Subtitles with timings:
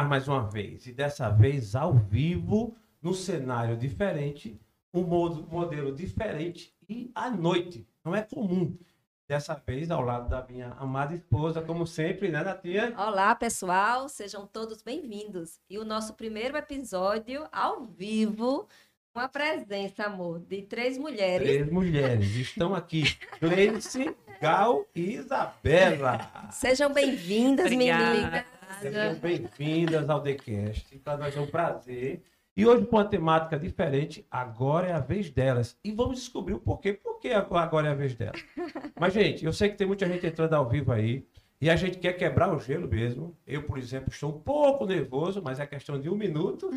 [0.00, 0.86] TheCast no ar mais uma vez.
[0.86, 4.60] E dessa vez ao vivo, num cenário diferente,
[4.92, 7.86] um modo- modelo diferente e à noite.
[8.04, 8.76] Não é comum.
[9.28, 12.92] Dessa vez ao lado da minha amada esposa, como sempre, né, Natinha?
[12.98, 15.60] Olá, pessoal, sejam todos bem-vindos.
[15.70, 18.66] E o nosso primeiro episódio ao vivo,
[19.12, 21.46] com a presença, amor, de três mulheres.
[21.46, 23.04] Três mulheres estão aqui.
[23.40, 26.48] Gleice, Gal e Isabela.
[26.50, 28.44] Sejam bem-vindas, meninas.
[28.78, 30.98] Sejam bem-vindas ao TheCast.
[30.98, 32.22] Para nós é um prazer.
[32.56, 35.76] E hoje com uma temática diferente, agora é a vez delas.
[35.84, 36.92] E vamos descobrir o porquê.
[36.92, 38.42] Por que agora é a vez delas?
[38.98, 41.26] Mas, gente, eu sei que tem muita gente entrando ao vivo aí.
[41.60, 43.36] E a gente quer quebrar o gelo mesmo.
[43.46, 46.70] Eu, por exemplo, estou um pouco nervoso, mas é questão de um minuto.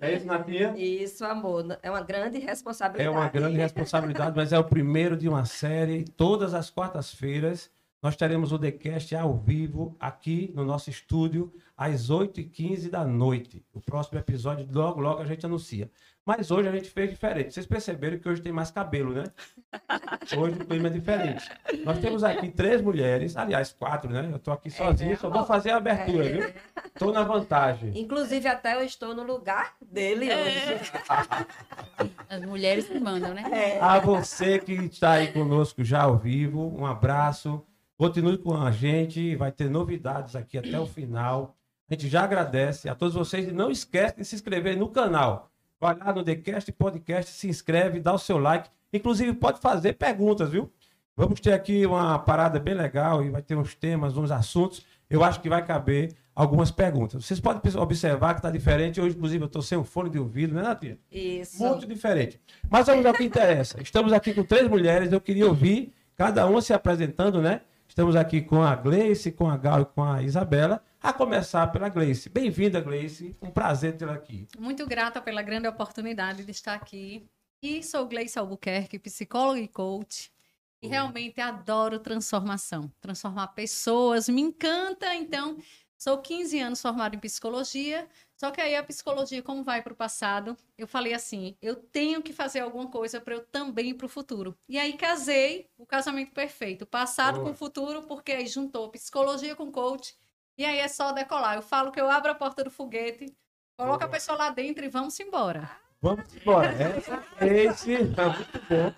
[0.00, 0.74] É isso, Natinha?
[0.76, 3.08] Isso, amor, é uma grande responsabilidade.
[3.08, 6.04] É uma grande responsabilidade, mas é o primeiro de uma série.
[6.04, 7.68] Todas as quartas-feiras
[8.00, 13.64] nós teremos o TheCast ao vivo aqui no nosso estúdio às 8h15 da noite.
[13.72, 15.90] O próximo episódio, logo, logo a gente anuncia.
[16.24, 17.54] Mas hoje a gente fez diferente.
[17.54, 19.24] Vocês perceberam que hoje tem mais cabelo, né?
[20.36, 21.50] Hoje o clima é diferente.
[21.86, 24.28] Nós temos aqui três mulheres, aliás, quatro, né?
[24.30, 26.52] Eu estou aqui sozinho, só vou fazer a abertura, viu?
[26.84, 27.98] Estou na vantagem.
[27.98, 30.92] Inclusive, até eu estou no lugar dele hoje.
[32.28, 33.44] As mulheres que mandam, né?
[33.50, 33.80] É.
[33.80, 37.64] A você que está aí conosco já ao vivo, um abraço.
[37.98, 41.56] Continue com a gente, vai ter novidades aqui até o final.
[41.90, 45.50] A gente já agradece a todos vocês e não esquece de se inscrever no canal.
[45.80, 48.70] Vai lá no TheCast Podcast, se inscreve, dá o seu like.
[48.92, 50.72] Inclusive, pode fazer perguntas, viu?
[51.16, 54.86] Vamos ter aqui uma parada bem legal e vai ter uns temas, uns assuntos.
[55.10, 57.24] Eu acho que vai caber algumas perguntas.
[57.24, 59.00] Vocês podem observar que está diferente.
[59.00, 60.98] Hoje, inclusive, eu estou sem um fone de ouvido, né, Natinha?
[61.10, 61.58] Isso.
[61.60, 62.40] Muito diferente.
[62.70, 63.82] Mas vamos ao que interessa.
[63.82, 65.10] Estamos aqui com três mulheres.
[65.10, 67.62] Eu queria ouvir cada uma se apresentando, né?
[67.88, 70.84] Estamos aqui com a Gleice, com a Gal e com a Isabela.
[71.02, 72.28] A começar pela Gleice.
[72.28, 73.34] Bem-vinda, Gleice.
[73.42, 74.46] Um prazer tê-la aqui.
[74.56, 77.26] Muito grata pela grande oportunidade de estar aqui.
[77.60, 80.30] E sou Gleice Albuquerque, psicóloga e coach.
[80.80, 82.92] E realmente adoro transformação.
[83.00, 85.12] Transformar pessoas me encanta.
[85.14, 85.56] Então,
[85.96, 88.06] sou 15 anos formada em psicologia.
[88.38, 92.22] Só que aí a psicologia, como vai para o passado, eu falei assim: eu tenho
[92.22, 94.56] que fazer alguma coisa para eu também ir para o futuro.
[94.68, 96.86] E aí casei o casamento perfeito.
[96.86, 100.16] Passado com o futuro, porque aí juntou psicologia com coach.
[100.56, 101.56] E aí é só decolar.
[101.56, 103.36] Eu falo que eu abro a porta do foguete,
[103.76, 105.68] coloco a pessoa lá dentro e vamos embora.
[106.00, 106.68] Vamos embora.
[106.68, 108.92] Essa Gleice, tá muito bom.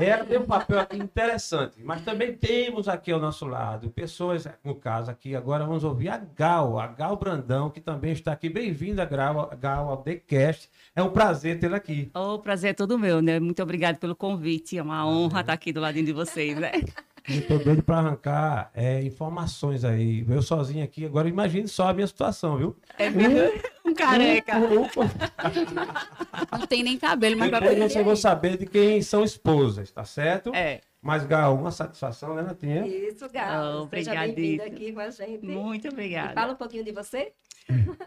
[0.00, 4.76] Ela tem um papel aqui interessante, mas também temos aqui ao nosso lado pessoas, no
[4.76, 8.48] caso aqui, agora vamos ouvir a Gal, a Gal Brandão, que também está aqui.
[8.48, 10.70] Bem-vinda, Gal, Gal, ao TheCast.
[10.94, 12.12] É um prazer tê-la aqui.
[12.14, 13.40] O prazer é todo meu, né?
[13.40, 14.78] Muito obrigada pelo convite.
[14.78, 16.70] É uma honra estar aqui do ladinho de vocês, né?
[17.28, 20.24] Eu tô doido para arrancar é, informações aí.
[20.28, 22.76] Eu sozinho aqui, agora imagine só a minha situação, viu?
[22.98, 23.60] É mesmo?
[23.84, 24.56] Um careca.
[24.58, 29.24] Um- um- Não tem nem cabelo, mas vai Depois vocês vão saber de quem são
[29.24, 30.54] esposas, tá certo?
[30.54, 32.84] É, Mas, Gal, uma satisfação, né, Natinha?
[32.86, 33.82] Isso, Gal.
[33.82, 35.46] Oh, bem-vinda aqui com a gente.
[35.46, 36.32] muito E obrigada.
[36.34, 37.32] fala um pouquinho de você.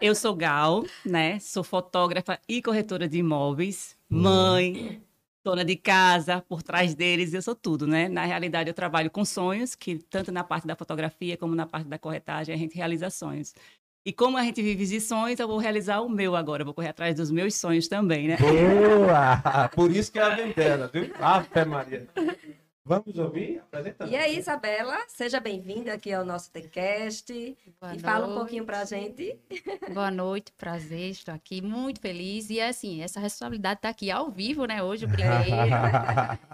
[0.01, 1.39] Eu sou Gal, né?
[1.39, 5.01] Sou fotógrafa e corretora de imóveis, mãe,
[5.43, 8.09] dona de casa, por trás deles eu sou tudo, né?
[8.09, 11.87] Na realidade eu trabalho com sonhos, que tanto na parte da fotografia como na parte
[11.87, 13.53] da corretagem a gente realiza sonhos.
[14.05, 16.73] E como a gente vive de sonhos, eu vou realizar o meu agora, eu vou
[16.73, 18.37] correr atrás dos meus sonhos também, né?
[18.37, 19.69] Boa!
[19.75, 21.11] Por isso que é a ventana, viu?
[21.19, 22.07] Ave Maria.
[22.85, 23.59] Vamos ouvir?
[23.59, 24.09] Apresentando.
[24.11, 27.55] E aí, Isabela, seja bem-vinda aqui ao nosso TheCast.
[27.79, 28.39] Boa E fala um noite.
[28.39, 29.37] pouquinho pra gente.
[29.93, 32.49] Boa noite, prazer, estou aqui muito feliz.
[32.49, 34.81] E assim, essa responsabilidade está aqui ao vivo, né?
[34.81, 35.55] Hoje, o primeiro.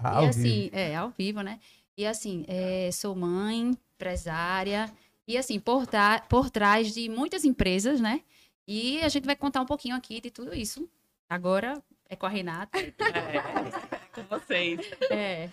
[0.03, 0.29] Ao e vivo.
[0.29, 1.59] assim, é, ao vivo, né?
[1.97, 4.91] E assim, é, sou mãe, empresária,
[5.25, 5.85] e assim, por,
[6.27, 8.21] por trás de muitas empresas, né?
[8.67, 10.89] E a gente vai contar um pouquinho aqui de tudo isso.
[11.29, 12.77] Agora é com a Renata.
[14.15, 14.79] com vocês.
[15.11, 15.49] É,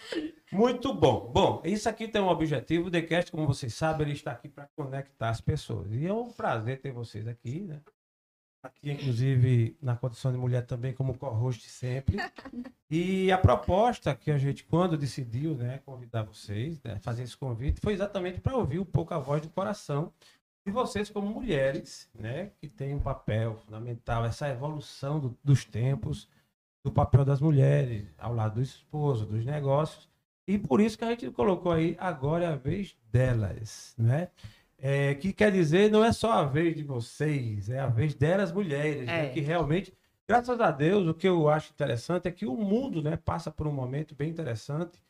[0.52, 1.31] Muito bom.
[1.33, 2.88] Bom, isso aqui tem um objetivo.
[2.88, 5.92] O TheCast, como vocês sabem, ele está aqui para conectar as pessoas.
[5.92, 7.81] E é um prazer ter vocês aqui, né?
[8.64, 12.16] Aqui, inclusive, na condição de mulher também, como co-host sempre.
[12.88, 17.81] E a proposta que a gente, quando decidiu, né, convidar vocês, né, fazer esse convite,
[17.83, 20.12] foi exatamente para ouvir um pouco a voz do coração
[20.64, 26.28] de vocês como mulheres, né, que têm um papel fundamental, essa evolução do- dos tempos,
[26.83, 30.09] do papel das mulheres ao lado do esposo, dos negócios.
[30.47, 34.29] E por isso que a gente colocou aí, agora é a vez delas, né?
[34.79, 38.51] É, que quer dizer, não é só a vez de vocês, é a vez delas
[38.51, 39.27] mulheres, né?
[39.27, 39.29] É.
[39.29, 39.95] que realmente,
[40.27, 43.69] graças a Deus, o que eu acho interessante é que o mundo né, passa por
[43.69, 45.01] um momento bem interessante,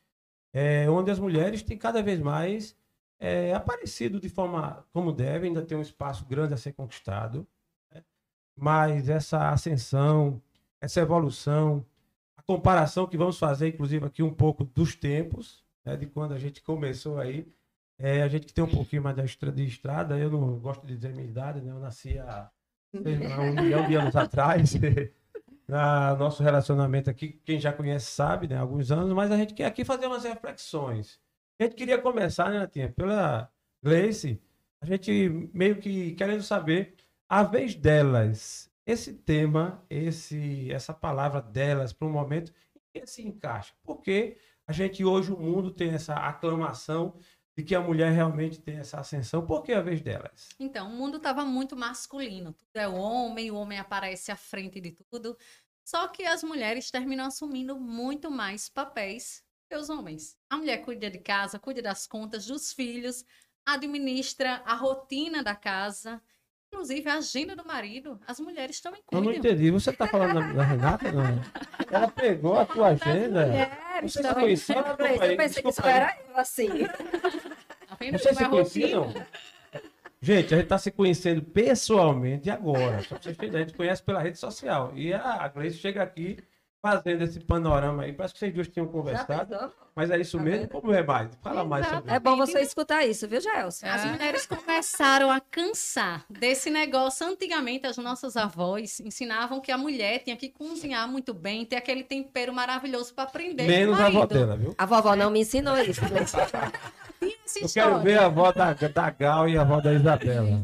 [0.53, 2.77] é, onde as mulheres têm cada vez mais
[3.19, 7.47] é, aparecido de forma como deve, ainda tem um espaço grande a ser conquistado,
[7.91, 8.03] né?
[8.55, 10.43] mas essa ascensão,
[10.83, 11.87] essa evolução,
[12.37, 16.39] a comparação que vamos fazer, inclusive, aqui um pouco dos tempos, né, de quando a
[16.39, 17.47] gente começou aí,
[17.97, 21.13] é, a gente que tem um pouquinho mais de estrada, eu não gosto de dizer
[21.13, 21.71] minha idade, né?
[21.71, 22.51] Eu nasci há,
[22.93, 24.75] um milhão de anos atrás.
[25.69, 28.57] Na nosso relacionamento aqui, quem já conhece sabe, né?
[28.57, 31.21] Alguns anos, mas a gente quer aqui fazer umas reflexões.
[31.61, 32.91] A gente queria começar, né, Natinha?
[32.91, 33.49] Pela
[33.81, 34.43] Gleice,
[34.81, 36.97] a gente meio que querendo saber
[37.29, 42.53] a vez delas, esse tema, esse, essa palavra delas para um momento
[42.93, 43.75] que se encaixa.
[43.83, 47.19] Porque a gente hoje, o mundo tem essa aclamação
[47.57, 49.47] de que a mulher realmente tem essa ascensão.
[49.47, 50.49] Por que a vez delas?
[50.59, 52.53] Então, o mundo estava muito masculino.
[52.53, 55.37] Tudo é o homem, o homem aparece à frente de tudo.
[55.85, 60.37] Só que as mulheres terminam assumindo muito mais papéis que os homens.
[60.49, 63.25] A mulher cuida de casa, cuida das contas dos filhos,
[63.67, 66.23] administra a rotina da casa,
[66.73, 68.19] inclusive a agenda do marido.
[68.27, 69.71] As mulheres também Eu não entendi.
[69.71, 71.13] Você está falando da, da Renata?
[71.13, 71.41] Não.
[71.91, 73.47] Ela pegou a tua agenda.
[73.47, 74.77] Mulheres Você se conhecia?
[74.77, 75.95] Eu pensei que desculpa só aí.
[75.95, 76.69] era eu, assim.
[76.87, 79.15] Tá Vocês se é conheciam?
[80.21, 83.03] Gente, a gente está se conhecendo pessoalmente agora.
[83.03, 84.93] Só pra vocês terem ideia, a gente conhece pela rede social.
[84.97, 86.39] E a Gleice chega aqui
[86.83, 88.13] fazendo esse panorama aí.
[88.13, 89.73] Parece que vocês duas tinham conversado.
[89.95, 90.61] Mas é isso Tá mesmo?
[90.63, 90.69] vendo?
[90.71, 91.31] Como é mais?
[91.41, 93.87] Fala mais sobre É bom você escutar isso, viu, Gelson?
[93.87, 94.09] As É.
[94.09, 97.25] mulheres começaram a cansar desse negócio.
[97.27, 102.03] Antigamente, as nossas avós ensinavam que a mulher tinha que cozinhar muito bem, ter aquele
[102.03, 103.63] tempero maravilhoso para aprender.
[103.69, 104.75] Menos a avó dela, viu?
[104.77, 106.01] A vovó não me ensinou isso.
[107.61, 110.61] Eu quero ver a avó da, da Gal e a avó da Isabela.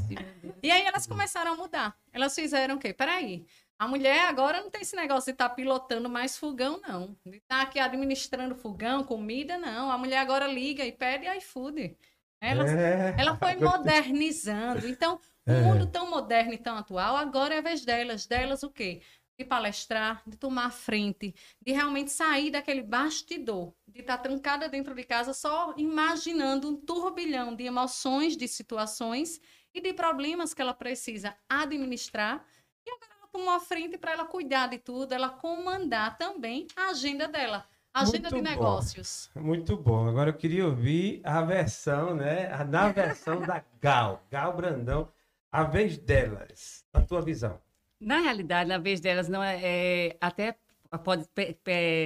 [0.61, 1.95] E aí elas começaram a mudar.
[2.13, 2.93] Elas fizeram o quê?
[2.93, 3.45] Peraí.
[3.79, 7.17] A mulher agora não tem esse negócio de estar pilotando mais fogão, não.
[7.25, 9.91] De estar aqui administrando fogão, comida, não.
[9.91, 11.97] A mulher agora liga e pede iFood.
[12.41, 13.15] Ela, É.
[13.19, 14.87] ela foi modernizando.
[14.89, 15.61] Então, o É.
[15.63, 18.27] mundo tão moderno e tão atual, agora é a vez delas.
[18.27, 19.01] Delas o quê?
[19.39, 21.33] De palestrar, de tomar a frente,
[21.65, 27.55] de realmente sair daquele bastidor, de estar trancada dentro de casa só imaginando um turbilhão
[27.55, 29.41] de emoções, de situações
[29.73, 32.45] e de problemas que ela precisa administrar.
[32.85, 37.29] E agora tomou a frente para ela cuidar de tudo, ela comandar também a agenda
[37.29, 38.51] dela, a agenda Muito de bom.
[38.51, 39.31] negócios.
[39.35, 40.09] Muito bom.
[40.09, 42.53] Agora eu queria ouvir a versão, né?
[42.53, 44.23] A, na versão da Gal.
[44.31, 45.09] Gal Brandão.
[45.51, 46.85] A vez delas.
[46.93, 47.59] A tua visão.
[48.01, 50.57] Na realidade, na vez delas, não é, é- até
[50.97, 51.26] pode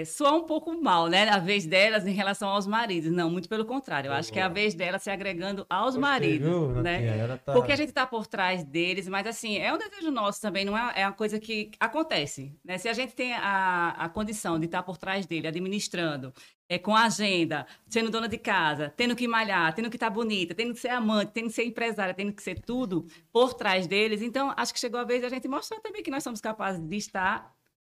[0.06, 1.28] soar um pouco mal, né?
[1.28, 3.12] A vez delas em relação aos maridos.
[3.12, 4.08] Não, muito pelo contrário.
[4.08, 7.38] Eu acho que é a vez delas se agregando aos maridos, viu, né?
[7.38, 10.64] Tá- Porque a gente está por trás deles, mas assim, é um desejo nosso também,
[10.64, 12.52] não é, é uma coisa que acontece.
[12.64, 12.78] Né?
[12.78, 16.32] Se a gente tem a, a condição de estar por trás dele, administrando,
[16.68, 20.54] é, com a agenda, sendo dona de casa, tendo que malhar, tendo que estar bonita,
[20.54, 24.22] tendo que ser amante, tendo que ser empresária, tendo que ser tudo por trás deles.
[24.22, 26.96] Então, acho que chegou a vez da gente mostrar também que nós somos capazes de
[26.96, 27.52] estar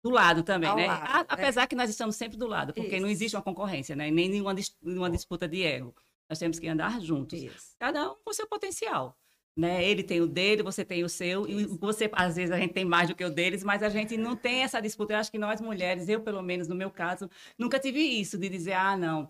[0.03, 0.87] do lado também, Ao né?
[0.87, 1.25] lado, A- é.
[1.29, 3.17] apesar que nós estamos sempre do lado, porque não Isso.
[3.17, 4.11] existe uma concorrência, né?
[4.11, 5.95] Nem nenhuma nenhuma disputa de ego.
[6.29, 7.75] Nós temos que andar juntos Isso.
[7.79, 9.17] cada um com o seu potencial.
[9.55, 9.85] Né?
[9.87, 12.83] Ele tem o dele, você tem o seu, e você, às vezes, a gente tem
[12.83, 15.13] mais do que o deles, mas a gente não tem essa disputa.
[15.13, 18.49] Eu acho que nós mulheres, eu, pelo menos, no meu caso, nunca tive isso de
[18.49, 19.29] dizer, ah, não.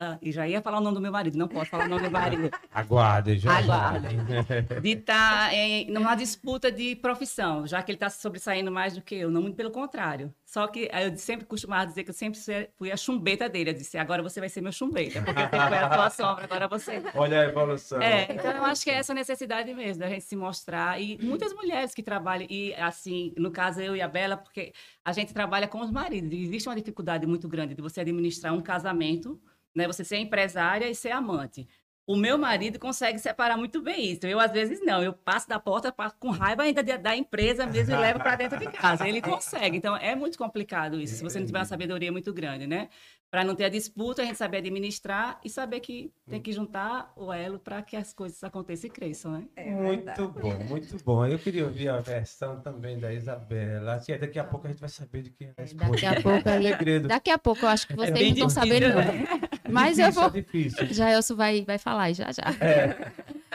[0.00, 2.02] Ah, e já ia falar o nome do meu marido, não posso falar o nome
[2.02, 2.48] do marido.
[2.72, 3.58] Aguardem, já.
[3.58, 4.16] Aguardem.
[4.80, 9.16] De estar em numa disputa de profissão, já que ele está sobressaindo mais do que
[9.16, 10.32] eu, não muito pelo contrário.
[10.44, 12.38] Só que eu sempre costumava dizer que eu sempre
[12.76, 13.70] fui a chumbeta dele.
[13.70, 16.44] Eu disse, agora você vai ser meu chumbeta, porque eu sempre fui a sua sombra,
[16.44, 17.02] agora você.
[17.14, 18.00] Olha a evolução.
[18.00, 21.00] É, então eu acho que é essa necessidade mesmo, da gente se mostrar.
[21.00, 24.72] E muitas mulheres que trabalham, e assim, no caso eu e a Bela, porque
[25.04, 26.32] a gente trabalha com os maridos.
[26.32, 29.40] E existe uma dificuldade muito grande de você administrar um casamento,
[29.74, 29.86] né?
[29.86, 31.68] Você ser empresária e ser amante.
[32.08, 34.26] O meu marido consegue separar muito bem isso.
[34.26, 35.02] Eu, às vezes, não.
[35.02, 38.34] Eu passo da porta passo com raiva ainda de- da empresa mesmo e levo para
[38.34, 39.06] dentro de casa.
[39.06, 39.76] Ele consegue.
[39.76, 42.88] Então, é muito complicado isso, se você não tiver uma sabedoria muito grande, né?
[43.30, 47.12] Para não ter a disputa, a gente saber administrar e saber que tem que juntar
[47.14, 49.44] o elo para que as coisas aconteçam e cresçam, né?
[49.54, 51.26] É muito bom, muito bom.
[51.26, 53.96] Eu queria ouvir a versão também da Isabela.
[53.96, 55.90] Assim, daqui a pouco a gente vai saber de quem é a esposa.
[55.90, 57.08] Daqui a pouco É segredo.
[57.08, 59.38] Daqui a pouco eu acho que vocês bem não estão sabendo, não.
[59.70, 60.30] Mas eu Difícil, vou.
[60.30, 60.86] É difícil.
[60.94, 62.42] Jaelso vai, vai falar aí já já.
[62.60, 63.12] É.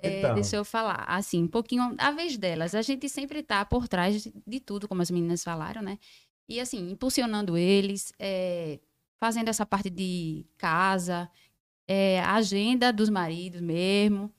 [0.00, 0.34] É, Então.
[0.34, 2.72] deixa eu falar, assim, um pouquinho a vez delas.
[2.72, 5.98] A gente sempre tá por trás de, de tudo, como as meninas falaram, né?
[6.48, 8.78] E assim, impulsionando eles, é,
[9.18, 11.28] fazendo essa parte de casa,
[11.88, 14.32] é, agenda dos maridos mesmo.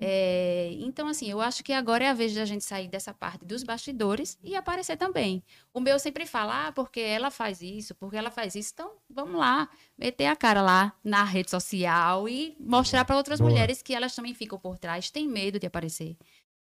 [0.00, 3.12] É, então, assim, eu acho que agora é a vez de a gente sair dessa
[3.12, 5.42] parte dos bastidores e aparecer também.
[5.72, 8.70] O meu sempre fala, ah, porque ela faz isso, porque ela faz isso.
[8.72, 13.50] Então, vamos lá, meter a cara lá na rede social e mostrar para outras Boa.
[13.50, 16.16] mulheres que elas também ficam por trás, têm medo de aparecer.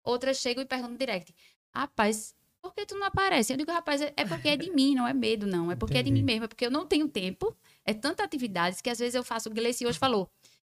[0.02, 1.34] Outras chegam e perguntam no direct,
[1.74, 3.52] rapaz, por que tu não aparece?
[3.52, 5.70] Eu digo, rapaz, é porque é de mim, não é medo, não.
[5.70, 6.32] É porque é de mim Entendi.
[6.32, 7.56] mesmo, é porque eu não tenho tempo.
[7.84, 9.48] É tanta atividades que às vezes eu faço.
[9.48, 10.28] O Gleice hoje falou,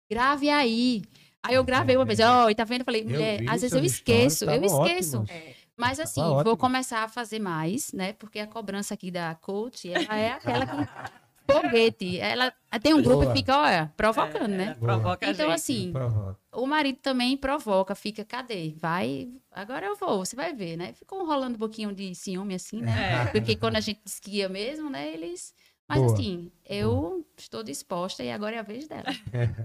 [0.09, 1.03] grave aí.
[1.43, 2.81] Aí eu gravei uma vez, ó, e tá vendo?
[2.81, 5.23] Eu falei, mulher, às vezes eu esqueço, eu esqueço.
[5.29, 5.53] É.
[5.77, 6.43] Mas Tava assim, ótimo.
[6.43, 8.13] vou começar a fazer mais, né?
[8.13, 10.75] Porque a cobrança aqui da coach, ela é aquela que.
[11.49, 12.19] Foguete.
[12.19, 12.51] Ela
[12.83, 13.27] tem um grupo Boa.
[13.31, 14.73] que fica, olha, provocando, É, né?
[14.77, 15.55] Provoca Então, gente.
[15.55, 16.37] assim, Provoca.
[16.51, 18.73] o marido também provoca, fica, cadê?
[18.77, 20.91] Vai, agora eu vou, você vai ver, né?
[20.91, 23.23] Ficou rolando um pouquinho de ciúme, assim, né?
[23.23, 23.25] É.
[23.31, 25.07] Porque quando a gente esquia mesmo, né?
[25.13, 25.53] Eles.
[25.87, 26.13] Mas Boa.
[26.13, 29.05] assim, eu estou disposta e agora é a vez dela.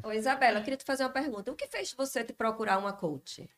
[0.05, 1.51] Ô, Isabela, eu queria te fazer uma pergunta.
[1.51, 3.49] O que fez você te procurar uma coach?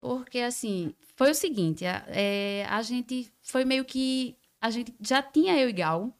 [0.00, 4.36] Porque, assim, foi o seguinte, a, é, a gente foi meio que.
[4.60, 6.16] A gente já tinha eu e Gal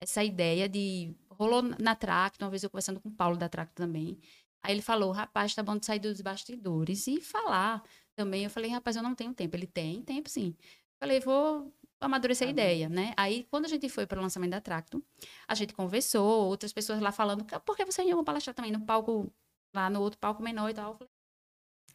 [0.00, 1.14] essa ideia de.
[1.30, 4.20] Rolou na Tracto, uma vez eu conversando com o Paulo da Tracto também.
[4.62, 7.82] Aí ele falou, rapaz, tá bom de sair dos bastidores e falar
[8.14, 8.44] também.
[8.44, 9.56] Eu falei, rapaz, eu não tenho tempo.
[9.56, 10.54] Ele tem tempo, sim.
[11.00, 11.72] Falei, vou
[12.02, 13.14] amadurecer a ideia, né?
[13.16, 15.02] Aí, quando a gente foi para o lançamento da Tracto,
[15.48, 18.80] a gente conversou, outras pessoas lá falando, por que você não ia palestrar também no
[18.80, 19.32] palco,
[19.74, 20.92] lá no outro palco menor e tal?
[20.92, 21.10] Eu falei,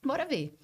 [0.04, 0.58] bora ver.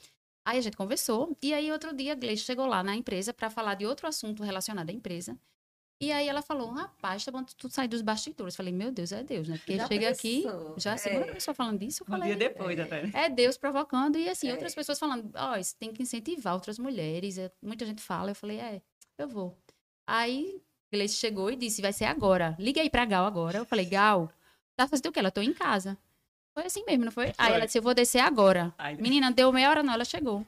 [0.46, 3.50] Aí a gente conversou, e aí outro dia a Gleice chegou lá na empresa para
[3.50, 5.38] falar de outro assunto relacionado à empresa.
[6.02, 8.56] E aí ela falou, rapaz, tá bom tu sair dos bastidores.
[8.56, 9.58] Eu falei, meu Deus, é Deus, né?
[9.58, 10.76] Porque Já chega aqui, pensou?
[10.78, 11.34] já a segunda É.
[11.34, 13.10] pessoa falando disso, eu Um falei, dia depois, até.
[13.14, 14.52] é Deus provocando, e assim, É.
[14.52, 18.36] outras pessoas falando, ó, isso tem que incentivar outras mulheres, é, muita gente fala, eu
[18.36, 18.82] falei, é,
[19.24, 19.58] eu vou.
[20.08, 20.62] Aí,
[20.92, 23.58] Gleice chegou e disse, vai ser agora, liga aí pra Gal agora.
[23.58, 24.32] Eu falei, Gal,
[24.76, 25.20] tá fazendo o quê?
[25.20, 25.98] Ela, tô em casa.
[26.54, 27.34] Foi assim mesmo, não foi?
[27.38, 28.74] Aí ela disse, eu vou descer agora.
[29.02, 30.46] Menina, deu meia hora não, ela chegou.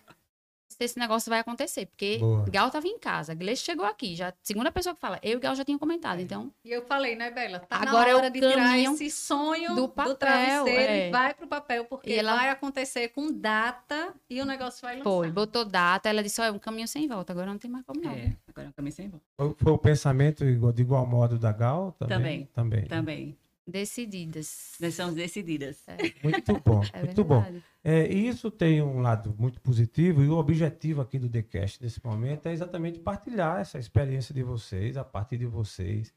[0.79, 2.45] Esse negócio vai acontecer, porque Boa.
[2.49, 5.55] Gal tava em casa, Gleice chegou aqui, já segunda pessoa que fala, eu e Gal
[5.55, 7.59] já tinham comentado, então E eu falei, né, Bela?
[7.59, 10.91] Tá Agora é na o hora de tirar caminho esse sonho do do, papel, travesseiro
[10.91, 11.07] é.
[11.07, 14.97] e vai pro papel, porque E ela- vai acontecer com data e o negócio vai
[14.97, 15.09] lançar.
[15.09, 17.85] foi, botou data, ela disse, ó, é um caminho sem volta, agora não tem mais
[17.85, 18.11] como não.
[18.11, 19.25] É, agora eu também sem volta.
[19.37, 22.17] Foi, foi o pensamento de igual modo da Gal também?
[22.17, 22.47] Também.
[22.53, 22.85] Também.
[22.85, 23.37] Também.
[23.67, 24.73] Decididas.
[24.79, 25.83] Nós somos decididas.
[26.23, 27.43] Muito bom, É muito bom.
[27.87, 32.03] É, e isso tem um lado muito positivo e o objetivo aqui do TheCast nesse
[32.03, 36.11] momento é exatamente partilhar essa experiência de vocês, a partir de vocês,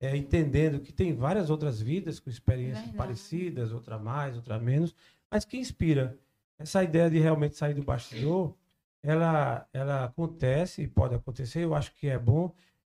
[0.00, 2.96] é, entendendo que tem várias outras vidas com experiências Verdade.
[2.96, 4.96] parecidas, outra mais, outra menos,
[5.30, 6.18] mas que inspira.
[6.58, 8.56] Essa ideia de realmente sair do bastidor,
[9.02, 12.54] ela, ela acontece e pode acontecer, eu acho que é bom,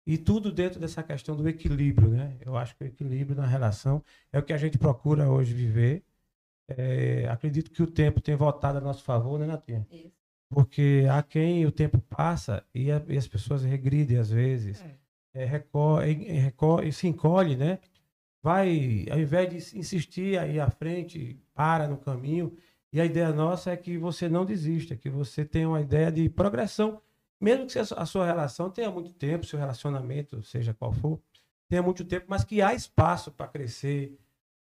[0.07, 2.37] e tudo dentro dessa questão do equilíbrio, né?
[2.45, 6.05] Eu acho que o equilíbrio na relação é o que a gente procura hoje viver.
[6.79, 9.87] É, acredito que o tempo tem voltado a nosso favor, né, Natinha?
[9.91, 10.13] Isso.
[10.51, 14.85] Porque há quem o tempo passa e, a- e as pessoas regridem às vezes,
[15.35, 17.79] é, reco- e- e reco- e se encolhe, né?
[18.43, 22.57] Vai, ao invés de insistir aí à frente, para no caminho.
[22.93, 26.29] E a ideia nossa é que você não desista, que você tenha uma ideia de
[26.29, 27.01] progressão.
[27.41, 31.19] Mesmo que a sua relação tenha muito tempo, seu relacionamento, seja qual for,
[31.69, 34.19] tenha muito tempo, mas que há espaço para crescer,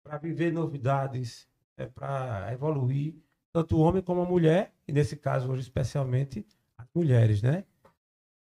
[0.04, 3.16] para viver novidades, é, para evoluir,
[3.54, 6.46] tanto o homem como a mulher, e nesse caso hoje especialmente
[6.78, 7.66] as mulheres, né?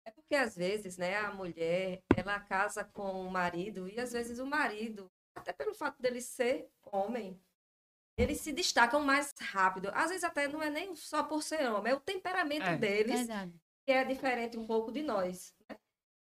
[0.07, 4.39] É porque às vezes, né, a mulher, ela casa com o marido e às vezes
[4.39, 7.39] o marido, até pelo fato dele ser homem,
[8.17, 9.91] eles se destacam mais rápido.
[9.95, 12.77] Às vezes até não é nem só por ser homem, é o temperamento É.
[12.77, 13.53] deles Verdade.
[13.87, 15.55] que é diferente um pouco de nós.
[15.69, 15.77] né?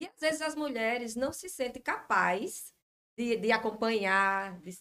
[0.01, 2.73] E às vezes as mulheres não se sentem capazes
[3.19, 4.59] de, de acompanhar.
[4.61, 4.79] de-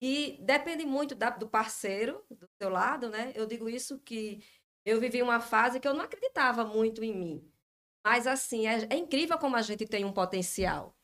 [0.00, 3.32] E depende muito da- do parceiro do seu lado, né?
[3.34, 4.44] Eu digo isso que
[4.84, 7.52] eu vivi uma fase que eu não acreditava muito em mim.
[8.04, 10.94] Mas assim, é, é incrível como a gente tem um potencial,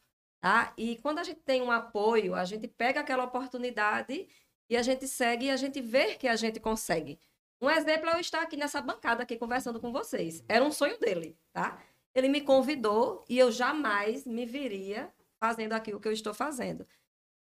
[0.41, 0.73] tá?
[0.77, 4.29] E quando a gente tem um apoio, a gente pega aquela oportunidade
[4.69, 7.19] e a gente segue e a gente vê que a gente consegue.
[7.61, 10.43] Um exemplo é eu estar aqui nessa bancada aqui conversando com vocês.
[10.49, 11.83] Era um sonho dele, tá?
[12.15, 16.87] Ele me convidou e eu jamais me viria fazendo aquilo que eu estou fazendo.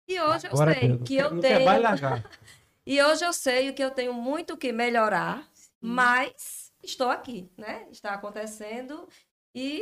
[0.08, 2.24] E hoje eu Agora sei não que eu não tenho largar.
[2.86, 5.48] e hoje eu sei que eu tenho muito que melhorar,
[5.80, 7.88] mas estou aqui, né?
[7.90, 9.08] Está acontecendo
[9.56, 9.82] e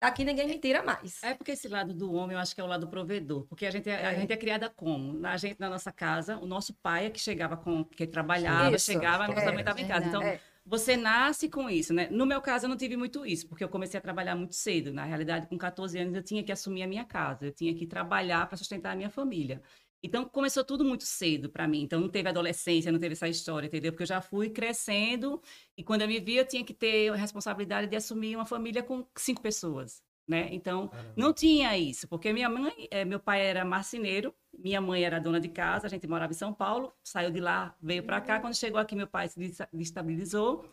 [0.00, 1.22] aqui ninguém me tira mais.
[1.22, 3.46] É porque esse lado do homem, eu acho que é o lado provedor.
[3.46, 4.20] Porque a gente é, a É.
[4.20, 5.26] gente é criada como?
[5.26, 7.84] A gente, na nossa casa, o nosso pai é que chegava com...
[7.84, 8.92] Que trabalhava, Isso.
[8.92, 9.44] chegava, mas É.
[9.44, 10.06] também estava em casa.
[10.06, 10.40] Então, É.
[10.66, 12.08] você nasce com isso, né?
[12.10, 14.92] No meu caso, eu não tive muito isso, porque eu comecei a trabalhar muito cedo.
[14.92, 17.46] Na realidade, com 14 anos, eu tinha que assumir a minha casa.
[17.46, 19.62] Eu tinha que trabalhar para sustentar a minha família.
[20.02, 21.82] Então começou tudo muito cedo para mim.
[21.82, 23.90] Então não teve adolescência, não teve essa história, entendeu?
[23.90, 25.40] Porque eu já fui crescendo
[25.78, 28.82] e quando eu me vi eu tinha que ter a responsabilidade de assumir uma família
[28.82, 30.48] com cinco pessoas, né?
[30.52, 35.20] Então não tinha isso, porque minha mãe, eh, meu pai era marceneiro, minha mãe era
[35.20, 38.40] dona de casa, a gente morava em São Paulo, saiu de lá, veio para cá,
[38.40, 40.68] quando chegou aqui meu pai se destabilizou,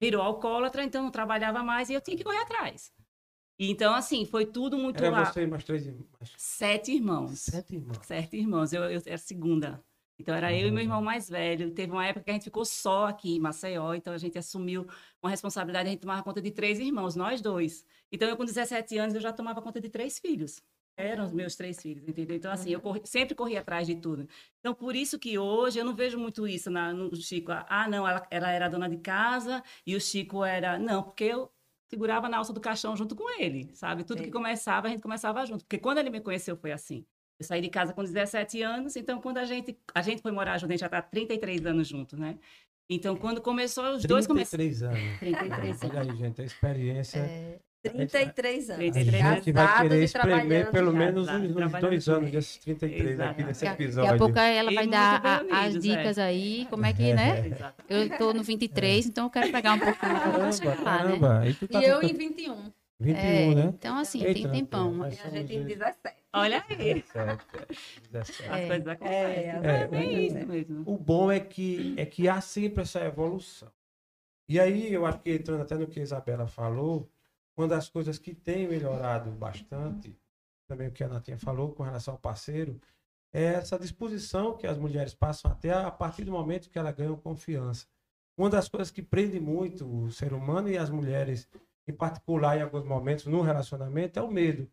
[0.00, 2.92] virou alcoólatra, então não trabalhava mais e eu tinha que correr atrás.
[3.58, 5.24] Então assim, foi tudo muito Era lá.
[5.26, 6.08] você e mais três irmãos.
[6.36, 7.38] Sete irmãos.
[7.40, 7.98] Sete irmãos.
[8.06, 9.84] Sete irmãos, eu, eu era segunda.
[10.20, 11.70] Então era eu e meu irmão mais velho.
[11.72, 14.86] Teve uma época que a gente ficou só aqui em Maceió, então a gente assumiu
[15.22, 17.84] uma responsabilidade, a gente tomava conta de três irmãos, nós dois.
[18.12, 20.60] Então eu com 17 anos eu já tomava conta de três filhos.
[20.96, 22.36] Eram os meus três filhos, entendeu?
[22.36, 24.28] Então assim, eu corri- sempre corri atrás de tudo.
[24.58, 27.50] Então por isso que hoje eu não vejo muito isso na, no Chico.
[27.52, 30.78] Ah, não, ela, ela era dona de casa e o Chico era...
[30.78, 31.50] Não, porque eu
[31.88, 34.04] segurava na alça do caixão junto com ele, sabe?
[34.04, 35.64] Tudo que começava, a gente começava junto.
[35.64, 37.04] Porque quando ele me conheceu foi assim.
[37.40, 40.58] Eu saí de casa com 17 anos, então quando a gente a gente foi morar
[40.58, 42.36] junto, a gente já está 33 anos juntos, né?
[42.88, 45.18] Então quando começou, os dois começaram 33 anos.
[45.20, 47.18] 33 Olha aí, gente, a experiência.
[47.20, 48.78] É, 33 anos.
[48.92, 49.36] 33 a anos.
[49.44, 52.18] gente vai querer e espremer trabalhando pelo menos uns, uns dois junto.
[52.18, 53.42] anos desses 33 aqui Exato.
[53.42, 54.10] nesse Daqui a- episódio.
[54.10, 56.22] Daqui a pouco ela E vai muito dar a- as unidos, dicas é.
[56.24, 57.46] aí, como é que, né?
[57.46, 57.84] Exato.
[57.88, 60.84] Eu tô no 23, então eu quero pegar um pouquinho Caramba, falar, né?
[60.84, 61.48] caramba.
[61.48, 62.70] E tu tá E eu em 21.
[63.00, 63.74] 21, É, né?
[63.78, 64.92] então assim, Eita, tem tempão.
[64.92, 66.16] nós E a gente somos em 17.
[66.32, 67.44] Olha aí, 17,
[68.12, 68.48] 17.
[68.48, 68.66] as É.
[68.68, 69.44] coisas acontecem.
[69.44, 70.20] É, É, bem é.
[70.20, 70.82] isso mesmo.
[70.86, 73.72] O bom é que, é que há sempre essa evolução.
[74.48, 77.08] E aí, eu acho que entrando até no que a Isabela falou,
[77.56, 80.14] uma das coisas que tem melhorado bastante,
[80.68, 82.80] também o que a Natinha falou com relação ao parceiro,
[83.32, 86.94] é essa disposição que as mulheres passam a ter a partir do momento que elas
[86.94, 87.86] ganham confiança.
[88.36, 91.48] Uma das coisas que prende muito o ser humano e as mulheres,
[91.86, 94.70] em particular, em alguns momentos, no relacionamento, é o medo.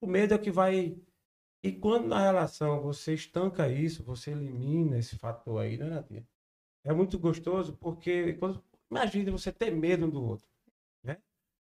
[0.00, 0.96] O medo é que vai
[1.64, 6.28] e quando na relação você estanca isso, você elimina esse fator aí, né, Natinha?
[6.84, 10.46] É muito gostoso porque quando, imagina você ter medo um do outro,
[11.02, 11.16] né?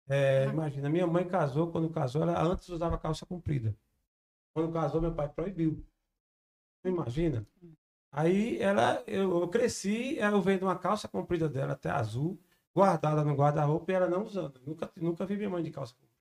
[0.09, 3.77] É, imagina, minha mãe casou, quando casou, ela antes usava calça comprida.
[4.55, 5.85] Quando casou, meu pai proibiu.
[6.87, 7.47] Imagina.
[8.11, 12.41] Aí ela, eu, eu cresci, eu vendo uma calça comprida dela, até azul,
[12.75, 14.61] guardada no guarda-roupa e ela não usando.
[14.67, 16.13] Nunca, nunca vi minha mãe de calça comprida.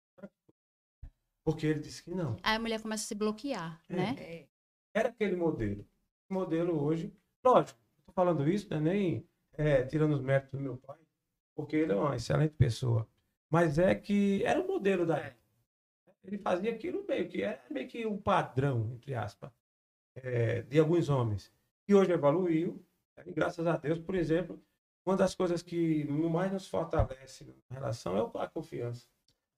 [1.44, 2.38] Porque ele disse que não.
[2.44, 3.96] Aí a mulher começa a se bloquear, É.
[3.96, 4.16] né?
[4.20, 4.48] É.
[4.94, 5.86] era aquele modelo.
[6.30, 10.60] O modelo hoje, lógico, estou falando isso, não é nem é, tirando os méritos do
[10.60, 11.00] meu pai,
[11.56, 13.08] porque ele é uma excelente pessoa.
[13.50, 15.42] Mas é que era o modelo da época.
[16.24, 19.52] Ele fazia aquilo meio que era meio que um padrão, entre aspas,
[20.16, 21.52] é, de alguns homens.
[21.88, 22.86] E hoje evoluiu,
[23.26, 24.62] e graças a Deus, por exemplo,
[25.06, 29.06] uma das coisas que mais nos fortalece na relação é a confiança.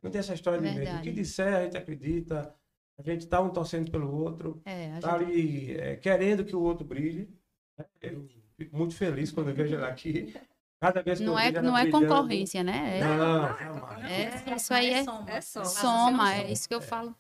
[0.02, 0.76] Não tem essa história de medo.
[0.76, 1.04] O Verdade.
[1.04, 2.54] que disser, a gente acredita,
[2.98, 6.62] a gente está um torcendo pelo outro É, tá gente- ali é, querendo que o
[6.62, 7.30] outro brilhe.
[7.78, 7.86] né?
[8.02, 8.28] Eu
[8.58, 10.34] fico muito feliz quando eu vejo ela aqui.
[10.82, 13.00] Cada vez que não eu é, vejo ela não é brilhando- concorrência, né?
[13.00, 14.12] É, Não, não, jamais.
[14.12, 15.32] É, isso aí é soma.
[15.32, 15.66] É soma.
[15.66, 17.16] soma, é isso que eu falo.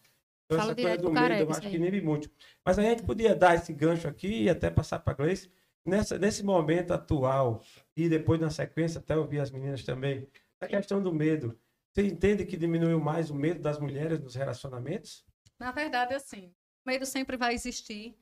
[0.46, 1.72] Então, coisa direto do medo, careca, eu isso acho aí.
[1.74, 2.30] que nem me muito.
[2.66, 5.50] Mas a gente podia dar esse gancho aqui e até passar para a Gleice.
[5.86, 7.62] Nessa, nesse momento atual,
[7.96, 10.28] e depois na sequência, até ouvir as meninas também,
[10.62, 11.60] a questão do medo.
[11.92, 15.26] Você entende que diminuiu mais o medo das mulheres nos relacionamentos?
[15.60, 16.48] Na verdade, assim,
[16.86, 18.18] o medo sempre vai existir,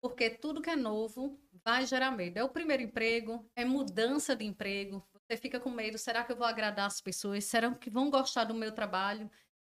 [0.00, 2.38] porque tudo que é novo vai gerar medo.
[2.38, 5.06] É o primeiro emprego, é mudança de emprego.
[5.14, 7.44] Você fica com medo, será que eu vou agradar as pessoas?
[7.44, 9.30] Será que vão gostar do meu trabalho?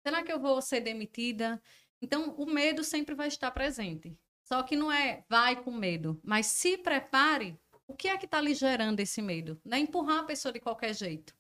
[0.07, 1.63] Será que eu vou ser demitida?
[2.03, 4.17] Então, o medo sempre vai estar presente.
[4.49, 7.61] Só que não é vai com medo, mas se prepare.
[7.87, 9.61] O que é que está lhe gerando esse medo?
[9.63, 11.35] Não é empurrar a pessoa de qualquer jeito,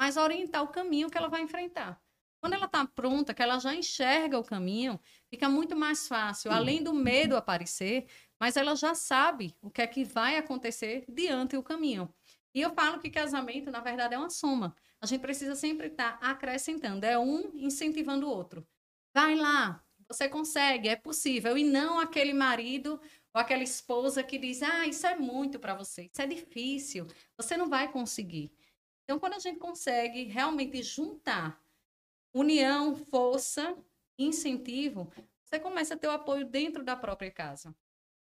[0.00, 2.00] mas orientar o caminho que ela vai enfrentar.
[2.40, 4.98] Quando ela está pronta, que ela já enxerga o caminho,
[5.30, 8.06] fica muito mais fácil, além do medo aparecer,
[8.40, 12.08] mas ela já sabe o que é que vai acontecer diante do caminho.
[12.54, 14.74] E eu falo que casamento, na verdade, é uma soma.
[15.02, 18.66] A gente precisa sempre estar acrescentando, é um incentivando o outro.
[19.14, 19.83] Vai lá,
[20.14, 21.58] você consegue, é possível.
[21.58, 23.00] E não aquele marido
[23.32, 27.56] ou aquela esposa que diz: ah, isso é muito para você, isso é difícil, você
[27.56, 28.52] não vai conseguir.
[29.04, 31.60] Então, quando a gente consegue realmente juntar
[32.32, 33.76] união, força,
[34.18, 35.12] incentivo,
[35.44, 37.74] você começa a ter o apoio dentro da própria casa.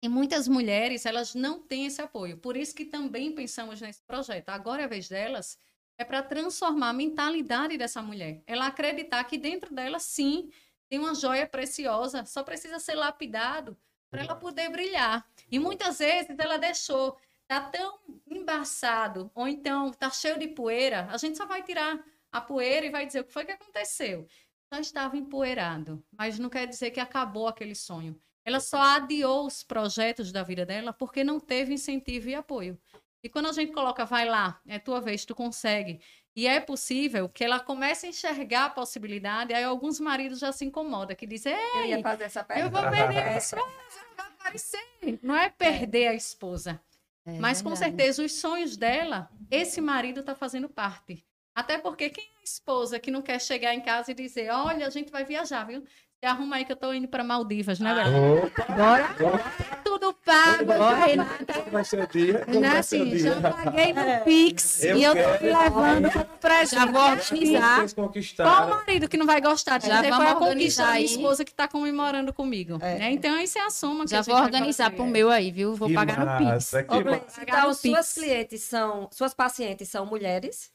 [0.03, 2.37] E muitas mulheres, elas não têm esse apoio.
[2.37, 4.49] Por isso que também pensamos nesse projeto.
[4.49, 5.57] Agora é a vez delas
[5.97, 8.41] é para transformar a mentalidade dessa mulher.
[8.47, 10.49] Ela acreditar que dentro dela, sim,
[10.91, 13.77] tem uma joia preciosa, só precisa ser lapidado
[14.09, 15.25] para ela poder brilhar.
[15.49, 17.97] E muitas vezes ela deixou, tá tão
[18.29, 21.97] embaçado, ou então tá cheio de poeira, a gente só vai tirar
[22.29, 24.27] a poeira e vai dizer o que foi que aconteceu.
[24.69, 28.21] Já estava empoeirado, mas não quer dizer que acabou aquele sonho.
[28.43, 32.77] ela só adiou os projetos da vida dela porque não teve incentivo e apoio.
[33.23, 36.01] E quando a gente coloca, vai lá, é tua vez, tu consegue.
[36.35, 40.63] E é possível que ela comece a enxergar a possibilidade, aí alguns maridos já se
[40.63, 42.81] incomodam, que dizem, Eu ia fazer essa eu pergunta.
[42.81, 43.65] vou perder a esposa,
[44.15, 45.19] vai aparecer.
[45.21, 46.81] Não é perder a esposa.
[47.25, 51.25] É Mas com certeza os sonhos dela, esse marido está fazendo parte.
[51.53, 54.87] Até porque quem é a esposa que não quer chegar em casa e dizer, olha,
[54.87, 55.83] a gente vai viajar, viu?
[56.23, 58.43] Arruma aí que eu tô indo para Maldivas, né, velho?
[58.45, 59.09] Opa, Bora.
[59.83, 60.65] Tudo pago.
[60.65, 61.63] Bora, Renata.
[61.71, 62.45] vai ser o dia?
[62.47, 63.19] Né, vai ser o assim, dia?
[63.19, 66.75] já paguei no Pix Eu e eu tô levando como presente.
[66.79, 67.75] Já vou organizar.
[67.95, 68.69] Qual conquistaram.
[68.69, 71.43] marido que não vai gostar de Já dizer vamos foi a conquista da minha esposa
[71.43, 72.77] que está comemorando comigo?
[72.83, 72.99] É.
[72.99, 73.11] né?
[73.11, 75.73] Então, isso é a soma que Já vou organizar pro meu aí, viu?
[75.73, 76.51] Vou Que pagar no Pix.
[76.51, 77.03] massa, que Ô, massa.
[77.03, 78.13] Gleice, Pagar então, no suas Pix.
[78.13, 80.69] clientes são, suas pacientes são mulheres?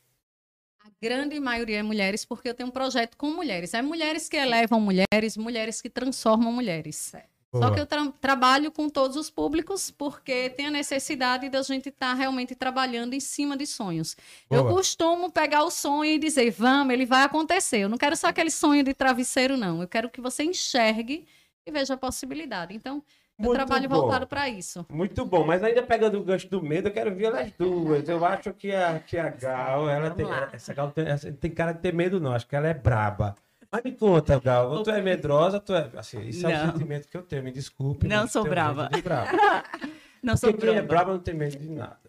[1.03, 3.75] Grande maioria é mulheres, porque eu tenho um projeto com mulheres.
[3.75, 6.97] É mulheres que elevam mulheres, mulheres que transformam mulheres.
[6.97, 7.29] Certo.
[7.55, 7.75] Só Boa.
[7.75, 12.13] que eu tra- trabalho com todos os públicos, porque tem a necessidade da gente estar
[12.13, 14.17] realmente trabalhando em cima de sonhos.
[14.51, 14.75] Eu Boa.
[14.75, 17.79] costumo pegar o sonho e dizer, vamos, ele vai acontecer.
[17.79, 19.81] Eu não quero só aquele sonho de travesseiro, não.
[19.81, 21.27] Eu quero que você enxergue
[21.65, 22.75] e veja a possibilidade.
[22.75, 23.03] Então, eu
[23.39, 24.01] Muito trabalho bom.
[24.01, 24.85] voltado para isso.
[24.91, 28.09] Muito bom, mas ainda pegando o gancho do medo, eu quero ver elas duas.
[28.09, 30.27] Eu acho que a, que a Gal, ela tem.
[30.53, 32.33] Essa Gal tem, essa- tem cara de ter medo, não.
[32.33, 33.35] Acho que ela é braba.
[33.71, 35.91] Mas me conta, Gal, tu é medrosa, tu é.
[35.97, 38.07] Assim, isso é um sentimento que eu tenho, me desculpe.
[38.09, 38.89] Não sou brava.
[39.03, 39.31] brava.
[40.23, 40.89] Não sou Porque quem é brava.
[40.89, 42.01] brava não tem medo de nada.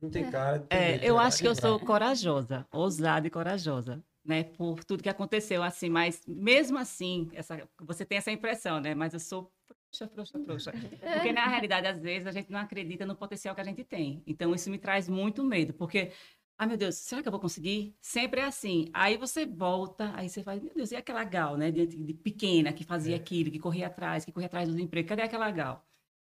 [0.00, 1.86] Não tem cara de ter É, medo, eu acho que eu sou brava.
[1.86, 4.44] corajosa, ousada e corajosa, né?
[4.44, 8.94] Por tudo que aconteceu, assim, mas mesmo assim, essa, você tem essa impressão, né?
[8.94, 9.50] Mas eu sou
[10.14, 10.72] frouxa, frouxa.
[10.72, 14.22] Porque na realidade, às vezes, a gente não acredita no potencial que a gente tem.
[14.26, 16.12] Então, isso me traz muito medo, porque,
[16.58, 17.94] ah, meu Deus, será que eu vou conseguir?
[18.00, 18.88] Sempre é assim.
[18.92, 21.70] Aí você volta, aí você faz, meu Deus, e aquela Gal, né?
[21.70, 23.18] De, de pequena, que fazia É.
[23.18, 25.08] aquilo, que corria atrás, que corria atrás dos empregos.
[25.08, 25.84] Cadê aquela Gal?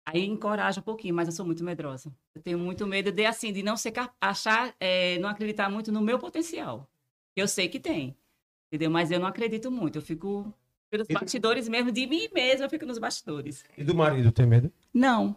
[0.08, 2.14] Aí encoraja um pouquinho, mas eu sou muito medrosa.
[2.36, 6.00] Eu tenho muito medo de assim, de não ser achar, é, não acreditar muito no
[6.00, 6.88] meu potencial.
[7.36, 8.16] Eu sei que tem,
[8.68, 8.92] entendeu?
[8.92, 9.98] Mas eu não acredito muito.
[9.98, 10.54] Eu fico
[10.90, 13.64] pelos E bastidores mesmo de mim mesma, eu fico nos bastidores.
[13.78, 14.72] E do marido, tem medo?
[14.94, 15.36] Não.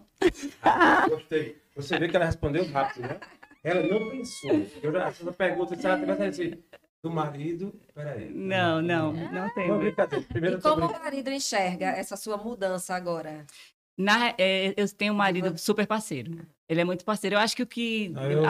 [1.09, 1.57] Gostei.
[1.77, 3.21] Você vê que ela respondeu rápido, né?
[3.63, 4.67] Ela não pensou.
[4.83, 6.63] Eu já, essa pergunta, se ela tivesse assim,
[7.03, 8.31] do marido, peraí.
[8.31, 9.77] Não, não, não tem.
[9.79, 10.25] Brincadeira.
[10.29, 11.05] Primeiro E como o brincando.
[11.05, 13.47] marido enxerga essa sua mudança agora?
[13.97, 16.47] Na, é, eu tenho um marido super parceiro.
[16.69, 17.35] Ele é muito parceiro.
[17.37, 18.45] Eu acho que o que Aí eu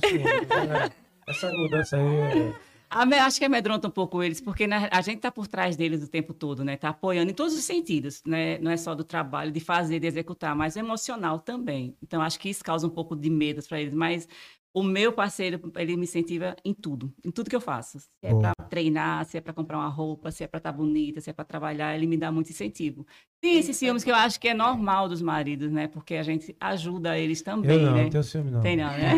[0.00, 0.22] ciúme.
[0.24, 0.90] né?
[1.28, 2.04] Essa mudança aí.
[2.04, 2.54] é-
[2.88, 6.08] Acho que amedronta um pouco eles, porque né, a gente está por trás deles o
[6.08, 6.74] tempo todo, né?
[6.74, 8.58] Está apoiando em todos os sentidos, né?
[8.58, 11.96] Não é só do trabalho, de fazer, de executar, mas o emocional também.
[12.02, 13.92] Então, acho que isso causa um pouco de medo para eles.
[13.92, 14.28] Mas
[14.78, 17.98] o meu parceiro, ele me incentiva em tudo, em tudo que eu faço.
[17.98, 21.18] Se é para treinar, se é para comprar uma roupa, se é para estar bonita,
[21.18, 23.06] se é para trabalhar, ele me dá muito incentivo.
[23.40, 25.88] Tem esses ciúmes que eu acho que é normal dos maridos, né?
[25.88, 28.02] Porque a gente ajuda eles também, Eu não, né?
[28.02, 28.60] não tenho ciúme, não.
[28.60, 29.12] Tem não, né?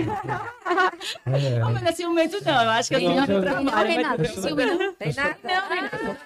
[1.26, 2.62] É, Não, mas é ciumento não.
[2.62, 3.88] Eu acho que é Não, ciúme eu- do trabalho.
[3.90, 4.94] Renato, mas- ciúme não.
[4.94, 5.34] Tem nada?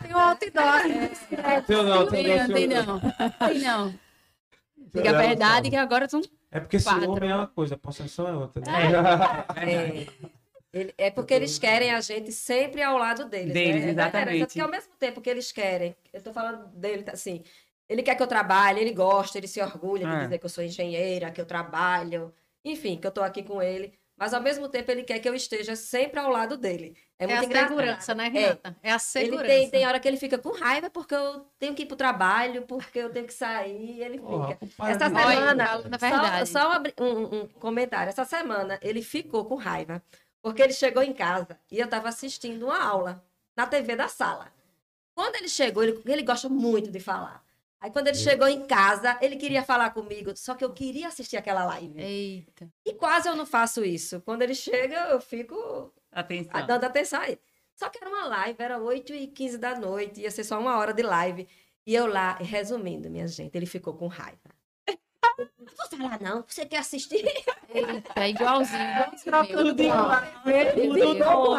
[0.03, 1.63] Tem um outdoor.
[1.67, 2.87] Tenho não, Tem tenho não, tem ciúme.
[2.87, 3.01] não.
[3.49, 3.95] Tem não.
[4.95, 5.71] Diga Não, a verdade não.
[5.71, 6.21] que agora tu
[6.53, 7.03] É porque Quatro.
[7.03, 8.63] ciúme é uma coisa, possessão é outra.
[8.63, 8.71] Né?
[9.57, 10.07] É.
[10.73, 13.53] Ele- é porque eles querem a gente sempre ao lado deles.
[13.53, 13.89] Deles, né?
[13.89, 14.39] É exatamente.
[14.47, 17.43] Porque ao mesmo tempo que eles querem, eu tô falando dele tá, assim,
[17.89, 20.21] ele quer que eu trabalhe, ele gosta, ele se orgulha de É.
[20.25, 22.33] dizer que eu sou engenheira, que eu trabalho,
[22.65, 23.93] enfim, que eu tô aqui com ele.
[24.23, 26.97] Mas ao mesmo tempo ele quer que eu esteja sempre ao lado dele.
[27.19, 27.69] É É, muito a engraçado.
[27.71, 28.77] segurança, né, Renata?
[28.81, 29.45] É, a Ele segurança.
[29.47, 32.63] tem, tem hora que ele fica com raiva porque eu tenho que ir pro trabalho,
[32.63, 34.59] porque eu tenho que sair, ele fica.
[34.87, 35.55] Essa semana,
[35.89, 36.49] na só, verdade.
[36.49, 38.11] só brin- um, um comentário.
[38.11, 40.01] Essa semana ele ficou com raiva,
[40.41, 43.25] porque ele chegou em casa e eu estava assistindo uma aula
[43.57, 44.53] na TV da sala.
[45.17, 47.45] Quando ele chegou, ele, ele gosta muito de falar.
[47.83, 51.37] Aí quando ele chegou em casa, ele queria falar comigo, só que eu queria assistir
[51.37, 52.01] aquela live.
[52.01, 52.71] Eita.
[52.87, 54.21] E quase eu não faço isso.
[54.21, 56.65] Quando ele chega, eu fico Atenção.
[56.65, 57.41] dando atenção a ele.
[57.75, 60.79] Só que era uma live, era 8 e 15 da noite, ia ser só uma
[60.79, 61.49] hora de live.
[61.85, 64.39] E eu lá, resumindo, minha gente, ele ficou com raiva.
[65.59, 66.45] Não vou falar, não.
[66.47, 67.25] Você quer assistir?
[67.75, 68.79] Eita, é igualzinho.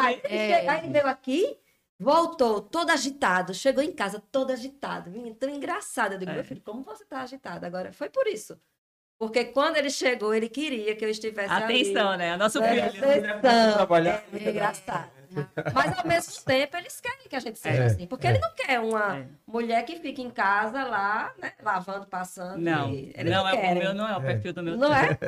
[0.00, 0.24] raiva.
[0.24, 0.56] Ele É.
[0.56, 1.58] chegou- Aí ele veio aqui,
[1.98, 5.10] voltou todo agitado, chegou em casa todo agitado.
[5.10, 6.12] Menino, tão engraçado.
[6.12, 6.34] Eu digo, É.
[6.34, 7.92] meu filho, como você tá agitado agora?
[7.92, 8.58] Foi por isso.
[9.18, 12.18] Porque quando ele chegou, ele queria que eu estivesse Atenção, ali.
[12.18, 12.36] né?
[12.36, 13.04] Nosso É, filho.
[13.04, 13.72] atenção.
[13.74, 14.24] Trabalhar.
[14.32, 15.10] É engraçado.
[15.74, 18.06] Mas ao mesmo tempo, eles querem que a gente seja É, assim.
[18.06, 18.30] Porque é.
[18.30, 19.26] ele não quer uma É.
[19.46, 21.52] mulher que fica em casa lá, né?
[21.62, 22.58] Lavando, passando.
[22.58, 24.76] Não, e eles não, é, o meu não é o perfil do meu.
[24.76, 25.18] Não é?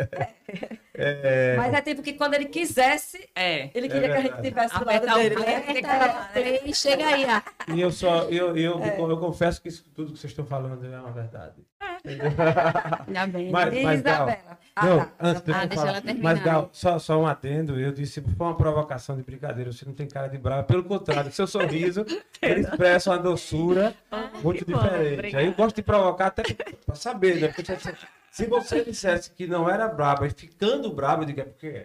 [0.94, 3.70] É, Mas é tipo que quando ele quisesse, É.
[3.74, 5.36] ele queria que a gente tivesse do lado dele.
[5.36, 5.56] né?
[5.56, 7.26] Aperta, chega aí.
[7.74, 8.98] E eu só, eu, eu, É.
[8.98, 11.54] eu confesso que isso, tudo que vocês estão falando é uma verdade.
[13.06, 13.46] Ainda bem.
[13.46, 13.50] né?
[13.52, 14.28] Mas, mas Gal?
[14.76, 15.12] Ah, não, tá.
[15.20, 18.56] antes de Ah, eu falar, mas Gal, só, só um adendo, eu disse, foi uma
[18.56, 22.04] provocação de brincadeira, você não tem cara de brava, pelo contrário, seu sorriso,
[22.42, 23.94] ele expressa uma doçura
[24.42, 25.12] muito que bom, diferente.
[25.14, 25.38] obrigada.
[25.42, 26.42] Aí eu gosto de provocar até
[26.84, 27.48] para saber, né?
[27.48, 27.72] Porque
[28.30, 31.84] se- você dissesse que não era braba e ficando braba, eu digo, é porque é.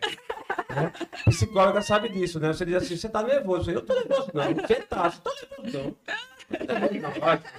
[0.75, 0.91] Né?
[1.25, 2.49] Psicóloga sabe disso, né?
[2.49, 3.71] Você diz assim, você tá nervoso.
[3.71, 4.54] Eu tô nervoso, não.
[4.54, 5.95] Você tá, você tá nervoso, não.
[6.68, 7.12] Não não.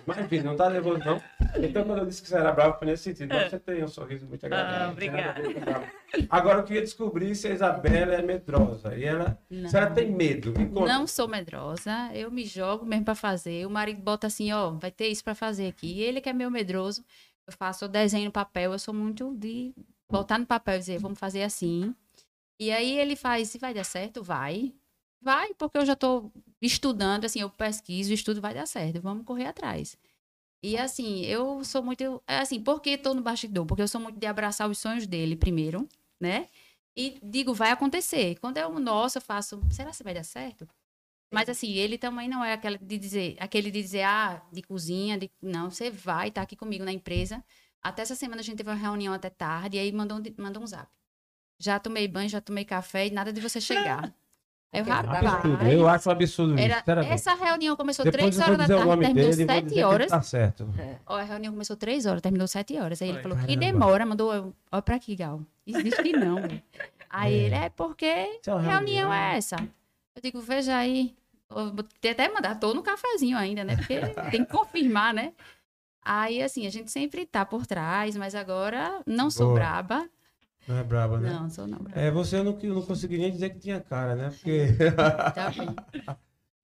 [0.06, 1.22] Mas não tá nervoso, não.
[1.56, 3.34] Então, quando eu disse que você era bravo, foi nesse sentido.
[3.34, 4.86] Mas você tem um sorriso muito agradável.
[4.86, 5.42] Ah, obrigada.
[6.28, 8.96] Agora, eu queria descobrir se a Isabela é medrosa.
[8.96, 10.52] E ela, se ela tem medo.
[10.58, 10.92] Me conta.
[10.92, 13.66] Não sou medrosa, eu me jogo mesmo pra fazer.
[13.66, 15.92] O marido bota assim, ó, vai ter isso pra fazer aqui.
[15.94, 17.04] E ele que é meio medroso,
[17.46, 19.74] eu faço o desenho no papel, eu sou muito de
[20.10, 21.94] botar no papel e dizer, vamos fazer assim.
[22.60, 24.72] E aí ele faz, se vai dar certo, vai.
[25.20, 26.30] Vai, porque eu já tô
[26.62, 29.96] estudando, assim, eu pesquiso, estudo, vai dar certo, vamos correr atrás.
[30.62, 33.66] E assim, eu sou muito, é assim, por que tô no bastidor?
[33.66, 35.88] Porque eu sou muito de abraçar os sonhos dele primeiro,
[36.20, 36.48] né?
[36.96, 38.38] E digo, vai acontecer.
[38.38, 40.68] Quando é o nosso, eu faço, será que vai dar certo?
[41.32, 45.18] Mas assim, ele também não é aquele de dizer, aquele de dizer, ah, de cozinha,
[45.18, 45.30] de...
[45.40, 47.42] não, você vai estar aqui comigo na empresa.
[47.82, 50.62] Até essa semana a gente teve uma reunião até tarde, e aí mandou um, mandou
[50.62, 50.88] um zap.
[51.58, 54.14] Já tomei banho, já tomei café e nada de você chegar.
[54.72, 55.52] Aí eu, Absurdo.
[55.54, 56.82] rapaz, Eu acho um absurdo isso.
[56.86, 59.84] era, essa reunião começou Depois três eu horas da tarde, terminou dele sete que ele
[59.84, 60.10] horas.
[60.10, 60.68] tá certo.
[61.06, 63.02] Ó, a reunião começou três horas, terminou sete horas.
[63.02, 63.22] Aí ele Foi.
[63.30, 63.60] falou, que Caramba.
[63.66, 65.42] demora, mandou, eu, olha pra aqui, Gal.
[65.66, 66.38] Existe não.
[67.10, 67.36] Aí É.
[67.44, 69.56] ele, é porque é reunião é essa?
[70.16, 71.14] Eu digo, veja aí.
[71.54, 73.76] Eu vou ter até mandar, tô no cafezinho ainda, né?
[73.76, 75.34] Porque tem que confirmar, né?
[76.02, 79.54] Aí, assim, a gente sempre tá por trás, mas agora não sou Boa.
[79.58, 80.08] braba.
[80.68, 81.30] Não é braba, né?
[81.32, 82.00] Não, sou não braba.
[82.00, 84.30] É, você eu não, eu não consegui nem dizer que tinha cara, né?
[84.30, 84.68] Porque
[85.34, 85.74] Tá bem.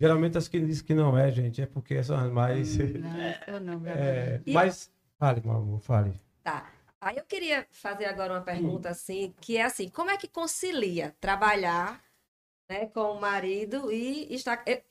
[0.01, 2.77] geralmente as que dizem que não é, gente, é porque são as mais.
[2.77, 3.11] Não,
[3.49, 3.99] sou não braba.
[4.01, 4.91] É, E- mas.
[5.19, 6.13] Fale, meu amor, fale.
[6.45, 6.71] Tá.
[7.01, 11.15] Aí eu queria fazer agora uma pergunta assim, que é assim, como é que concilia
[11.21, 12.01] trabalhar
[12.71, 14.83] né, com o marido e estar, eh,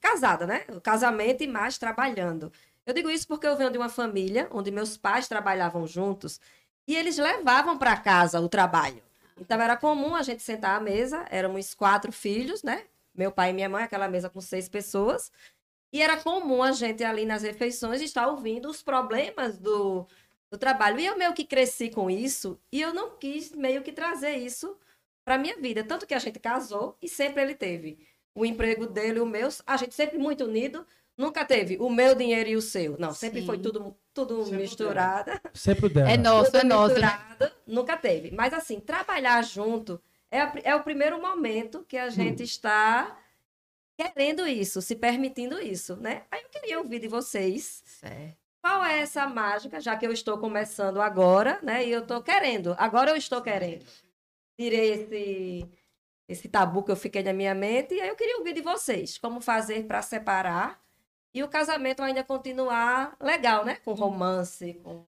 [0.00, 0.64] casada, né?
[0.70, 2.52] O casamento e mais trabalhando.
[2.86, 6.40] Eu digo isso porque eu venho de uma família onde meus pais trabalhavam juntos
[6.90, 9.00] e eles levavam para casa o trabalho.
[9.40, 12.84] Então era comum a gente sentar à mesa, éramos quatro filhos, né?
[13.14, 15.30] Meu pai e minha mãe, aquela mesa com seis pessoas.
[15.92, 20.04] E era comum a gente ali nas refeições estar ouvindo os problemas do,
[20.50, 20.98] do trabalho.
[20.98, 24.76] E eu meio que cresci com isso e eu não quis meio que trazer isso
[25.24, 25.84] para minha vida.
[25.84, 29.76] Tanto que a gente casou e sempre ele teve o emprego dele o meu, a
[29.76, 30.84] gente sempre muito unido.
[31.20, 32.96] Nunca teve o meu dinheiro e o seu.
[32.98, 33.46] Não, sempre Sim.
[33.46, 35.30] foi tudo, tudo Sempre misturado.
[35.52, 36.10] Sempre dela.
[36.10, 36.94] É nosso, é Tudo nosso.
[36.98, 37.06] né?
[37.08, 38.30] misturado, Nunca teve.
[38.30, 43.18] Mas assim, trabalhar junto é, a é o primeiro momento que a gente está
[43.98, 46.22] querendo isso, se permitindo isso, né?
[46.30, 48.38] Aí eu queria ouvir de vocês Certo.
[48.62, 51.86] qual é essa mágica, já que eu estou começando agora, né?
[51.86, 52.74] E eu estou querendo.
[52.78, 53.84] Agora eu estou querendo.
[54.58, 55.70] Tirei esse,
[56.26, 57.92] esse tabu que eu fiquei na minha mente.
[57.94, 59.18] E aí eu queria ouvir de vocês.
[59.18, 60.80] Como fazer para separar
[61.34, 63.76] e o casamento ainda continuar legal, né?
[63.84, 65.04] Com romance, com...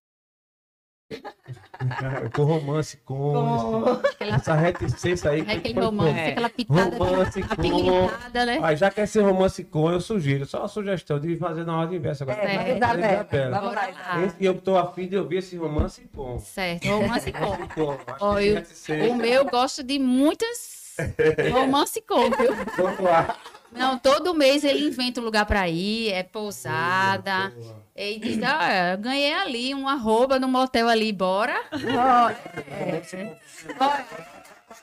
[2.34, 3.32] com romance, com.
[3.34, 4.24] com...
[4.24, 5.40] Essa reticência aí.
[5.46, 6.28] É aquele foi- romance, É.
[6.28, 7.52] aquela pitada, Romance com.
[7.52, 8.60] apimentada, né?
[8.62, 10.46] Ah, já que é ser romance com, eu sugiro.
[10.46, 12.40] Só uma sugestão de fazer na ordem inversa agora.
[12.40, 13.60] É, É, Isabela.
[13.60, 14.22] lá.
[14.24, 16.38] Esse- E eu tô afim de ouvir esse romance com.
[16.38, 17.68] Certo, romance com.
[17.74, 17.90] Com.
[17.92, 19.10] Acho Ó, que eu-.
[19.12, 20.96] O meu gosto de muitas
[21.52, 22.54] romance com, viu?
[22.76, 23.36] Vamos lá.
[23.72, 27.50] Não, todo mês ele inventa um lugar pra ir, é pousada.
[27.56, 27.82] Boa.
[27.96, 31.60] E diz, ah, eu ganhei ali um arroba no motel ali, bora.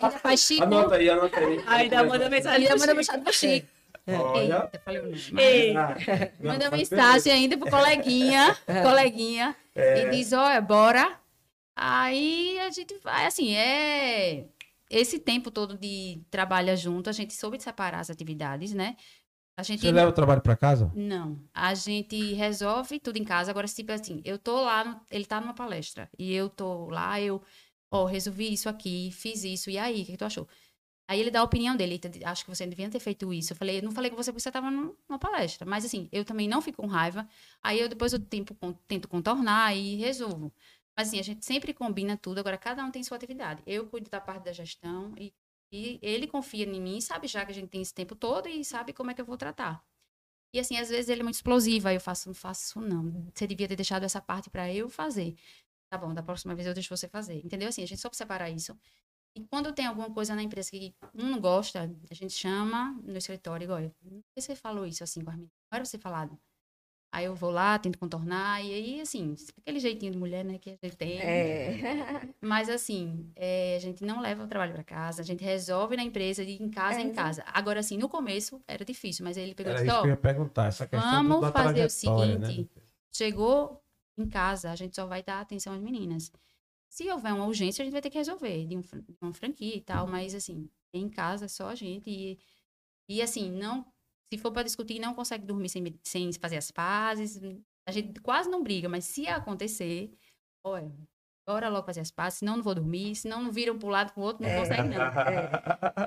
[0.01, 0.63] Ainda faz Chico.
[0.63, 1.63] Anota aí, anota aí.
[1.67, 2.57] Ainda manda mensagem.
[2.67, 2.97] Ainda pro manda Chico.
[2.97, 3.67] mensagem pro Chico.
[4.07, 4.41] Olha.
[4.63, 5.77] Eita, falei o nome.
[5.77, 5.95] Ah,
[6.39, 10.03] Manda mas mensagem ainda pro coleguinha, coleguinha, É.
[10.05, 11.11] e diz, olha, bora.
[11.75, 14.45] Aí a gente vai, assim, é...
[14.89, 18.95] Esse tempo todo de trabalha junto, a gente soube separar as atividades, né?
[19.57, 19.81] A gente...
[19.81, 20.91] Você leva o trabalho pra casa?
[20.95, 23.51] Não, a gente resolve tudo em casa.
[23.51, 27.19] Agora, tipo assim, eu tô lá, no- ele tá numa palestra, e eu tô lá,
[27.21, 27.41] eu,
[27.91, 30.47] ó, resolvi isso aqui, fiz isso, e aí, o que, que tu achou?
[31.07, 33.51] Aí ele dá a opinião dele, "Eita, acho que você não devia ter feito isso.
[33.53, 36.07] Eu falei, eu não falei com você porque você tava num- numa palestra, mas assim,
[36.11, 37.27] eu também não fico com raiva,
[37.63, 38.55] aí eu depois eu tempo,
[38.87, 40.53] tento contornar e resolvo.
[40.99, 43.63] Mas assim, a gente sempre combina tudo, agora cada um tem sua atividade.
[43.65, 45.33] Eu cuido da parte da gestão e,
[45.71, 48.65] e ele confia em mim, sabe já que a gente tem esse tempo todo e
[48.65, 49.81] sabe como é que eu vou tratar.
[50.53, 53.31] E assim, às vezes ele é muito explosivo, aí eu faço, não faço não.
[53.33, 55.37] Você devia ter deixado essa parte pra eu fazer.
[55.89, 57.37] Tá bom, da próxima vez eu deixo você fazer.
[57.45, 57.69] Entendeu?
[57.69, 58.77] Assim, a gente só separar isso.
[59.37, 63.17] E quando tem alguma coisa na empresa que um não gosta, a gente chama no
[63.17, 65.53] escritório e olha, por que você falou isso assim com as meninas?
[65.71, 66.37] Não era você falado.
[67.11, 70.69] Aí eu vou lá, tento contornar, e aí, assim, aquele jeitinho de mulher, né, que
[70.69, 71.19] a gente tem.
[71.19, 71.73] É.
[72.39, 76.03] Mas assim, é, a gente não leva o trabalho para casa, a gente resolve na
[76.03, 77.43] empresa e em casa É, em casa.
[77.47, 80.11] Agora, assim, no começo era difícil, mas ele pegou e disse, isso ó, que eu
[80.11, 81.89] ia perguntar, essa questão vamos fazer o né?
[81.89, 82.69] seguinte,
[83.11, 83.81] chegou
[84.15, 86.31] em casa, a gente só vai dar atenção às meninas.
[86.89, 89.75] Se houver uma urgência, a gente vai ter que resolver, de, um, de uma franquia
[89.75, 92.37] e tal, mas assim, em casa é só a gente e,
[93.07, 93.85] e assim, não,
[94.31, 97.39] se for para discutir, não consegue dormir sem, sem fazer as pazes,
[97.87, 100.11] a gente quase não briga, mas se acontecer,
[100.63, 100.91] olha,
[101.47, 104.13] bora logo fazer as pazes, senão não vou dormir, senão não viram para um lado
[104.13, 104.59] para o outro, não É.
[104.59, 104.99] consegue não.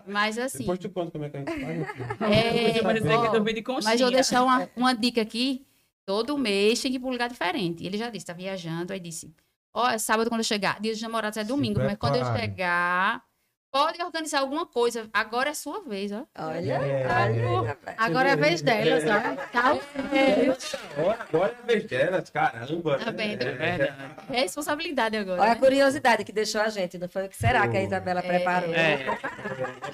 [0.06, 2.20] Mas assim, Depois tu conta como é que a gente faz.
[2.20, 5.66] É, ó, mas eu vou deixar uma, uma dica aqui.
[6.04, 7.84] Todo mês tem que ir para um lugar diferente.
[7.84, 9.32] Ele já disse, tá viajando, aí disse,
[9.74, 13.24] ó, é sábado quando eu chegar, dia dos namorados é domingo, mas quando eu chegar,
[13.72, 15.08] pode organizar alguma coisa.
[15.12, 16.24] Agora é sua vez, ó.
[16.38, 17.06] Olha, É.
[17.06, 17.78] olha.
[17.96, 19.46] Agora é a vez delas, ó.
[19.50, 22.98] Tá Agora, agora é a vez delas, caramba.
[22.98, 23.36] Tá né?
[23.36, 23.42] vendo?
[23.48, 23.94] É.
[24.28, 25.40] responsabilidade agora.
[25.40, 25.60] Olha a né?
[25.60, 27.24] curiosidade que deixou a gente, não foi?
[27.26, 28.22] O que será que a Isabela É.
[28.22, 28.74] preparou?
[28.74, 29.18] É.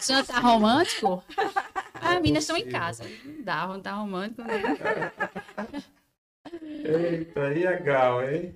[0.04, 1.22] Jantar romântico?
[1.94, 3.04] As meninas estão em casa.
[3.24, 4.42] Não dá, não tá romântico.
[4.42, 5.12] Né?
[6.84, 8.54] Eita, e legal, hein?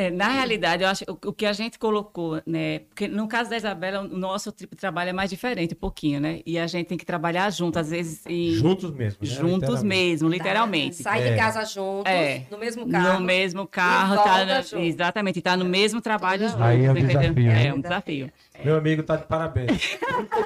[0.00, 2.78] É, na realidade, eu acho que o, o que a gente colocou, né?
[2.88, 6.18] Porque no caso da Isabela, o nosso tipo de trabalho é mais diferente, um pouquinho,
[6.20, 6.40] né?
[6.46, 9.18] E a gente tem que trabalhar junto, às vezes, em- Juntos mesmo.
[9.20, 9.26] né?
[9.28, 9.84] juntos Literalmente.
[9.86, 10.96] mesmo, literalmente.
[10.96, 11.30] Sai É.
[11.32, 12.44] de casa juntos, É.
[12.50, 13.20] no mesmo carro.
[13.20, 14.78] No mesmo carro, tá junto.
[14.82, 16.62] exatamente, tá no mesmo trabalho junto.
[16.62, 17.34] Aí é tá entendendo?
[17.34, 17.74] desafio, É né?
[17.74, 18.32] um desafio.
[18.64, 19.98] Meu amigo tá de parabéns.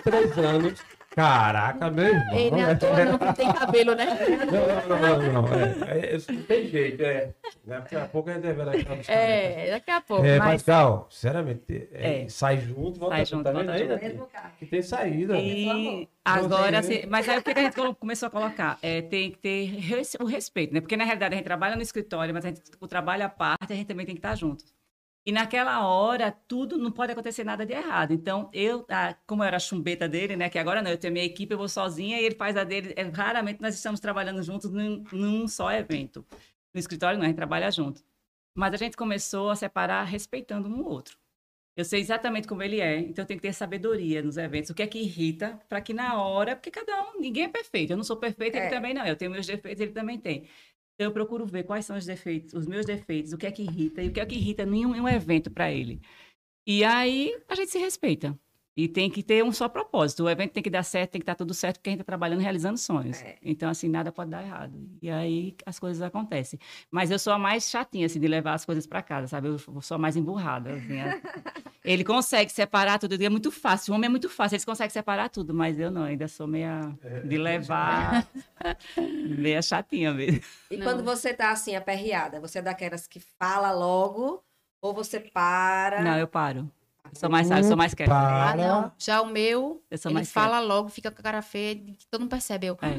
[0.02, 0.80] 33 anos.
[1.14, 2.36] Caraca, meu irmão.
[2.36, 4.06] Ele é à toa não, tem cabelo, né?
[4.50, 5.54] Não, não, não, não.
[5.86, 7.30] É, é, isso não tem jeito, é.
[7.64, 10.24] Daqui a pouco a gente deve ver aquela É, daqui a pouco.
[10.24, 12.28] É, mas Gal, sinceramente, é, É.
[12.28, 13.96] sai junto, volta Sai junto, tá volta junto.
[14.02, 14.50] Mesmo carro.
[14.58, 15.38] Que tem saída.
[15.38, 18.78] E agora, assim, mas aí o que a gente começou a colocar?
[18.82, 20.80] É, tem que ter res- o respeito, né?
[20.80, 23.72] Porque na realidade a gente trabalha no escritório, mas a gente, o trabalho à parte,
[23.72, 24.64] a gente também tem que estar junto.
[25.26, 28.12] E naquela hora, tudo não pode acontecer nada de errado.
[28.12, 28.86] Então, eu,
[29.26, 30.50] como eu era a chumbeta dele, né?
[30.50, 32.92] Que agora não, eu tenho minha equipe, eu vou sozinha e ele faz a dele.
[32.94, 36.26] É, raramente nós estamos trabalhando juntos num, num só evento.
[36.74, 38.02] No escritório não, a gente trabalha junto.
[38.54, 41.16] Mas a gente começou a separar respeitando um outro.
[41.76, 44.70] Eu sei exatamente como ele é, então eu tenho que ter sabedoria nos eventos.
[44.70, 47.92] O que é que irrita, para que na hora, porque cada um, ninguém é perfeito.
[47.92, 48.70] Eu não sou perfeita, ele É.
[48.70, 49.04] também não.
[49.04, 50.46] Eu tenho meus defeitos, ele também tem.
[50.98, 54.02] Eu procuro ver quais são os defeitos, os meus defeitos, o que é que irrita
[54.02, 56.00] e o que é que irrita em um, em um evento para ele.
[56.66, 58.38] E aí a gente se respeita.
[58.76, 60.24] E tem que ter um só propósito.
[60.24, 62.10] O evento tem que dar certo, tem que estar tudo certo, porque a gente está
[62.10, 63.22] trabalhando realizando sonhos.
[63.22, 63.36] É.
[63.40, 64.72] Então, assim, nada pode dar errado.
[65.00, 66.58] E aí as coisas acontecem.
[66.90, 69.46] Mas eu sou a mais chatinha, assim, de levar as coisas para casa, sabe?
[69.48, 70.72] Eu sou a mais emburrada.
[70.74, 71.20] assim, é.
[71.84, 73.92] Ele consegue separar tudo, é muito fácil.
[73.92, 76.80] O homem é muito fácil, eles conseguem separar tudo, mas eu não, ainda sou meia
[77.24, 78.26] de levar,
[79.38, 80.40] meia chatinha mesmo.
[80.70, 80.84] E Não.
[80.84, 84.42] quando você tá assim, aperreada, você é daquelas que fala logo
[84.80, 86.02] ou você para?
[86.02, 86.70] Não, eu paro.
[87.04, 88.12] Eu sou mais, sou mais quieta.
[88.14, 88.92] Ah, não.
[88.98, 92.06] Já o meu, Eu sou ele mais fala logo, fica com a cara feia, que
[92.10, 92.66] todo mundo percebe.
[92.66, 92.98] Eu, É.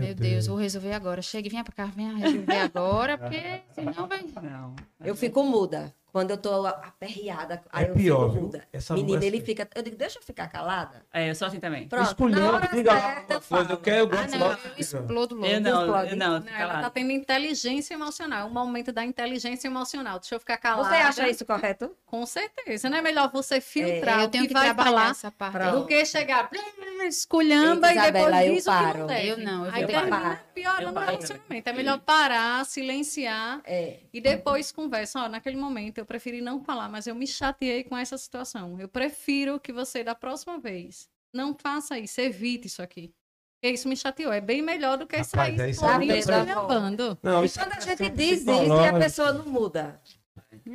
[0.00, 1.22] meu Deus, vou resolver agora.
[1.22, 4.24] Chega vem pra cá, vem resolver agora, porque senão vai.
[4.42, 4.74] Não.
[5.02, 5.94] Eu fico muda.
[6.18, 8.64] Quando eu tô aperreada, aí É eu pior, fico muda.
[8.72, 9.68] Essa- Menina, ele fica...
[9.72, 11.06] Eu digo, deixa eu ficar calada.
[11.12, 11.86] É, eu sou assim também.
[11.86, 13.70] Pronto, na hora diga certa, eu falo.
[13.70, 14.60] eu quero, eu Ah, gosto não, logo.
[14.64, 15.46] eu explodo logo.
[15.46, 20.18] Eu não, eu não, Não, ela tá tendo inteligência emocional, um momento da inteligência emocional.
[20.18, 20.88] Deixa eu ficar calada.
[20.88, 21.94] Você acha isso correto?
[22.04, 22.90] Com certeza.
[22.90, 25.52] Não é melhor você filtrar eu o tenho que, que vai trabalhar falar essa parte.
[25.52, 25.78] Pronto.
[25.78, 29.28] do que chegar "Hum, esculhamba Eita, e depois Isabela, eu diz o que não deve.
[29.28, 31.68] Eu não, eu Aí termina piorando Eu o relacionamento.
[31.68, 33.98] É melhor parar, silenciar É.
[34.12, 35.20] e depois conversa.
[35.24, 38.80] Ó, naquele momento eu preferi não falar, mas eu me chateei com essa situação.
[38.80, 43.12] Eu prefiro que você, da próxima vez, não faça isso, evite isso aqui.
[43.60, 44.32] Porque isso me chateou.
[44.32, 46.08] É bem melhor do que Rapaz, sair é isso aí.
[46.18, 47.18] esculhambando.
[47.22, 50.00] Não, E isso quando a é gente diz isso e a pessoa não muda?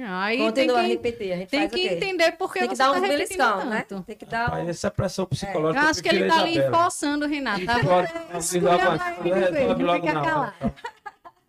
[0.07, 1.95] Aí tem Continua a que, repetir, a gente tem faz que o quê?
[1.95, 3.85] entender por que Tem que você dar tá repetindo beliscão, né?
[4.05, 4.69] Tem que dar Rapaz, um...
[4.69, 5.85] essa pressão Eu psicológica.
[5.85, 7.65] acho que ele tá ali forçando, Renato.
[7.65, 7.77] Tá?
[7.77, 8.07] Logo-
[9.23, 10.51] ele, resolve logo fica na hora.
[10.59, 10.75] calado.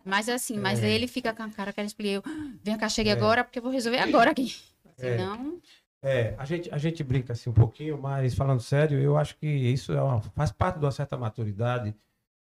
[0.05, 0.89] Mas assim, mas É.
[0.89, 2.11] ele fica com a cara que ele explica.
[2.13, 2.23] Eu,
[2.63, 3.13] vem cá, chegue É.
[3.13, 4.53] agora, porque eu vou resolver agora aqui.
[4.97, 5.17] É.
[5.17, 5.59] Senão,
[6.01, 9.47] É, a gente, a gente brinca assim um pouquinho, mas falando sério, eu acho que
[9.47, 11.95] isso é uma- faz parte de uma certa maturidade.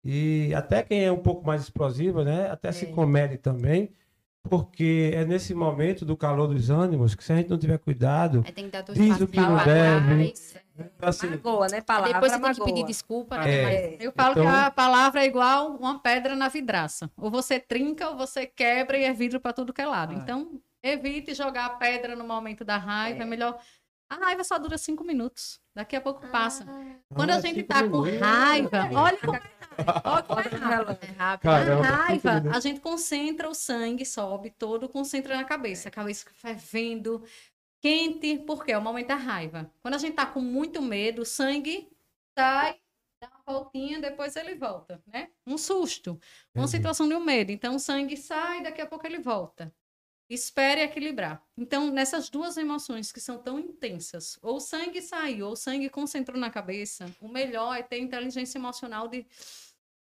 [0.05, 2.51] E até quem é um pouco mais explosiva, né?
[2.51, 2.89] Até se É.
[2.89, 3.91] comede também.
[4.47, 8.45] porque é nesse momento do calor dos ânimos que se a gente não tiver cuidado,
[8.93, 10.35] Diz o que não deve.
[10.77, 11.81] Então, assim, Magoa, né?
[11.81, 12.67] Palavra Depois você tem que magoa.
[12.67, 13.55] pedir desculpa, né?
[13.55, 13.91] É.
[13.91, 17.11] Mas- Eu falo Então- que a palavra é igual uma pedra na vidraça.
[17.17, 20.15] Ou você trinca, ou você quebra e é vidro para tudo que é lado.
[20.15, 20.19] Ah.
[20.19, 23.23] Então, evite jogar a pedra no momento da raiva.
[23.23, 23.59] É, melhor.
[24.09, 25.61] A raiva só dura cinco minutos.
[25.75, 26.67] Daqui a pouco passa.
[27.15, 29.43] Quando a ah, gente tá com raiva, olha como é
[29.75, 30.03] rápido.
[30.05, 30.99] Olha como é rápido.
[31.03, 31.51] É rápido.
[31.51, 35.89] Caramba, a raiva, a gente concentra o sangue, sobe todo, concentra na cabeça.
[35.89, 37.25] A cabeça fica fervendo,
[37.85, 39.71] quente, porque é o momento da raiva.
[39.83, 41.87] Quando a gente tá com muito medo, o sangue
[42.37, 42.81] sai,
[43.21, 45.29] dá uma voltinha, depois ele volta, né?
[45.47, 46.13] Um susto,
[46.55, 46.71] uma Entendi.
[46.71, 47.53] situação de um medo.
[47.53, 49.71] Então o sangue sai, daqui a pouco ele volta.
[50.31, 51.43] Espere equilibrar.
[51.55, 55.91] Então, nessas duas emoções que são tão intensas, ou o sangue saiu, ou o sangue
[55.91, 59.27] concentrou na cabeça, o melhor é ter inteligência emocional de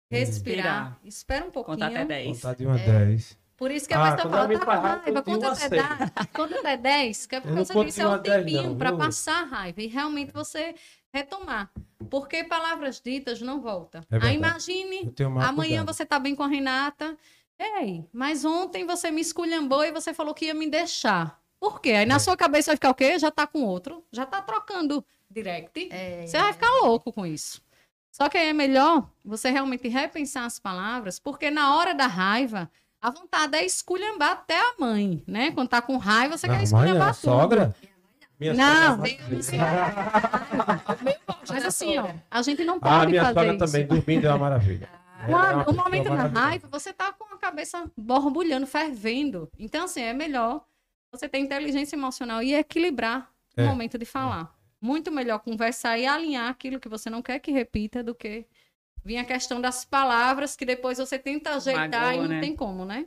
[0.08, 1.00] respirar.
[1.04, 1.78] Espera um pouquinho.
[1.78, 2.36] Contar até 10.
[2.36, 2.86] Contar de uma É.
[3.06, 3.41] 10.
[3.56, 5.68] Por isso que Ah, a pessoa quando fala, tá com raiva, uma até.
[5.68, 6.26] 10.
[6.32, 9.44] Conta até 10, que é por causa conto disso, é 10 tempinho para passar a
[9.44, 10.74] raiva e realmente você
[11.12, 11.70] retomar.
[12.10, 14.00] Porque palavras ditas não voltam.
[14.02, 14.32] É verdade.
[14.32, 15.94] Aí imagine, tenho mais amanhã cuidado.
[15.94, 17.16] você tá bem com a Renata.
[17.58, 21.40] Ei, mas ontem você me esculhambou e você falou que ia me deixar.
[21.60, 21.90] Por quê?
[21.92, 22.18] Aí na É.
[22.18, 23.16] sua cabeça vai ficar o quê?
[23.18, 25.88] Já tá com outro, já tá trocando direct.
[25.92, 27.62] É, Você vai ficar louco com isso.
[28.10, 32.68] Só que aí é melhor você realmente repensar as palavras, porque na hora da raiva,
[33.02, 35.50] a vontade é esculhambar até a mãe, né?
[35.50, 37.20] Quando tá com raiva, você Não, quer mãe, esculhambar a tudo.
[37.20, 37.74] sogra?
[38.38, 39.10] Minha Não, sogra-
[41.48, 43.58] Mas assim, ó, a gente não Ah, pode minha fazer sogra isso.
[43.58, 44.88] também, dormindo é uma maravilha.
[45.28, 49.48] Ela é uma Quando, o momento da raiva, você tá com a cabeça borbulhando, fervendo.
[49.58, 50.64] Então, assim, é melhor
[51.12, 54.54] você ter inteligência emocional e equilibrar o É, momento de falar.
[54.80, 58.46] Muito melhor conversar e alinhar aquilo que você não quer que repita do que
[59.04, 62.40] vir a questão das palavras que depois você tenta ajeitar Magoa, e não né?
[62.40, 63.06] tem como, né?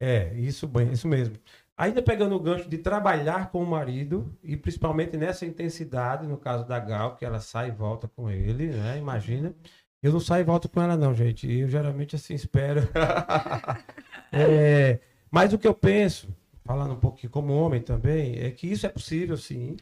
[0.00, 1.36] É, isso bem, isso mesmo.
[1.76, 6.66] Ainda pegando o gancho de trabalhar com o marido, e principalmente nessa intensidade, no caso
[6.66, 8.98] da Gal, que ela sai e volta com ele, né?
[8.98, 9.54] Imagina.
[10.02, 11.50] Eu não saio e volto com ela, não, gente.
[11.50, 12.82] Eu geralmente assim espero.
[14.30, 15.00] É,
[15.30, 16.28] mas o que eu penso,
[16.62, 19.74] falando um pouquinho como homem também, é que isso é possível sim.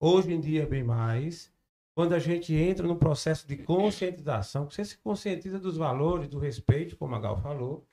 [0.00, 1.52] Hoje em dia, bem mais.
[1.94, 6.38] Quando a gente entra num processo de conscientização, que você se conscientiza dos valores, do
[6.38, 7.86] respeito, como a Gal falou,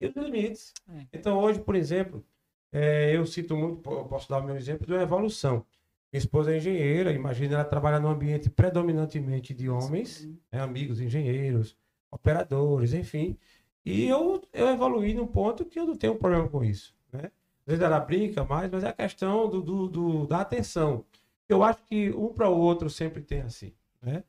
[0.00, 0.74] e dos limites.
[0.88, 1.06] É.
[1.12, 2.22] Então, hoje, por exemplo,
[2.70, 5.64] é, eu cito muito, eu posso dar o meu exemplo de uma evolução.
[6.12, 11.76] Minha esposa é engenheira, imagina ela trabalha num ambiente predominantemente de homens, né, amigos engenheiros,
[12.10, 13.36] operadores, enfim.
[13.84, 16.94] E eu, eu evoluí num ponto que eu não tenho problema com isso.
[17.12, 17.30] Né?
[17.66, 21.04] Às vezes ela brinca mais, mas é a questão do, do- do- da atenção.
[21.48, 23.72] Eu acho que um para o outro sempre tem assim.
[24.02, 24.24] Né?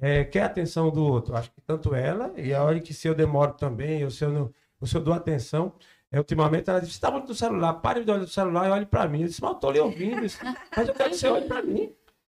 [0.00, 1.36] É, quer a atenção do outro.
[1.36, 4.30] Acho que tanto ela, e a hora que se eu demoro também, ou se eu,
[4.30, 5.74] não, ou se eu dou atenção,
[6.10, 8.70] é, ultimamente ela disse, você está muito no celular, pare de olhar no celular e
[8.70, 9.22] olhe para mim.
[9.22, 10.38] Eu disse, mas eu estou lhe ouvindo, disse,
[10.76, 11.94] mas eu quero que você olhe para mim.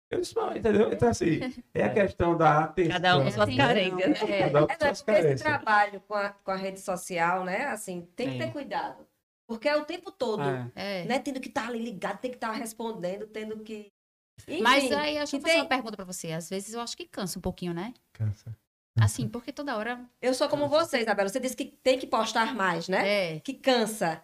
[0.10, 0.92] Eu disse, mas, entendeu?
[0.92, 1.40] Então, assim,
[1.74, 2.94] é a questão da atenção.
[2.94, 4.40] Cada um com suas carências, né?
[4.40, 7.44] É, Cada um com é, suas porque esse trabalho com a, com a rede social,
[7.44, 7.66] né?
[7.66, 9.06] Assim, tem que ter cuidado.
[9.46, 10.44] Porque é o tempo todo,
[10.76, 11.06] É.
[11.06, 11.20] Né?
[11.20, 13.92] Tendo que estar ali ligado, tem que estar respondendo, tendo que.
[14.48, 16.32] Enfim, Mas aí, deixa eu que fazer tem- uma pergunta pra você.
[16.32, 17.94] Às vezes eu acho que cansa um pouquinho, né?
[18.14, 18.56] Cansa.
[19.00, 20.04] Assim, porque toda hora.
[20.22, 21.30] Eu sou como você, Isabela.
[21.30, 23.36] Você disse que tem que postar mais, né?
[23.36, 23.40] É.
[23.40, 24.24] Que cansa.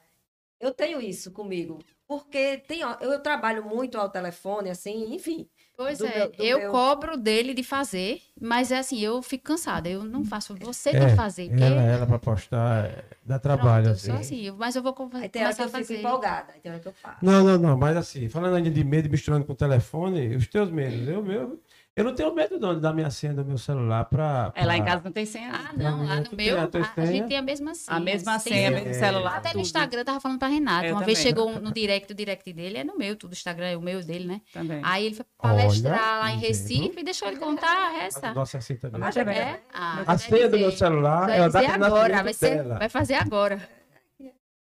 [0.60, 1.80] Eu tenho isso comigo.
[2.08, 5.48] Porque tem, eu, eu trabalho muito ao telefone, assim, enfim.
[5.76, 9.44] Pois Do é, meu- eu meu- cobro dele de fazer, mas é assim, eu fico
[9.46, 9.90] cansada.
[9.90, 10.56] Eu não faço.
[10.62, 11.50] Você É, tem que fazer.
[11.50, 11.64] Porque...
[11.64, 13.86] Ela, ela para postar, dá trabalho.
[13.86, 14.08] Pronto, assim.
[14.12, 15.98] só assim, mas eu vou co- Aí tem hora que eu fico fazer.
[16.00, 16.54] empolgada.
[16.54, 17.18] Aí tem hora que eu faço.
[17.26, 20.70] Não, não, não, mas assim, falando ainda de medo, misturando com o telefone, os teus
[20.70, 21.60] medos, eu, meu,
[21.96, 24.52] eu não tenho medo não de dar minha senha do meu celular para.
[24.56, 25.52] É, lá em casa não tem senha.
[25.54, 25.98] Ah, não.
[26.00, 27.98] não, lá no meu, a a, a gente tem a mesma senha.
[27.98, 28.94] A mesma senha, mesmo É.
[28.94, 29.38] celular.
[29.38, 29.62] Até no tudo.
[29.62, 30.86] Instagram, eu tava falando pra Renato.
[30.86, 31.30] Eu uma vez também.
[31.32, 33.32] chegou no direct, o direct dele é no meu, tudo.
[33.32, 34.42] O Instagram é o meu dele, né?
[34.52, 34.82] Também.
[34.84, 36.40] Aí ele foi Olha, palestrar lá em.
[36.40, 38.34] Recife e deixou ele contar essa.
[38.34, 39.00] Nossa, assim também.
[39.00, 39.38] Mas é bem.
[39.38, 39.60] É?
[39.74, 40.60] Ah, A vai senha do dizer.
[40.60, 42.80] meu celular é a data de agora, vai, ser, dela.
[42.80, 43.62] vai fazer agora.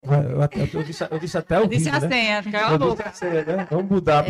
[0.06, 2.08] Eu, até- eu disse, eu disse até o Eu disse vídeo, a né?
[2.08, 3.08] senha, cala a Eu disse boca.
[3.08, 3.68] a senha, né?
[3.70, 4.24] Vamos mudar.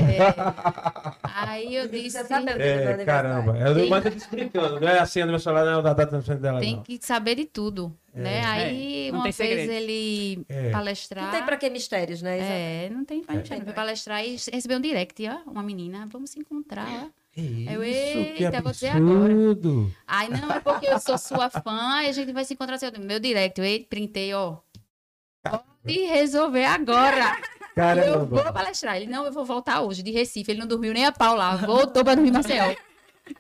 [1.22, 3.52] Aí eu disse, do meu É, caramba.
[3.52, 3.80] aniversário?
[3.84, 5.92] Eu, mas eu disse brincando, não é a senha do meu celular, não é a
[5.94, 6.82] data nascimento dela, tem não.
[6.82, 8.44] que saber de tudo, né?
[8.44, 9.72] Aí É, uma tem vez segredo.
[9.72, 10.70] ele É.
[10.70, 11.24] palestrar...
[11.24, 12.36] Não tem pra que mistérios, né?
[12.38, 12.46] Isa?
[12.46, 13.48] É, não tem pra gente.
[13.64, 17.06] Foi palestrar e recebeu um direct, ó, uma menina, vamos se encontrar, ó.
[17.36, 19.24] Eu, isso, que eita, vou dizer agora.
[19.24, 19.92] absurdo.
[20.06, 22.86] Ai, não, é porque eu sou sua fã e a gente vai se encontrar assim,
[23.00, 23.58] meu direct.
[23.60, 24.58] Eu ei, printei, ó.
[25.50, 27.36] Pode resolver agora.
[27.38, 28.42] Eu Caramba.
[28.42, 28.96] vou palestrar.
[28.96, 30.50] Ele, não, eu vou voltar hoje, de Recife.
[30.52, 31.56] Ele não dormiu nem a pau lá.
[31.56, 32.74] Voltou pra dormir Maceió.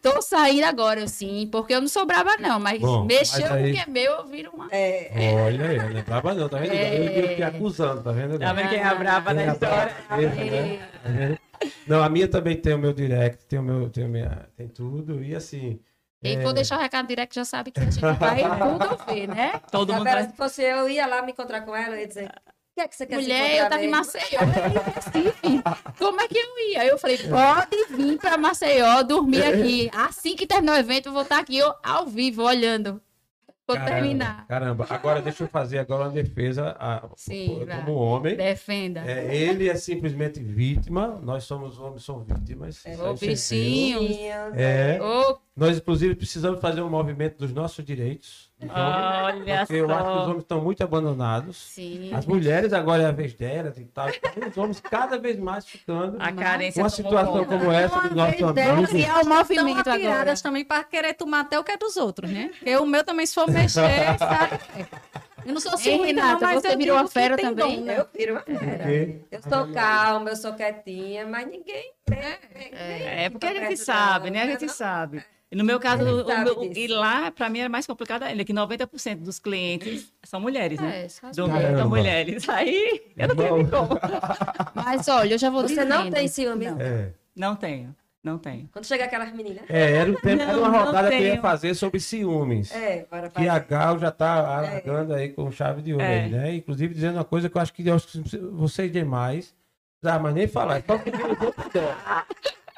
[0.00, 3.48] Tô saindo agora, eu sim, porque eu não sou braba, não, mas Bom, mexeu mas
[3.50, 4.66] com aí- o que é meu, eu viro uma.
[4.70, 6.72] É, Olha aí, não é braba não, tá vendo?
[6.72, 8.38] Eu, eu te acusando, tá vendo?
[8.38, 9.84] Tá vendo quem é a braba Quem é história?
[10.10, 10.88] né?
[11.02, 11.38] Tá vendo?
[11.86, 15.22] Não, a minha também tem o meu direct, tem o meu, tem, minha, tem tudo,
[15.22, 15.78] e assim...
[16.24, 18.14] E é, vou deixar o recado direto, já sabe que a gente vai
[18.58, 19.60] tudo ver, né?
[19.70, 20.30] Todo mundo Agora, vai...
[20.30, 22.80] se fosse eu, eu ia lá me encontrar com ela, eu ia dizer, o que
[22.80, 25.62] é que você quer Mulher, eu tava em mesmo?" Maceió, eu ia em Recife.
[25.98, 26.86] Como é que eu ia?
[26.86, 29.90] Eu falei, pode vir pra Maceió, dormir aqui.
[29.92, 33.02] Assim que terminar o evento, eu vou estar aqui eu, ao vivo, olhando.
[33.66, 34.46] Vou caramba, terminar.
[34.46, 38.36] Caramba, agora deixa eu fazer agora uma defesa a, Sim, como homem.
[38.36, 39.00] Defenda.
[39.00, 42.84] É, ele é simplesmente vítima, nós somos homens, somos vítimas.
[42.84, 44.00] É, Ô, bichinho.
[44.54, 44.98] É,
[45.56, 48.52] nós inclusive precisamos fazer um movimento dos nossos direitos.
[48.72, 51.56] Olha porque eu acho que os homens estão muito abandonados.
[51.56, 52.12] sim.
[52.14, 54.08] As mulheres agora é a vez delas e tal.
[54.08, 56.16] Então, os homens cada vez mais ficando.
[56.20, 57.58] A carência Uma situação conta.
[57.58, 58.88] como essa do nosso delas, amigo.
[58.88, 60.34] Criar o Estão movimento agora.
[60.36, 62.50] também para querer tomar até o que é dos outros, né?
[62.58, 63.80] Porque o meu também, se for mexer,
[64.18, 64.58] sabe?
[65.44, 67.80] Eu não sou ciumenta, não, Renata, você eu virou uma fera também?
[67.80, 67.98] dom, né?
[67.98, 68.90] Eu viro uma fera.
[69.30, 71.92] Eu sou calma, eu sou quietinha, mas ninguém...
[72.80, 74.42] É porque a gente sabe, né?
[74.42, 75.22] A gente sabe.
[75.54, 78.24] E no meu caso, gente o sabe meu- e lá, pra mim, era mais complicado
[78.24, 81.04] ainda, que 90% dos clientes são mulheres, né?
[81.04, 81.78] É, só Caramba.
[81.78, 82.48] são mulheres.
[82.48, 83.90] Aí, eu não tenho como.
[84.74, 85.88] Mas olha, eu já vou Você dizendo.
[85.90, 86.66] não tem ciúme?
[86.68, 86.80] Não.
[86.80, 87.12] É.
[87.36, 88.68] Não tenho, não tenho.
[88.72, 89.62] Quando chega aquelas meninas...
[89.68, 92.72] É, era, o tempo, era uma Não, não rodada que eu ia fazer sobre ciúmes.
[92.72, 93.58] É, bora Que a.
[93.60, 96.24] Gal já tá alargando aí com chave de ouro É.
[96.24, 96.54] aí, né?
[96.56, 99.54] Inclusive dizendo uma coisa que eu acho que eu acho que vocês demais.
[100.04, 101.96] Ah, mas nem falar, é só que outros dela.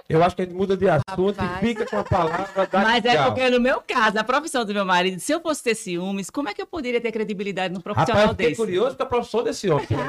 [0.08, 1.62] Eu acho que a gente muda de assunto Rapaz.
[1.62, 3.32] e fica com a palavra da Mas é Gal.
[3.32, 6.48] porque no meu caso, a profissão do meu marido, se eu fosse ter ciúmes, como
[6.48, 8.60] é que eu poderia ter credibilidade num Rapaz, profissional eu fiquei desse?
[8.60, 9.86] curioso com a profissão desse homem.
[9.88, 10.00] Deus.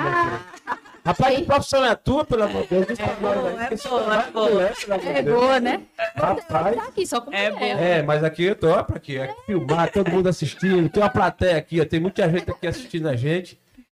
[1.04, 2.88] Rapaz, que profissão é a tua, pelo amor de Deus?
[2.90, 4.72] Aí, boa, é boa, vai é boa.
[5.18, 5.82] É boa, né?
[6.16, 6.76] Rapaz.
[6.76, 7.82] Tá aqui, só com É mulher.
[7.82, 9.18] É, mas aqui eu tô, ó, pra quê?
[9.18, 13.08] É filmar, todo mundo assistindo, tem uma plateia aqui, ó, tem muita gente aqui assistindo
[13.08, 13.58] a gente.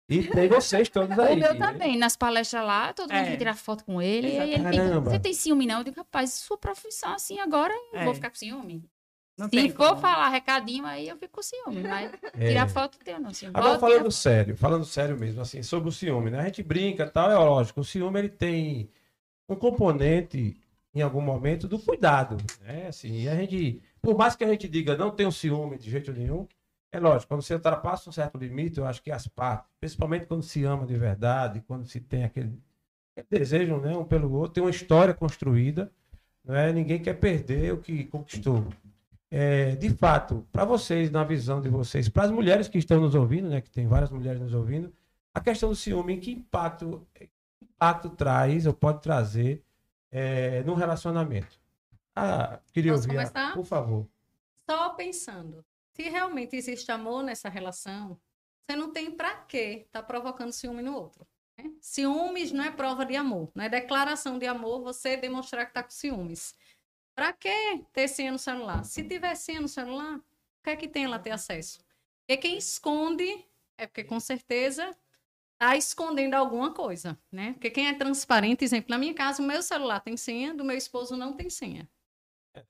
[0.09, 1.35] E tem vocês todos aí.
[1.35, 1.59] O meu né?
[1.67, 3.31] também, nas palestras lá, todo mundo É.
[3.31, 4.33] quer tirar foto com ele.
[4.35, 5.11] E aí ele Caramba.
[5.11, 5.79] você tem ciúme, não?
[5.79, 8.05] Eu digo, rapaz, sua profissão assim agora, eu É.
[8.05, 8.83] vou ficar com ciúme.
[9.37, 10.01] Não Se tem for como.
[10.01, 11.83] falar recadinho, aí eu fico com ciúme.
[11.83, 12.49] Mas É.
[12.49, 13.33] tirar foto tenho, não.
[13.33, 13.53] Ciúme.
[13.55, 16.41] Agora falando tirar- sério, falando sério mesmo, assim, sobre o ciúme, né?
[16.41, 18.91] A gente brinca e tal, é lógico, o ciúme ele tem
[19.49, 20.57] um componente,
[20.95, 22.87] em algum momento, do cuidado, né?
[22.89, 26.13] Assim, e a gente, por mais que a gente diga não tenho ciúme de jeito
[26.13, 26.49] nenhum,
[26.91, 30.43] é lógico, quando você ultrapassa um certo limite, eu acho que as partes, principalmente quando
[30.43, 32.59] se ama de verdade, quando se tem aquele,
[33.17, 35.93] aquele desejo, né, um pelo outro, tem uma história construída,
[36.45, 36.73] não é?
[36.73, 38.67] Ninguém quer perder o que conquistou.
[39.31, 43.15] É, de fato, para vocês, na visão de vocês, para as mulheres que estão nos
[43.15, 44.91] ouvindo, né, que tem várias mulheres nos ouvindo,
[45.35, 47.29] a questão do ciúme, que impacto, que
[47.63, 49.63] impacto traz ou pode trazer
[50.11, 51.61] é, num relacionamento?
[52.17, 53.53] Ah, queria Posso ouvir, começar?
[53.55, 54.09] por favor.
[54.69, 55.65] Só pensando,
[55.99, 58.21] se realmente existe amor nessa relação,
[58.65, 61.27] você não tem pra que tá provocando ciúme no outro.
[61.59, 61.73] né?
[61.81, 65.83] Ciúmes não é prova de amor, não é declaração de amor você demonstrar que tá
[65.83, 66.55] com ciúmes.
[67.17, 68.85] Pra que ter senha no celular?
[68.85, 70.23] Se tiver senha no celular, o
[70.63, 71.81] que é que tem ela ter acesso?
[72.21, 73.45] Porque quem esconde
[73.77, 74.97] é porque com certeza
[75.59, 77.55] tá escondendo alguma coisa, né?
[77.55, 80.77] Porque quem é transparente, exemplo, na minha casa, o meu celular tem senha, do meu
[80.77, 81.91] esposo não tem senha.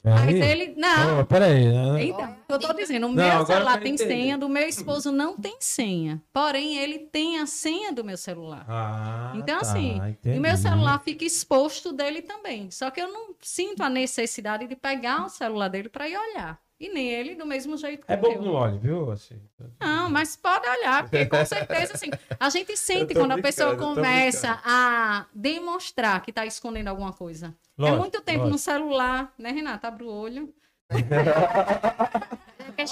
[0.03, 0.43] Mas Peraí.
[0.43, 0.75] ele.
[0.77, 1.65] Não, Oh, peraí.
[2.09, 4.15] então, eu tô dizendo, o Não, meu celular tem entender.
[4.15, 6.23] senha, do meu esposo não tem senha.
[6.33, 8.65] Porém, ele tem a senha do meu celular.
[8.69, 10.39] Ah, Então, tá, assim, entendi.
[10.41, 12.71] meu celular fica exposto dele também.
[12.71, 16.59] Só que eu não sinto a necessidade de pegar o celular dele para ir olhar.
[16.81, 18.39] E nem ele do mesmo jeito que É o bom meu.
[18.39, 19.11] que não olhe, viu?
[19.11, 19.35] Assim.
[19.81, 22.09] Não, mas pode olhar, porque com certeza, assim,
[22.39, 27.49] a gente sente quando a pessoa eu começa a demonstrar que está escondendo alguma coisa.
[27.49, 28.59] é Lógico, muito tempo no lógico.
[28.61, 29.89] celular, né, Renata?
[29.89, 30.55] Abre o olho.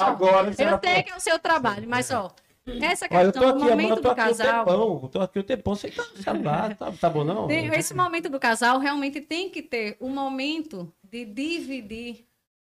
[0.01, 2.31] Agora, você Eu sei que é o seu trabalho, mas ó,
[2.83, 4.65] essa Olha, eu questão aqui, eu momento do um casal.
[4.65, 7.49] tempão, eu tô aqui o tempão, você tá no celular, tá, tá bom não?
[7.51, 12.27] esse momento do casal realmente tem que ter o momento de dividir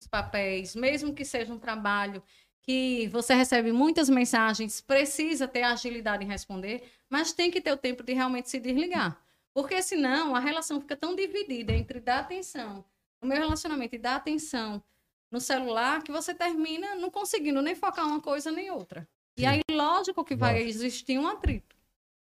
[0.06, 2.22] papéis, mesmo que seja um trabalho
[2.62, 7.76] que você recebe muitas mensagens, precisa ter agilidade em responder, mas tem que ter o
[7.76, 9.20] tempo de realmente se desligar.
[9.52, 12.84] Porque senão a relação fica tão dividida entre dar atenção
[13.20, 14.82] no meu relacionamento e dar atenção
[15.30, 19.08] no celular que você termina não conseguindo nem focar uma coisa nem outra.
[19.36, 19.46] E Sim.
[19.46, 20.70] aí, lógico que vai Lógico.
[20.70, 21.76] existir um atrito.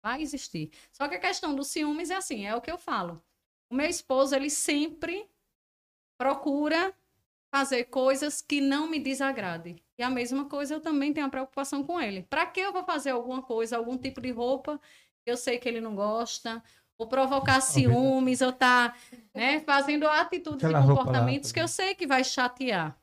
[0.03, 0.71] Vai existir.
[0.93, 3.23] Só que a questão dos ciúmes é assim, é o que eu falo.
[3.71, 5.29] O meu esposo, ele sempre
[6.19, 6.95] procura
[7.51, 9.83] fazer coisas que não me desagradem.
[9.99, 12.23] E a mesma coisa eu também tenho a preocupação com ele.
[12.23, 14.81] Para que eu vou fazer alguma coisa, algum tipo de roupa
[15.25, 16.63] que eu sei que ele não gosta,
[16.97, 18.95] ou provocar ciúmes, ou tá
[19.35, 22.97] né, fazendo atitudes Aquela e roupa lá comportamentos que eu sei que vai chatear.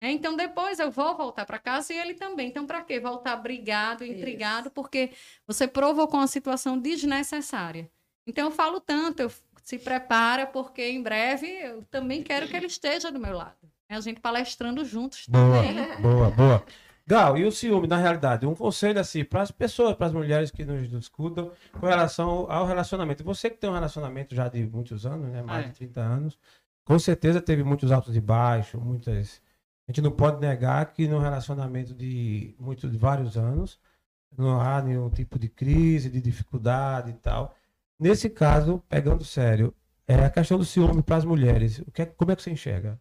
[0.00, 2.48] É, Então, depois eu vou voltar para casa e ele também.
[2.48, 2.98] Então, para quê?
[2.98, 5.10] Voltar brigado, intrigado, porque
[5.46, 7.90] você provocou uma situação desnecessária.
[8.26, 9.30] Então, eu falo tanto, eu,
[9.62, 13.70] se prepara, porque em breve eu também quero que ele esteja do meu lado.
[13.90, 16.00] É a gente palestrando juntos Boa, também.
[16.00, 16.64] boa, boa.
[17.04, 18.46] Gal, e o ciúme, na realidade?
[18.46, 22.64] Um conselho assim, para as pessoas, para as mulheres que nos escutam, com relação ao
[22.66, 23.24] relacionamento.
[23.24, 25.42] Você que tem um relacionamento já de muitos anos, né?
[25.42, 25.68] Mais É.
[25.70, 26.38] de 30 anos,
[26.84, 29.42] com certeza teve muitos altos e baixos, muitas.
[29.88, 33.76] A gente não pode negar que no relacionamento de muitos, de vários anos,
[34.38, 37.56] não há nenhum tipo de crise, de dificuldade e tal.
[37.98, 39.74] Nesse caso, pegando sério,
[40.06, 41.80] é a questão do ciúme para as mulheres.
[41.80, 42.96] O que é, como é que você enxerga?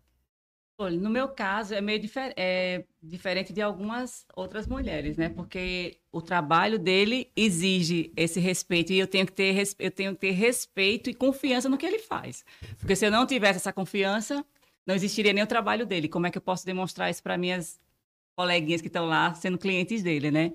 [0.87, 5.27] No meu caso é meio difer- é diferente de algumas outras mulheres, né?
[5.27, 10.21] Porque o trabalho dele exige esse respeito e eu tenho que ter eu tenho que
[10.21, 12.45] ter respeito e confiança no que ele faz.
[12.79, 14.45] Porque se eu não tivesse essa confiança,
[14.87, 16.07] não existiria nem o trabalho dele.
[16.07, 17.77] Como é que eu posso demonstrar isso para minhas
[18.37, 20.53] coleguinhas que estão lá sendo clientes dele, né?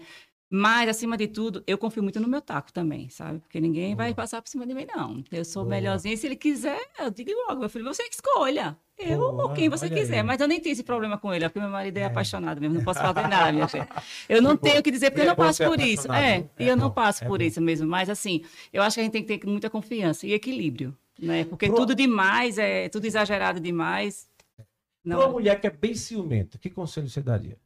[0.57, 3.40] Mas, acima de tudo, eu confio muito no meu taco também, sabe?
[3.40, 5.24] Porque ninguém vai passar por cima de mim, não.
[5.32, 5.74] Eu sou Boa.
[5.74, 6.16] melhorzinha.
[6.16, 8.78] Se ele quiser, eu digo logo, meu filho, você que escolha.
[8.96, 10.18] Eu Boa, ou quem você olha quiser.
[10.18, 10.22] aí.
[10.22, 12.76] Mas eu nem tenho esse problema com ele, porque meu marido é, apaixonado mesmo.
[12.76, 13.88] Não posso fazer nada, minha filha.
[14.28, 16.07] Eu não tenho o que dizer, porque eu é não bom passo por isso.
[16.12, 16.48] É, né?
[16.57, 17.44] e É eu não bom, passo é por bom.
[17.44, 17.88] isso mesmo.
[17.88, 21.44] Mas, assim, eu acho que a gente tem que ter muita confiança e equilíbrio, né?
[21.46, 24.28] Porque Pro- tudo demais, é tudo exagerado demais.
[24.57, 27.59] Para uma Não, mulher que é bem ciumenta, que conselho você daria?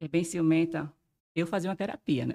[0.00, 0.92] é bem ciumenta.
[1.34, 2.34] Eu fazia uma terapia, né?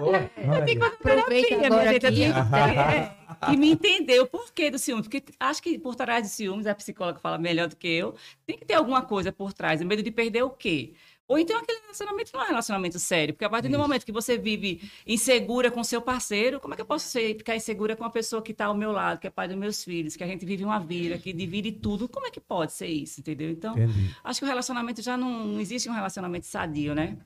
[0.00, 0.78] Olha aí.
[0.78, 2.18] Aproveita Terapia, agora minha gente, eu aqui.
[2.18, 5.02] tenho que ter- E me entender o porquê do ciúme.
[5.02, 8.14] Porque acho que por trás de ciúmes, a psicóloga fala melhor do que eu,
[8.46, 9.80] tem que ter alguma coisa por trás.
[9.80, 10.92] O medo de perder o quê?
[11.26, 13.34] Ou então aquele relacionamento não é um relacionamento sério.
[13.34, 13.80] Porque a partir do Isso.
[13.82, 17.54] momento que você vive insegura com seu parceiro, como é que eu posso ser, ficar
[17.54, 20.16] insegura com a pessoa que está ao meu lado, que é pai dos meus filhos,
[20.16, 22.08] que a gente vive uma vida, que divide tudo?
[22.08, 23.50] Como é que pode ser isso, entendeu?
[23.50, 24.14] Então, Entendi.
[24.24, 27.18] acho que o relacionamento já não, não existe um relacionamento sadio, né?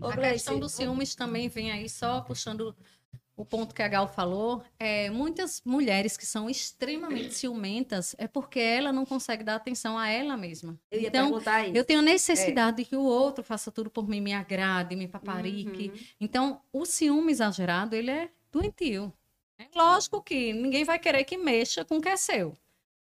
[0.00, 2.74] Ô, A Gleice, questão dos ciúmes também vem aí, só puxando
[3.38, 4.62] o ponto que a Gal falou.
[4.78, 10.08] É, muitas mulheres que são extremamente ciumentas é porque ela não consegue dar atenção a
[10.08, 10.78] ela mesma.
[10.90, 11.76] Eu ia então, perguntar isso.
[11.76, 15.88] eu tenho necessidade de que o outro faça tudo por mim, me agrade, me paparique.
[15.88, 16.06] Uhum.
[16.20, 19.12] Então, o ciúme exagerado, ele é doentio.
[19.56, 22.56] É lógico que ninguém vai querer que mexa com o que é seu.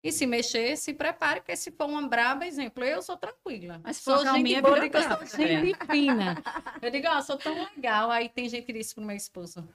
[0.02, 3.80] E se mexer, se prepare, porque se for uma braba, exemplo, eu sou tranquila.
[3.84, 6.42] Mas se for sou uma gente calminha, boa, eu sou braba, gente fina.
[6.82, 8.10] Eu digo, ó, sou tão legal.
[8.10, 9.66] Aí tem gente que disse pro meu esposo.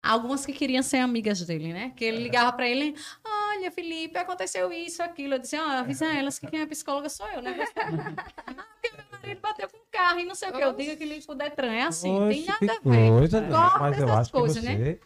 [0.00, 1.92] Algumas que queriam ser amigas dele, né?
[1.96, 2.94] Que ele ligava pra ele,
[3.24, 5.34] olha, Felipe, aconteceu isso, aquilo.
[5.34, 7.56] Eu disse, ó, avisa elas que quem é psicóloga sou eu, né?
[8.46, 10.62] ah, porque meu marido bateu com o carro e não sei o que.
[10.62, 11.72] Eu digo que liga pro Detran.
[11.72, 13.08] É assim, tem Oxe, nada que a ver.
[13.08, 13.42] Coisa.
[13.42, 14.98] Corta Mas eu essas acho coisas, que né?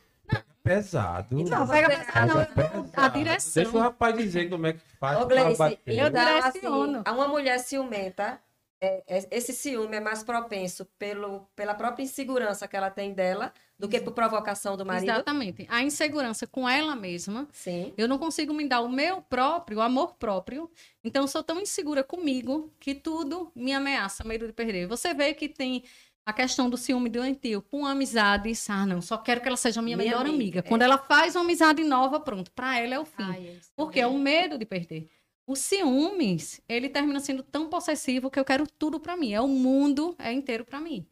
[0.70, 1.40] É pesado.
[1.40, 2.90] Então, Não, pega você- pesado, não, É pesado.
[2.94, 3.62] a direção.
[3.62, 5.78] Deixa o rapaz dizer como é que faz Ô, Gleice.
[5.86, 8.40] Eu então, assim, a uma mulher ciumenta,
[8.80, 13.52] é, é, esse ciúme é mais propenso pelo, pela própria insegurança que ela tem dela
[13.76, 15.10] do que por provocação do marido.
[15.10, 15.66] Exatamente.
[15.70, 17.48] A insegurança com ela mesma.
[17.52, 17.92] Sim.
[17.96, 20.70] Eu não consigo me dar o meu próprio, o amor próprio.
[21.04, 24.86] Então, eu sou tão insegura comigo que tudo me ameaça, medo de perder.
[24.88, 25.84] Você vê que tem
[26.28, 28.68] a questão do ciúme doentio com amizades.
[28.68, 30.58] Ah, não, só quero que ela seja minha, Minha melhor amiga, amiga.
[30.58, 30.62] é.
[30.62, 33.22] Quando ela faz uma amizade nova, pronto, para ela é o fim.
[33.22, 34.18] Ai, é Porque é também.
[34.18, 35.08] o medo de perder.
[35.46, 39.32] O ciúmes, ele termina sendo tão possessivo que eu quero tudo pra mim.
[39.32, 41.06] É o mundo é inteiro pra mim.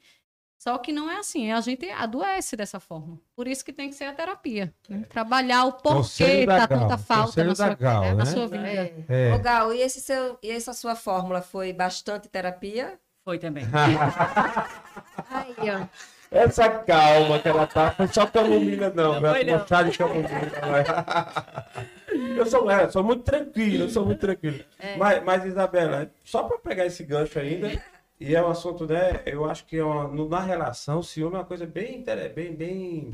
[0.58, 3.18] Só que não é assim, a gente adoece dessa forma.
[3.34, 4.74] Por isso que tem que ser a terapia.
[4.88, 5.04] né?
[5.08, 8.26] Trabalhar o porquê da tá Gal, tanta falta na sua, Gal, na né?
[8.26, 8.66] sua vida.
[8.68, 8.94] É.
[9.08, 9.34] É.
[9.34, 12.98] Ô, Gal, e, esse seu, e essa sua fórmula foi bastante terapia?
[13.26, 13.64] Foi também.
[15.28, 15.86] Aí, ó.
[16.30, 19.14] Essa calma que ela tá, foi só camomila, não.
[19.14, 19.66] Não Não foi, é não.
[19.66, 20.28] chá de camomila.
[20.62, 20.84] não é.
[22.38, 24.64] Eu sou, é, sou muito tranquilo, eu sou muito tranquilo.
[24.96, 27.82] Mas, mas, Isabela, só para pegar esse gancho ainda,
[28.20, 29.22] e é um assunto, né?
[29.26, 32.04] Eu acho que é uma, no- na relação, ciúme é uma coisa bem,
[32.34, 33.10] bem, bem,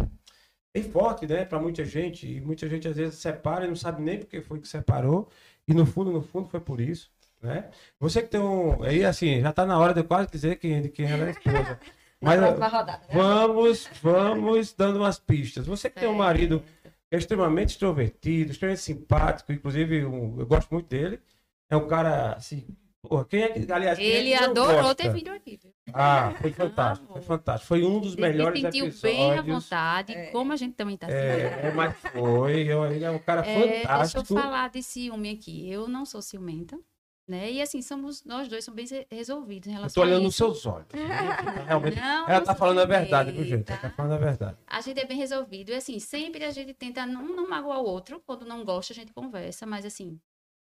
[0.74, 1.44] bem forte, né?
[1.44, 2.26] Para muita gente.
[2.30, 5.28] E muita gente às vezes separa e não sabe nem por que foi que separou.
[5.66, 7.10] E no fundo, no fundo, foi por isso.
[7.42, 7.70] Né?
[7.98, 8.82] Você que tem um.
[8.84, 11.30] Aí, assim, já tá na hora de eu quase dizer quem, de quem era a
[11.30, 11.78] esposa.
[12.22, 13.02] Mas, rodada.
[13.08, 13.14] né?
[13.14, 15.66] Vamos, vamos dando umas pistas.
[15.66, 16.62] Você que tem um marido
[17.10, 21.20] que é extremamente extrovertido, extremamente simpático, inclusive um- eu gosto muito dele.
[21.68, 22.64] É um cara assim.
[23.02, 23.72] Porra, quem é que.
[23.72, 24.94] Aliás, quem é Ele que não adorou gosta?
[24.94, 25.58] ter vindo aqui.
[25.60, 25.72] viu?
[25.92, 27.66] Ah, foi fantástico, foi fantástico.
[27.66, 30.26] Foi um dos Ele melhores se sentiu bem à vontade, É.
[30.26, 31.20] como a gente também está sentindo.
[31.24, 32.62] É, é, mas foi.
[32.72, 34.24] eu- Ele é um cara É, deixa eu fantástico.
[34.40, 35.68] falar de ciúme aqui.
[35.68, 36.78] Eu não sou ciumenta.
[37.26, 37.52] Né?
[37.52, 40.34] E assim, somos, nós dois somos bem re- resolvidos em Eu relação tô olhando nos
[40.34, 40.88] seus olhos.
[41.66, 41.96] Realmente.
[42.00, 43.48] Não, Ela tá sou falando a verdade, viu, gente?
[43.48, 43.72] ciumenta.
[43.74, 44.58] Ela tá falando a verdade.
[44.66, 45.70] A gente é bem resolvido.
[45.70, 48.20] E assim, sempre a gente tenta não, não magoar o outro.
[48.26, 49.64] Quando não gosta, a gente conversa.
[49.64, 50.20] Mas assim,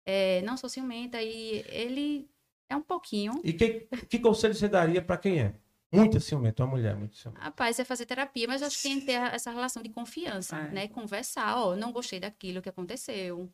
[0.06, 2.28] é, não sou ciumenta e ele
[2.70, 3.38] é um pouquinho.
[3.44, 5.54] E que, que conselho você daria pra quem é?
[5.92, 7.42] Muito ciumento, uma mulher muito ciumenta.
[7.44, 10.70] Rapaz, é fazer terapia, mas acho que tem que ter essa relação de confiança, É.
[10.70, 10.88] né?
[10.88, 13.48] Conversar, ó, não gostei daquilo que aconteceu.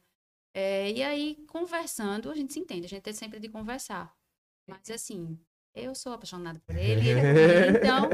[0.55, 4.13] É, e aí, conversando, a gente se entende, a gente é sempre de conversar.
[4.69, 5.39] Mas assim,
[5.75, 8.05] eu sou apaixonada por ele, ele é por então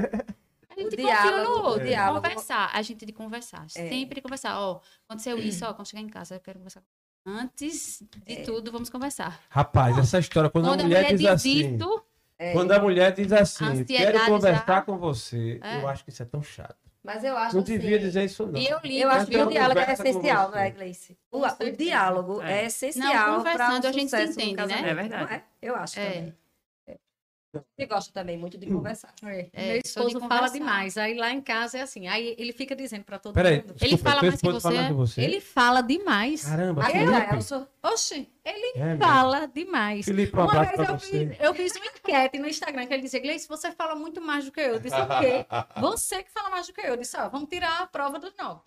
[0.71, 1.87] a gente confia diálogo, no o outro.
[1.87, 2.23] diálogo.
[2.29, 3.89] Conversar, a gente de conversar, É.
[3.89, 4.61] sempre conversar.
[4.61, 6.83] Ó, aconteceu isso, ó, quando chegar em casa, eu quero conversar.
[7.27, 8.43] Antes de É.
[8.43, 9.41] tudo, vamos conversar.
[9.51, 11.77] Rapaz, essa história, quando, Quando a mulher, diz assim.
[12.39, 12.53] É.
[12.53, 15.83] Quando a mulher diz assim, quero conversar já- com você, É.
[15.83, 16.88] eu acho que isso é tão chato.
[17.03, 18.59] Mas eu acho Não assim, devia dizer isso, não.
[18.59, 21.17] e eu ligo, Eu acho que o diálogo é essencial, não é, Gleice?
[21.31, 22.67] O, o diálogo é, É.
[22.67, 23.05] essencial
[23.37, 24.91] Não, para conversando, o a gente entende, né?
[24.91, 25.35] É verdade.
[25.35, 25.43] é?
[25.63, 26.11] Eu acho É.
[26.13, 26.35] também.
[27.51, 29.15] Você gosta também muito de conversar.
[29.25, 30.99] É, É, meu de esposo fala demais.
[30.99, 32.07] Aí lá em casa é assim.
[32.07, 33.73] Aí ele fica dizendo pra todo Peraí, mundo.
[33.75, 34.87] desculpa, fala teu mais que fala você?
[34.89, 35.21] que você?
[35.23, 36.45] Ele fala demais.
[36.45, 38.99] Caramba, eu, Elson, Oxi, ele É, meu.
[38.99, 40.05] fala demais.
[40.05, 41.27] Felipe, um Uma vez pra eu você.
[41.29, 44.45] fiz, eu fiz uma enquete no Instagram que ele dizia, Gleice, você fala muito mais
[44.45, 44.75] do que eu.
[44.75, 45.47] Eu disse, o quê?
[45.81, 46.85] Você que fala mais do que eu.
[46.87, 48.61] Eu disse, ó, vamos tirar a prova do nove.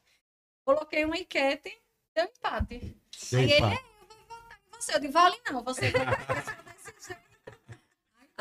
[0.66, 1.72] Coloquei uma enquete,
[2.16, 2.98] deu empate.
[3.32, 3.76] Deu Aí ele, empate.
[3.76, 4.96] é, eu vou votar em você.
[4.96, 5.92] Eu disse, vale não, você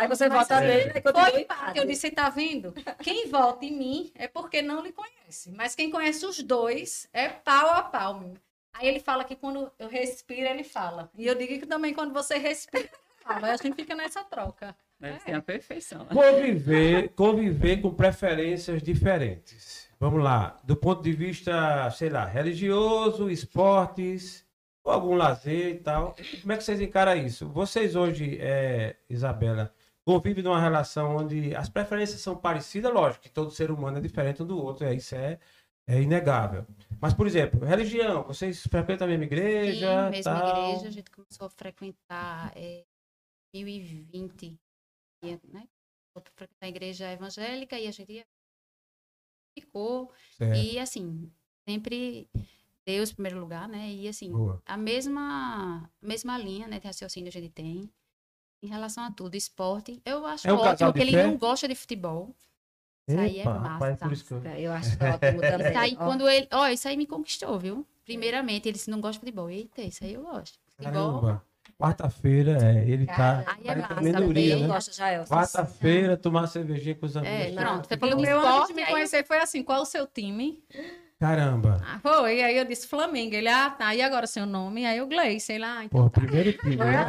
[0.01, 1.79] aí você Mas vota nele e continua Foi empate.
[1.79, 2.75] Eu disse, tá vendo?
[3.03, 5.51] Quem vota em mim é porque não lhe conhece.
[5.53, 8.19] Mas quem conhece os dois é pau a pau.
[8.19, 8.35] meu.
[8.73, 11.11] Aí ele fala que quando eu respiro, ele fala.
[11.17, 12.91] E eu digo que também quando você respira, ele
[13.23, 13.49] fala.
[13.49, 14.75] Aí a gente fica nessa troca.
[14.99, 16.07] Deve ser a perfeição.
[16.07, 19.89] Conviver, conviver com preferências diferentes.
[19.99, 20.59] Vamos lá.
[20.65, 24.45] Do ponto de vista, sei lá, religioso, esportes,
[24.85, 26.17] ou algum lazer e tal.
[26.41, 27.49] Como é que vocês encaram isso?
[27.49, 29.73] Vocês hoje, é, Isabela,
[30.11, 34.43] convivem numa relação onde as preferências são parecidas, lógico, que todo ser humano é diferente
[34.43, 35.39] um do outro, é, isso é,
[35.87, 36.67] é inegável.
[37.01, 40.07] Mas, por exemplo, religião, vocês frequentam a mesma igreja?
[40.07, 40.49] Sim, mesma tal?
[40.49, 42.85] igreja, a gente começou a frequentar em
[43.55, 44.59] 2020,
[45.25, 45.69] ia, né?
[46.13, 48.27] Foi pra frequentar a igreja evangélica e a gente
[49.57, 50.13] ficou.
[50.37, 50.57] Certo.
[50.57, 51.31] E assim,
[51.69, 52.29] sempre
[52.85, 53.89] Deus em primeiro lugar, né?
[53.93, 54.61] E assim, Boa.
[54.67, 57.89] a mesma, mesma linha né, de raciocínio a gente tem
[58.63, 59.35] em relação a tudo.
[59.37, 61.27] Esporte, eu acho É um ótimo que ele fé?
[61.27, 62.35] não gosta de futebol.
[63.09, 63.97] Isso aí é rapaz, massa.
[64.05, 65.69] por isso que eu- Eu acho ótimo também.
[65.71, 66.49] Isso aí, Ó, quando ele.
[66.53, 67.87] Ó, isso aí me conquistou, viu?
[68.05, 69.51] Primeiramente, ele disse não gosta de futebol.
[69.51, 70.59] Eita, isso aí eu gosto.
[70.77, 71.21] Futebol.
[71.21, 71.45] Caramba.
[71.79, 73.43] Quarta-feira, é, ele tá.
[73.47, 74.69] Aí é massa, amendoria, Quem né?
[74.69, 75.25] gosta já?
[75.25, 77.37] Quarta-feira, tomar cervejinha com os amigos.
[77.39, 77.89] É, pronto.
[77.89, 78.75] Foi falando o de meu antes de esporte.
[78.75, 80.63] me conhecer foi assim, qual o seu time?
[81.21, 81.77] Caramba.
[81.87, 82.43] Ah, foi.
[82.43, 83.35] Aí eu disse Flamengo.
[83.35, 83.95] Ele, ah, tá.
[83.95, 84.87] E agora seu nome?
[84.87, 85.85] Aí eu Gleice, sei lá.
[85.85, 86.21] Então Porra, tá.
[86.23, 86.77] primeiro time.
[86.77, 87.07] Né?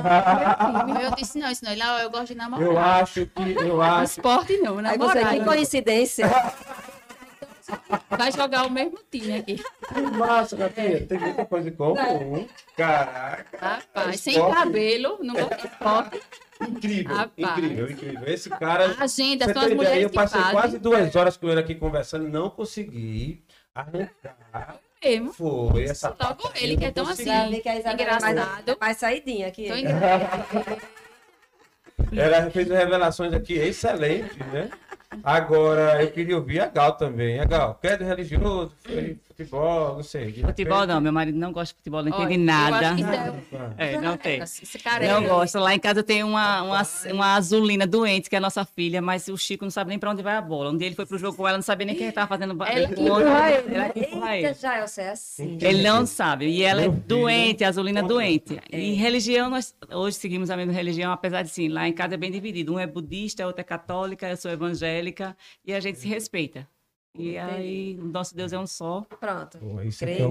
[0.57, 1.72] Aí Eu disse, não, isso não.
[1.72, 2.66] Ele, ah, eu gosto de namorar.
[2.68, 3.51] Eu acho que.
[3.57, 4.03] Eu acho.
[4.12, 5.34] Esporte não, Aí você, namorar.
[5.34, 6.30] que coincidência.
[8.09, 9.55] Vai jogar o mesmo time aqui.
[9.55, 11.07] que massa, Gatinha.
[11.07, 12.45] Tem muita coisa em comum.
[12.76, 13.57] Caraca.
[13.57, 14.55] Rapaz, sem Esporte.
[14.55, 16.22] cabelo, não gosta de esporte.
[16.68, 17.57] Incrível, Rapaz.
[17.57, 18.28] incrível, incrível.
[18.28, 18.93] Esse cara.
[18.99, 21.76] A agenda, são as tem ideia, mulheres eu passei quase duas horas com ele aqui
[21.76, 23.41] conversando e não consegui
[23.74, 24.80] arrancar.
[25.04, 25.34] mesmo.
[25.34, 27.30] Foi essa Logo parte ele que é tão assim.
[27.30, 28.78] é Engraçado.
[28.80, 29.68] mais saidinha aqui.
[29.68, 29.74] Tô.
[32.16, 34.70] Ela fez revelações aqui excelentes, né?
[35.24, 37.40] Agora, eu queria ouvir a Gal também.
[37.40, 38.76] A Gal, quer do religioso,
[39.46, 40.32] futebol, não sei.
[40.32, 42.78] de Futebol repente- não, meu marido não gosta de futebol, não Olha, entende eu nada.
[42.78, 43.12] acho que isso
[43.56, 44.39] Ah, É, não tem.
[44.42, 45.60] Esse cara é Não gosta.
[45.60, 46.82] Lá em casa tem uma, uma,
[47.12, 50.12] uma azulina doente, que é a nossa filha, mas o Chico não sabe nem pra
[50.12, 50.72] onde vai a bola.
[50.72, 52.88] Um dia ele foi pro jogo com ela, não sabia nem quem estava fazendo Ela
[52.88, 53.04] que outro.
[53.04, 53.76] empurra ele.
[53.76, 54.48] Ela que empurra ele.
[54.48, 55.58] Eita, já, Elson, é assim.
[55.62, 56.48] Ele não sabe.
[56.48, 58.60] E ela é doente, a Azulina é doente.
[58.72, 58.80] É.
[58.80, 62.18] E religião, nós hoje seguimos a mesma religião, apesar de sim, lá em casa é
[62.18, 62.74] bem dividido.
[62.74, 65.36] Um é budista, a outra é católica, eu sou evangélica,
[65.66, 66.68] e a gente se respeita.
[67.14, 69.05] E aí, o nosso Deus é um só.
[69.20, 69.57] Pronto.
[69.57, 70.26] Pô, isso é é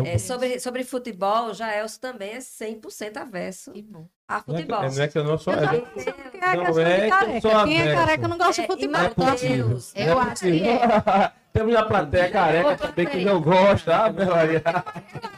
[0.00, 4.08] o É, sobre, sobre futebol, já Elson também é 100% avesso Que bom.
[4.26, 4.90] a Não é, que, futebol.
[4.90, 5.52] não é que eu não sou.
[5.52, 7.40] Eu É, é Não a é de que eu careca.
[7.50, 8.96] sou Quem é careca não gosta de É, futebol.
[8.96, 9.68] é Meu possível.
[9.68, 9.92] Deus.
[9.94, 10.78] Eu é acho que possível.
[11.52, 14.62] Temos na plateia careca também que não gosta, ah, Maria.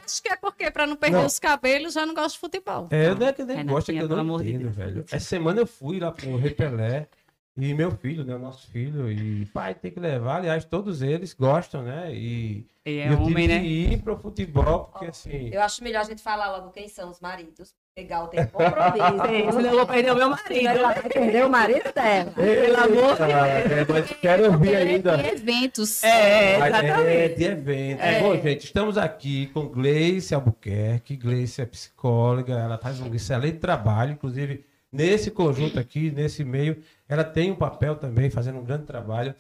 [0.05, 1.27] Acho que é porque, pra não perder Não.
[1.27, 2.87] os cabelos, já não gosto de futebol.
[2.91, 5.05] É, não é que nem gosta, que eu não entendo, velho.
[5.11, 7.09] Essa semana eu fui lá pro Repelé
[7.57, 11.35] e meu filho, né, o nosso filho, e pai, tem que levar, aliás, todos eles
[11.35, 13.65] gostam, né, e, Ele e é eu tive homem, que né?
[13.65, 17.21] ir pro futebol, porque assim, Eu acho melhor a gente falar logo quem são os
[17.21, 17.75] maridos.
[17.95, 19.61] Legal, tem compromisso.
[19.61, 20.67] Eu vou perder o meu marido.
[20.67, 22.31] Ela vai perder o marido dela.
[22.31, 23.89] Pelo amor de Deus.
[23.89, 25.21] Mas quero ouvir ainda.
[25.21, 26.03] Em eventos.
[26.03, 27.07] É, Mas exatamente.
[27.07, 28.01] É, de evento.
[28.23, 31.17] Bom, gente, estamos aqui com Gleice Albuquerque.
[31.17, 36.83] Gleice é psicóloga, ela faz um excelente trabalho, inclusive nesse conjunto aqui, nesse meio,
[37.13, 39.35] ela tem um papel também, fazendo um grande trabalho.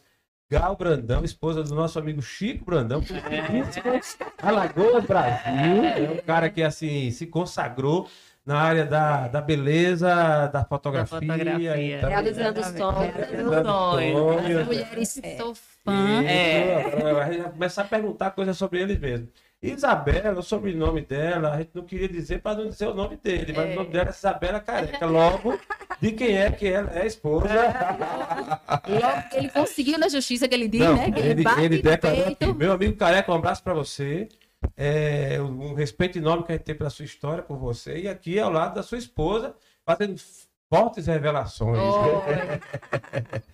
[0.50, 4.00] Gal Brandão, esposa do nosso amigo Chico Brandão, que é.
[4.42, 8.06] Alagoas Brasil, é um cara que assim se consagrou
[8.44, 11.18] na área da, da beleza, da fotografia.
[11.20, 11.76] fotografia.
[11.80, 12.78] e também- Realizando Exatamente.
[12.78, 13.14] sonhos.
[13.30, 14.56] Realizando sonhos.
[14.60, 16.22] As mulheres sou fã.
[16.24, 16.86] É.
[16.98, 19.28] Agora A gente vai começar a perguntar coisas sobre eles mesmo.
[19.62, 23.52] Isabela, o sobrenome dela, a gente não queria dizer para não dizer o nome dele,
[23.52, 25.06] mas o nome dela é Isabela Careca.
[25.06, 25.56] Logo,
[26.00, 27.46] de quem é que ela é a esposa.
[28.88, 31.12] Logo que ele conseguiu na justiça que ele diz, Não, né?
[31.12, 32.52] Que ele, ele, ele declarou aqui.
[32.52, 34.28] Meu amigo Careca, um abraço para você.
[34.76, 37.98] É, um respeito enorme que a gente tem pela sua história, por você.
[37.98, 39.54] E aqui ao lado da sua esposa,
[39.86, 40.20] fazendo
[40.68, 41.78] fortes revelações.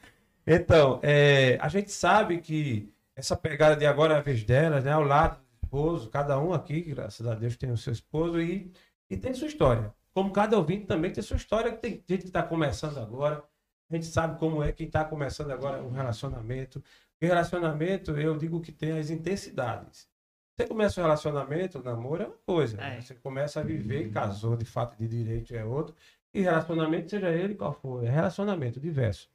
[0.50, 4.92] Então, é, a gente sabe que essa pegada de agora é a vez delas, né?
[4.92, 8.72] Ao lado do esposo, cada um aqui, graças a Deus, tem o seu esposo e,
[9.10, 9.94] e tem sua história.
[10.14, 13.44] Como cada ouvinte também tem sua história, que tem gente que está começando agora.
[13.90, 16.82] A gente sabe como é quem está começando agora um relacionamento.
[17.20, 20.08] E relacionamento, eu digo que tem as intensidades.
[20.56, 22.76] Você começa um relacionamento, namoro é uma coisa.
[22.78, 22.96] né?
[22.96, 23.00] É.
[23.00, 25.94] Você começa a viver, casou de fato de direito é outro.
[26.34, 29.28] E relacionamento, seja ele qual for, é relacionamento diverso.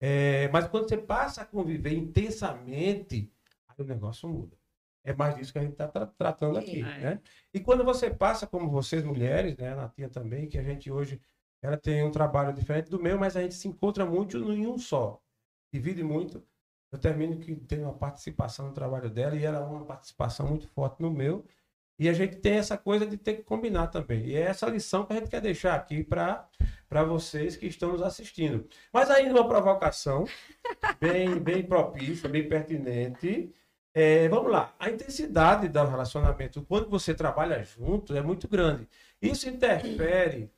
[0.00, 3.30] É, mas quando você passa a conviver intensamente,
[3.68, 4.59] aí o negócio muda.
[5.04, 6.80] É mais disso que a gente está tratando aqui.
[6.80, 6.98] É.
[6.98, 7.20] Né?
[7.54, 11.20] E quando você passa, como vocês mulheres, né, a Natinha também, que a gente hoje
[11.62, 14.78] ela tem um trabalho diferente do meu, mas a gente se encontra muito em um
[14.78, 15.20] só.
[15.72, 16.42] Divide muito.
[16.90, 20.66] Eu termino que tem uma participação no trabalho dela e ela é uma participação muito
[20.68, 21.44] forte no meu.
[21.98, 24.24] E a gente tem essa coisa de ter que combinar também.
[24.24, 26.48] E é essa lição que a gente quer deixar aqui para
[27.06, 28.66] vocês que estão nos assistindo.
[28.90, 30.24] Mas ainda uma provocação
[30.98, 33.52] bem, bem propícia, bem pertinente.
[33.92, 38.88] É, vamos lá, a intensidade do relacionamento, quando você trabalha junto, é muito grande.
[39.20, 40.50] Isso interfere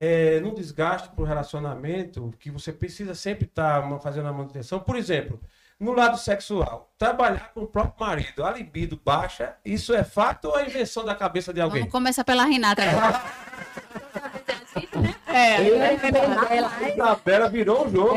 [0.00, 4.80] é, no desgaste para o relacionamento, que você precisa sempre estar fazendo a manutenção.
[4.80, 5.38] Por exemplo,
[5.78, 10.58] no lado sexual, trabalhar com o próprio marido, a libido baixa, isso é fato ou
[10.58, 11.80] é invenção da cabeça de alguém?
[11.80, 13.22] Vamos começar pela Renata agora.
[15.32, 18.16] É, A Isabela virou o jogo.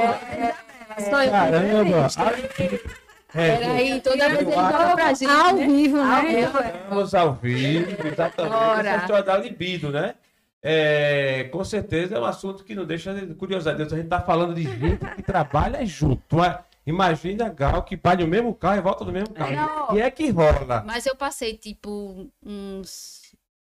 [1.10, 2.08] Só eu Caramba!
[2.18, 3.03] a libido.
[3.36, 5.26] É, Peraí, toda vez ele joga pra gente.
[5.26, 5.68] Ao né?
[5.68, 6.42] vivo, né?
[6.42, 8.88] Estamos ao vivo, exatamente.
[8.88, 10.16] Essa história da libido, né?
[10.62, 13.82] É, com certeza é um assunto que não deixa de curiosidade.
[13.82, 16.38] A gente está falando de gente que trabalha junto.
[16.38, 19.56] Mas Imagina a Gal que vai no mesmo carro e volta no mesmo carro.
[19.56, 19.84] Não.
[19.86, 20.84] O que é que rola?
[20.86, 23.34] Mas eu passei, tipo, uns.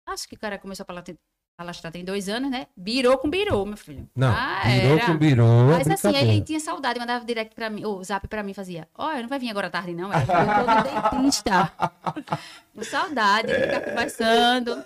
[0.08, 1.16] Acho que o cara começou a palastrar,
[1.58, 2.68] palastrar tem dois anos, né?
[2.76, 4.08] Birou com birou, meu filho.
[4.16, 5.06] Não, Ah, virou era.
[5.06, 5.72] com birou.
[5.74, 8.88] é Mas assim, ele tinha saudade, mandava direct pra mim, ou zap pra mim, fazia,
[8.98, 11.72] olha, não vai vir agora à tarde não, é, eu tô no dentista.
[12.76, 14.84] Com saudade, de ficar conversando.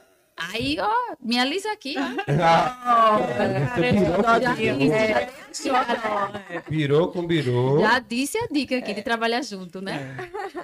[0.53, 2.01] Aí, ó, me alisa aqui, ó.
[3.75, 4.93] Você virou com birou.
[4.93, 7.79] É, Virou com birou.
[7.81, 10.15] já disse a dica aqui de trabalhar junto, né?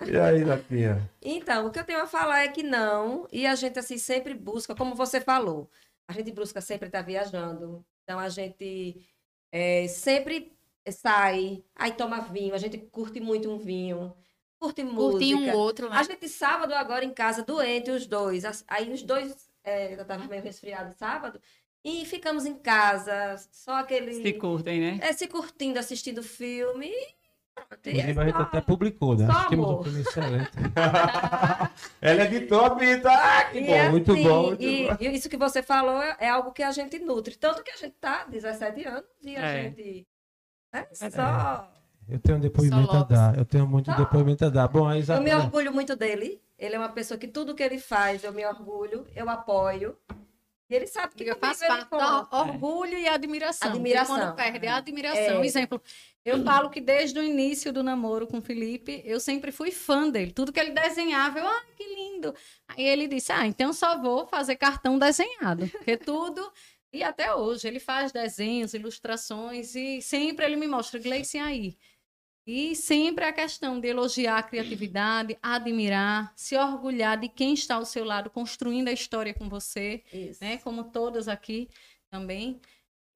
[0.08, 1.10] E aí, Natinha?
[1.22, 4.34] Então, o que eu tenho a falar é que não, e a gente assim sempre
[4.34, 5.70] busca, como você falou,
[6.08, 7.86] a gente busca sempre estar viajando.
[8.04, 9.06] Então a gente
[9.52, 10.56] é, sempre
[10.90, 14.14] sai, aí toma vinho, a gente curte muito um vinho,
[14.60, 15.12] curte música.
[15.12, 15.98] Curtir um outro, né?
[15.98, 20.28] A gente sábado agora em casa doente os dois, aí os dois, é, eu tava
[20.28, 21.42] meio resfriado sábado,
[21.84, 25.00] e ficamos em casa, só aquele Se curtem, né?
[25.02, 26.92] é, se curtindo, assistindo filme.
[27.58, 29.28] É Inclusive, a gente até publicou, né?
[29.28, 29.84] só um amor.
[29.84, 30.52] filme excelente.
[32.02, 33.46] Ela é de top, tá?
[33.46, 34.98] Que E bom, é muito assim, bom, muito e, bom.
[35.00, 37.36] e isso que você falou é, é algo que a gente nutre.
[37.36, 39.64] Tanto que a gente tá 17 anos e a É.
[39.64, 40.08] gente.
[40.74, 41.70] É só.
[42.08, 43.38] Eu tenho um depoimento a dar.
[43.38, 43.98] Eu tenho muito Só.
[43.98, 44.68] depoimento a dar.
[44.68, 46.40] Bom, a Eu me orgulho muito dele.
[46.58, 49.98] Ele é uma pessoa que tudo que ele faz, eu me orgulho, eu apoio.
[50.70, 52.06] E ele sabe que Eu faço ele parte conta.
[52.06, 53.70] do orgulho e admiração.
[53.70, 54.16] Admiração.
[54.18, 55.44] Quando perde, é admiração.
[55.44, 55.46] É.
[55.46, 55.82] Exemplo,
[56.24, 60.10] eu falo que desde o início do namoro com o Felipe, eu sempre fui fã
[60.10, 60.32] dele.
[60.32, 62.34] Tudo que ele desenhava, eu, ai, que lindo.
[62.68, 65.68] Aí ele disse, ah, então só vou fazer cartão desenhado.
[65.70, 66.52] Porque tudo...
[66.94, 71.76] E até hoje, ele faz desenhos, ilustrações, e sempre ele me mostra, Gleice, aí.
[72.46, 77.86] E sempre a questão de elogiar a criatividade, admirar, se orgulhar de quem está ao
[77.86, 80.44] seu lado, construindo a história com você Isso.
[80.44, 80.58] né?
[80.58, 81.68] Como todas aqui
[82.10, 82.62] também.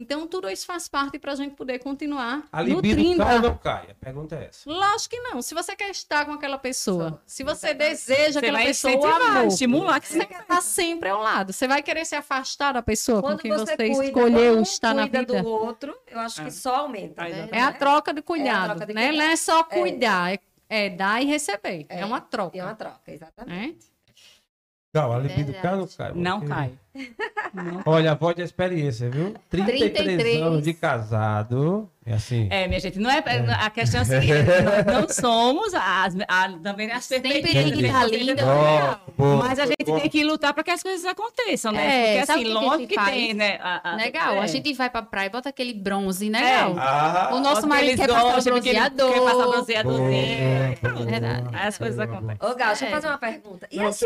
[0.01, 3.17] Então, tudo isso faz parte para a gente poder continuar A libido nutrindo.
[3.21, 3.87] cai ou a- não cai?
[3.91, 4.69] A pergunta é essa.
[4.71, 5.41] Lógico que não.
[5.41, 7.19] Se você quer estar com aquela pessoa, Só.
[7.25, 11.51] se você deseja Você aquela pessoa, amor, estimular que você quer estar sempre ao lado.
[11.51, 14.13] Você vai querer se afastar da pessoa com Quando quem você, você, cuida, escolheu
[14.53, 15.43] quando um estar na cuida vida.
[15.43, 16.51] do outro, eu acho que É.
[16.51, 17.23] só aumenta.
[17.27, 17.49] Né?
[17.51, 19.11] É a troca de cuidado, troca de né?
[19.11, 19.63] Não é só É.
[19.63, 20.39] cuidar, é,
[20.69, 21.85] é dar e receber.
[21.89, 22.05] É, É.
[22.05, 22.57] uma troca.
[22.57, 23.85] É uma troca, exatamente.
[24.93, 26.11] Não, a libido cai ou não cai?
[26.15, 26.79] Não cai.
[27.85, 29.33] Olha, a voz de experiência, viu?
[29.49, 30.41] 33, 33.
[30.41, 31.89] anos de casado.
[32.05, 32.47] É assim.
[32.49, 33.23] É, minha gente, não é,
[33.59, 37.63] a questão é a seguinte, nós não somos as, a, também as Sempre perfeitas.
[37.63, 38.43] tem que estar linda.
[38.47, 39.99] Ó, boa, Mas a gente boa.
[39.99, 42.15] tem que lutar para que as coisas aconteçam, né?
[42.15, 43.09] É, Porque assim, que que lógico que faz?
[43.11, 43.59] tem, né?
[43.61, 44.39] A, a- Legal, é.
[44.39, 46.39] a gente vai pra praia e bota aquele bronze, né?
[46.39, 46.65] É.
[46.65, 46.75] Legal.
[46.79, 49.13] Ah, O nosso marido quer passar bronzeador.
[49.13, 50.77] Quer passar bronzeadorzinho.
[50.81, 51.05] boa, boa.
[51.05, 51.47] Verdade.
[51.53, 52.37] Aí as coisas acontecem.
[52.49, 52.91] Ô, Gal, deixa eu É.
[52.91, 53.67] fazer uma pergunta.
[53.69, 53.91] E Não, eu-?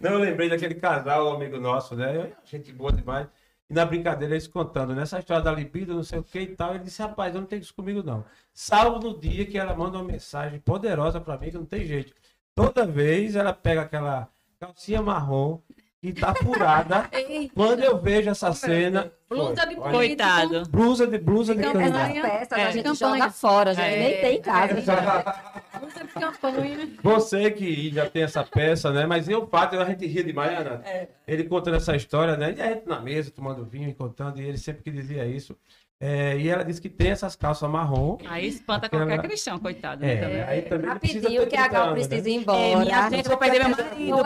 [0.00, 2.32] Não, eu lembrei daquele casal, amigo nosso, né?
[2.44, 3.28] Gente boa demais.
[3.68, 6.74] E na brincadeira eles contando, nessa história da libido, não sei o que e tal,
[6.74, 8.24] ele disse, rapaz, eu não tenho isso comigo não.
[8.52, 12.12] Salvo no dia que ela manda uma mensagem poderosa pra mim, que não tem jeito.
[12.54, 14.28] Toda vez ela pega aquela
[14.58, 15.60] calcinha marrom
[16.02, 17.08] e tá furada.
[17.12, 19.12] Ei, Quando eu vejo essa cena...
[19.28, 20.62] Blusa de Olha, Coitado.
[20.70, 22.22] Blusa de blusa de Essas campanha.
[22.22, 22.62] peças É.
[22.64, 23.18] a gente Campanha.
[23.18, 23.98] joga fora, a gente É.
[24.00, 24.74] nem tem em casa.
[24.74, 26.88] Blusa de campanha.
[27.02, 29.06] Você que já tem essa peça, né?
[29.06, 30.82] Mas eu fato, a gente ria demais, né, Ana?
[31.28, 32.54] Ele contando essa história, né?
[32.56, 35.56] E a gente na mesa, tomando vinho e contando, e ele sempre que dizia isso.
[36.02, 38.16] É, e ela disse que tem essas calças marrom.
[38.26, 40.00] Aí espanta qualquer cristão, coitado.
[40.00, 40.42] né, É, também.
[40.42, 42.22] aí também Rapidinho, que a 30 Gal precisa né?
[42.30, 42.58] ir embora.
[42.58, 44.24] É, minha gente, eu vou perder meu marido,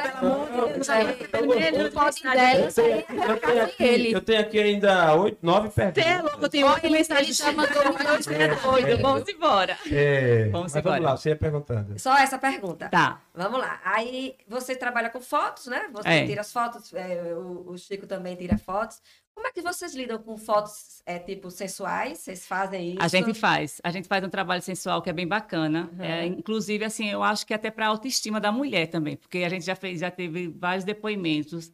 [1.30, 2.78] pelo amor de Deus.
[2.78, 4.12] Eu tenho, aqui, Ele.
[4.14, 6.04] eu tenho aqui ainda oito, nove perguntas.
[6.90, 7.24] mensagem.
[7.24, 9.02] Ele já mandou milhões de doido.
[9.02, 9.76] Vamos embora.
[9.90, 10.94] É, Vamos mas embora.
[11.00, 11.98] vamos lá, você ia perguntando.
[11.98, 12.88] Só essa pergunta.
[12.88, 13.20] Tá.
[13.34, 13.80] Vamos lá.
[13.84, 15.88] Aí você trabalha com fotos, né?
[15.92, 16.24] Você É.
[16.26, 19.00] tira as fotos, é, o Chico também tira fotos.
[19.34, 22.18] Como é que vocês lidam com fotos, é, tipo, sensuais?
[22.18, 23.02] Vocês fazem isso?
[23.02, 23.80] A gente faz.
[23.82, 25.90] A gente faz um trabalho sensual que é bem bacana.
[25.92, 26.04] Uhum.
[26.04, 29.48] É, inclusive, assim, eu acho que até para a autoestima da mulher também, porque a
[29.48, 31.72] gente já fez, já teve vários depoimentos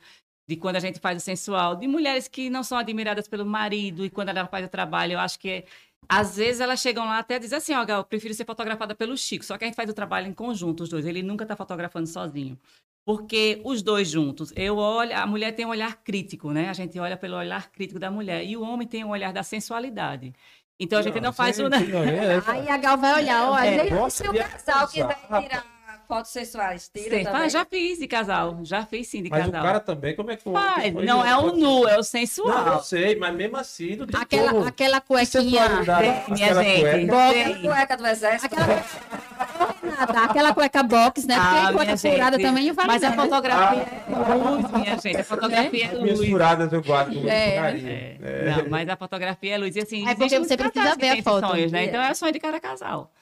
[0.49, 4.05] de quando a gente faz o sensual, de mulheres que não são admiradas pelo marido
[4.05, 5.65] e quando ela faz o trabalho, eu acho que é,
[6.09, 9.17] às vezes elas chegam lá até dizem assim, ó, Gal, eu prefiro ser fotografada pelo
[9.17, 11.07] Chico, só que a gente faz o trabalho em conjunto, os dois.
[11.07, 12.59] Ele nunca está fotografando sozinho.
[13.05, 16.69] Porque os dois juntos, eu olho, a mulher tem um olhar crítico, né?
[16.69, 19.43] A gente olha pelo olhar crítico da mulher e o homem tem um olhar da
[19.43, 20.33] sensualidade.
[20.79, 21.69] Então a gente não faz Sim, o.
[21.69, 21.79] né?
[21.79, 22.43] sim, não, é.
[22.47, 23.91] Aí a Gal vai olhar, olha.
[23.91, 27.41] Gosta se o casal quiser tirar fotos sensuais, tira Sim, também.
[27.41, 29.63] faz, já fiz de casal, já fiz sim de Mas o casal.
[29.67, 30.53] cara também, como é que foi?
[30.55, 31.27] Faz, não isso?
[31.27, 32.67] é o nu, é o Não, sensual.
[32.75, 34.65] eu sei, mas mesmo assim, não tem Aquela, como.
[34.67, 35.69] aquela Que cuequinha.
[35.69, 36.81] Tem, minha aquela gente.
[36.81, 37.33] cueca.
[37.33, 37.63] Tem.
[37.63, 38.47] Cueca do exército.
[38.57, 38.67] Aquela,
[39.83, 41.35] Renata, aquela cueca box, né?
[41.35, 43.17] Porque Ah, a cueca furada gente, também vale Mas a né?
[43.17, 45.17] fotografia é luz, minha gente.
[45.17, 46.29] A fotografia é Minhas luz.
[46.31, 47.57] furadas eu guardo com É.
[47.57, 48.45] É, É.
[48.63, 49.77] Não, mas a fotografia é luz.
[49.77, 51.47] E assim, É porque você precisa ver a foto.
[51.49, 51.85] Sonhos, né?
[51.85, 51.87] É.
[51.87, 53.13] Então é o sonho de cada casal.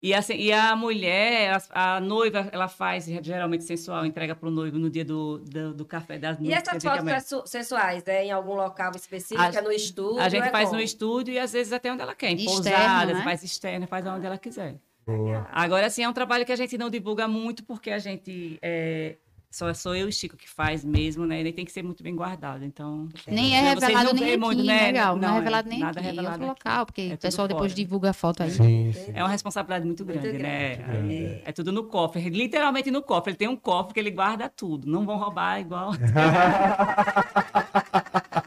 [0.00, 4.50] E, assim, e a mulher, a, a noiva, ela faz geralmente sensual, entrega para o
[4.52, 6.68] noivo no dia do, do, do café das E noivas.
[6.68, 6.84] essas
[7.28, 10.20] fotos sensuais, é em algum local específico, A- é no estúdio?
[10.20, 10.76] A gente é faz como?
[10.76, 12.30] no estúdio e às vezes até onde ela quer.
[12.30, 13.24] Em Externo, pousadas, né?
[13.24, 14.76] faz externa, faz onde ela quiser.
[15.08, 15.48] Boa.
[15.50, 18.58] Agora, assim, é um trabalho que a gente não divulga muito, porque a gente.
[18.60, 19.16] É,
[19.50, 21.40] só sou eu e Chico que faz mesmo, né?
[21.40, 22.62] Ele tem que ser muito bem guardado.
[22.62, 23.08] Então.
[23.26, 24.92] Nem é Vocês não revelado nem aqui, muito, né, né?
[24.92, 25.16] Gal?
[25.16, 27.48] Não, Não, é é revelado nem nada aqui, em revelado local, porque É o pessoal
[27.48, 28.50] depois divulga a foto aí.
[28.50, 29.12] Sim, sim.
[29.14, 30.76] É uma responsabilidade muito grande, Muito né?
[30.76, 31.14] grande.
[31.14, 33.30] É, é tudo no cofre, literalmente no cofre.
[33.30, 34.86] Ele tem um cofre que ele guarda tudo.
[34.86, 35.92] Não vão roubar igual.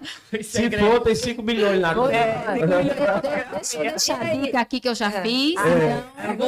[0.43, 1.93] Se for, tem 5 milhões lá.
[1.93, 5.56] Vou- Deixa eu deixar a dica aqui que eu já fiz.
[5.60, 6.04] É.
[6.32, 6.47] Então,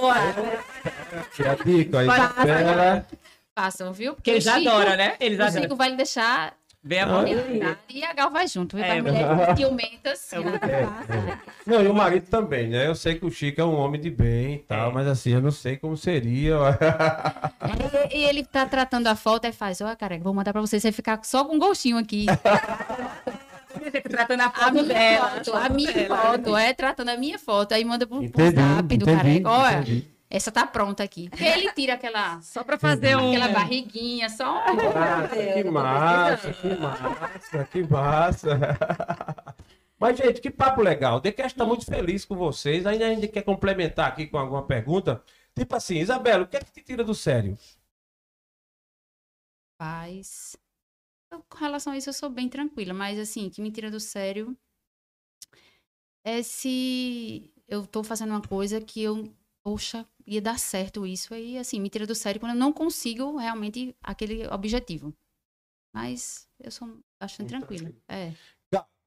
[1.36, 2.06] Que a dica aí.
[2.08, 2.20] Vai.
[2.26, 3.06] Espera.
[3.56, 4.16] façam, viu?
[4.16, 5.16] Porque eles Chico- adoram, né?
[5.20, 5.62] Eles O adoram.
[5.62, 6.54] Chico vai lhe deixar
[6.86, 7.24] Vem a mão.
[7.88, 8.76] e a Gal vai junto.
[8.76, 8.84] Viu?
[8.86, 9.26] É, mulher
[9.56, 10.34] ciumentas.
[10.34, 10.60] É muito
[11.66, 12.88] Não, e o marido também, né?
[12.88, 14.94] Eu sei que o Chico é um homem de bem e tal, É.
[14.94, 16.56] mas assim, eu não sei como seria.
[18.12, 20.78] E, e ele tá tratando a foto e faz, ó, cara, vou mandar pra você,
[20.80, 22.26] você ficar só com um gostinho aqui.
[24.02, 25.30] Tratando a A foto minha dela.
[25.30, 27.74] foto, a minha foto, é tratando a minha foto.
[27.74, 29.50] Aí manda pro, Entendi, zap do careca.
[29.50, 30.08] Olha, entendi.
[30.30, 31.30] essa tá pronta aqui.
[31.38, 33.30] Ele tira aquela, Só pra fazer um.
[33.30, 34.76] aquela barriguinha, só um...
[34.76, 38.60] Massa, que massa, que massa, que massa.
[40.00, 41.18] Mas, gente, que papo legal.
[41.18, 42.86] O Decast tá muito feliz com vocês.
[42.86, 45.24] Ainda a gente quer complementar aqui com alguma pergunta.
[45.56, 47.58] Tipo assim, Isabela, o que é que te tira do sério?
[49.78, 50.56] Paz.
[51.34, 54.00] Eu, com relação a isso, eu sou bem tranquila, mas assim, que me tira do
[54.00, 54.56] sério
[56.24, 61.58] é se eu tô fazendo uma coisa que eu, poxa, ia dar certo isso, aí
[61.58, 65.12] assim, me tira do sério quando eu não consigo realmente aquele objetivo.
[65.92, 67.92] Mas eu sou bastante Muito tranquila.
[68.08, 68.32] É.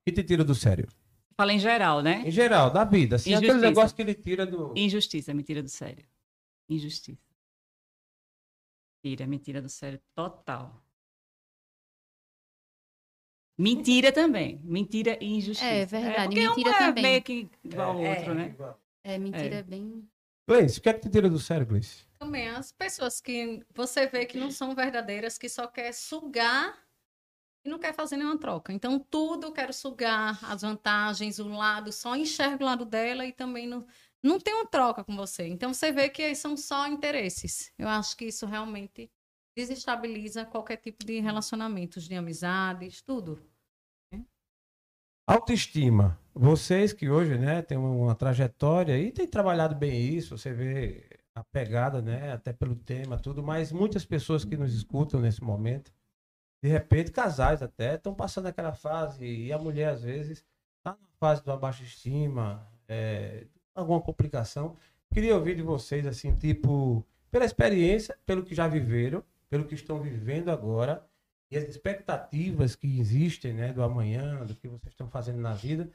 [0.04, 0.88] que te tira do sério?
[1.36, 2.26] Fala em geral, né?
[2.26, 3.16] Em geral, da vida.
[3.16, 4.72] Assim, aquele negócio que ele tira do.
[4.76, 6.04] Injustiça, me tira do sério.
[6.68, 7.22] Injustiça.
[9.04, 10.86] Tira, me tira do sério total.
[13.59, 14.61] Mentira também.
[14.62, 15.64] Mentira e injustiça.
[15.64, 17.02] É verdade, porque mentira um é também.
[17.02, 18.18] meio que igual ao É.
[18.18, 18.54] outro, né?
[19.02, 19.59] É, mentira É.
[19.59, 20.09] é bem.
[20.48, 22.04] Gleice, o que é que te tira do sério, Gleice?
[22.18, 26.78] Também as pessoas que você vê que não são verdadeiras, que só quer sugar
[27.64, 28.72] e não quer fazer nenhuma troca.
[28.72, 33.33] Então, tudo eu quero sugar, as vantagens, o lado, só enxerga o lado dela e
[33.33, 33.87] também não,
[34.22, 35.46] não tem uma troca com você.
[35.49, 37.72] Então, você vê que são só interesses.
[37.78, 39.11] Eu acho que isso realmente
[39.57, 43.41] desestabiliza qualquer tipo de relacionamentos, de amizades, tudo.
[45.26, 46.20] Autoestima.
[46.34, 51.42] Vocês que hoje, né, têm uma trajetória e têm trabalhado bem isso, você vê a
[51.42, 55.92] pegada, né, até pelo tema, tudo, mas muitas pessoas que nos escutam nesse momento,
[56.62, 60.45] de repente, casais até, estão passando aquela fase e a mulher, às vezes,
[60.78, 64.76] está na fase do baixa estima, é, alguma complicação.
[65.12, 70.00] Queria ouvir de vocês, assim, tipo, pela experiência, pelo que já viveram, pelo que estão
[70.00, 71.04] vivendo agora,
[71.50, 75.88] e as expectativas que existem, né, do amanhã, do que vocês estão fazendo na vida.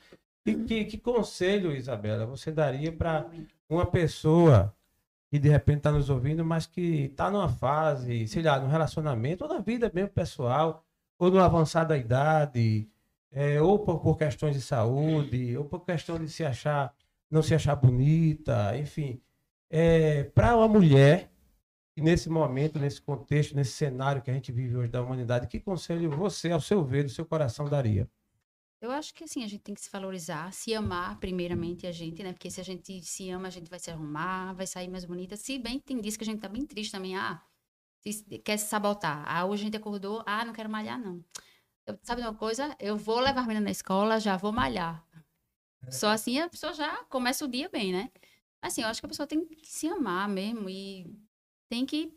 [0.45, 3.29] E que, que conselho, Isabela, você daria para
[3.69, 4.73] uma pessoa
[5.29, 9.43] que de repente está nos ouvindo, mas que está numa fase, sei lá, no relacionamento,
[9.43, 10.83] ou na vida mesmo pessoal,
[11.17, 12.89] ou no avançar da idade,
[13.31, 16.93] é, ou por, por questões de saúde, ou por questão de se achar,
[17.29, 19.21] não se achar bonita, enfim.
[19.69, 21.30] É, para uma mulher
[21.95, 25.59] e nesse momento, nesse contexto, nesse cenário que a gente vive hoje da humanidade, que
[25.59, 28.09] conselho você, ao seu ver, do seu coração, daria?
[28.81, 32.23] Eu acho que assim, a gente tem que se valorizar, se amar primeiramente a gente,
[32.23, 32.34] né?
[32.34, 35.35] Porque se a gente se ama, a gente vai se arrumar, vai sair mais bonita.
[35.38, 37.43] Se bem tem dias que a gente tá bem triste também, ah,
[38.43, 39.23] quer se sabotar.
[39.27, 41.23] Ah, hoje a gente acordou, ah, não quero malhar, não.
[41.88, 42.76] Eu- sabe uma coisa?
[42.80, 45.05] Eu vou levar a menina na escola, já vou malhar.
[45.89, 48.11] Só assim a pessoa já começa o dia bem, né?
[48.61, 51.07] Assim, eu acho que a pessoa tem que se amar mesmo e
[51.72, 52.11] tem que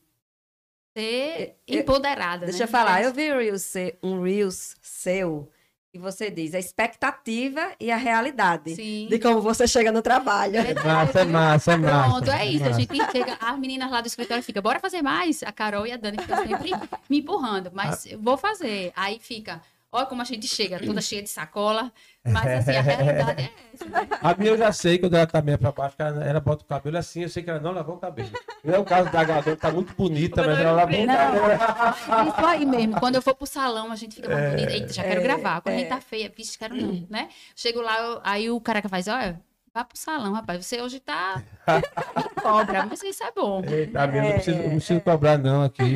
[0.97, 2.65] ser Eu- empoderada, Deixa né?
[2.65, 3.73] eu falar, eu vi um Reels,
[4.03, 5.49] um Reels seu
[5.93, 9.07] e você diz a expectativa e a realidade Sim.
[9.09, 10.55] de como você chega no trabalho.
[10.85, 12.09] Massa, é massa, é massa.
[12.11, 12.65] Pronto, é isso.
[12.65, 15.45] A gente chega, as meninas lá do escritório ficam, bora fazer mais.
[15.45, 16.71] A Carol e a Dani ficam sempre
[17.09, 18.93] me empurrando, mas eu vou fazer.
[18.97, 19.63] Aí fica,
[19.95, 21.93] olha como a gente chega, toda cheia de sacola.
[22.25, 23.85] Mas assim, a realidade é essa.
[23.87, 24.09] né?
[24.23, 26.67] A minha eu já sei, quando ela tá meio pra baixo, ela, ela bota o
[26.67, 28.31] cabelo assim, eu sei que ela não lavou o cabelo.
[28.65, 32.29] Não é o caso da Gador, que tá muito bonita, mas ela lavou o cabelo.
[32.29, 32.99] Isso aí mesmo.
[32.99, 34.73] Quando eu for pro salão, a gente fica mais bonita.
[34.73, 35.61] Eita, já quero É, gravar.
[35.61, 35.91] Quando a gente é.
[35.91, 37.29] tá feia, vixe, quero não, né?
[37.55, 39.39] Chego lá, eu- aí o cara que faz, olha,
[39.75, 40.65] vá pro salão, rapaz.
[40.65, 41.43] Você hoje tá
[42.43, 43.63] cobra, mas isso é bom.
[43.67, 45.95] Eita, a minha não precisa, não precisa cobrar não aqui.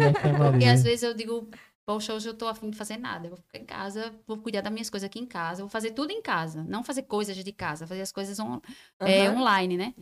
[0.53, 1.49] Porque às vezes eu digo,
[1.89, 3.29] poxa, hoje eu tô afim de fazer nada.
[3.29, 5.93] Eu vou ficar em casa, vou cuidar das minhas coisas aqui em casa, vou fazer
[5.93, 6.63] tudo em casa.
[6.65, 8.61] Não fazer coisas de casa, fazer as coisas on-
[9.01, 9.39] é, Aham.
[9.41, 9.95] online, né?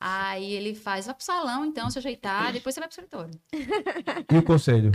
[0.00, 3.38] Aí ele faz, vai pro salão, então, se ajeitar, depois você vai pro escritório.
[4.32, 4.90] E o conselho?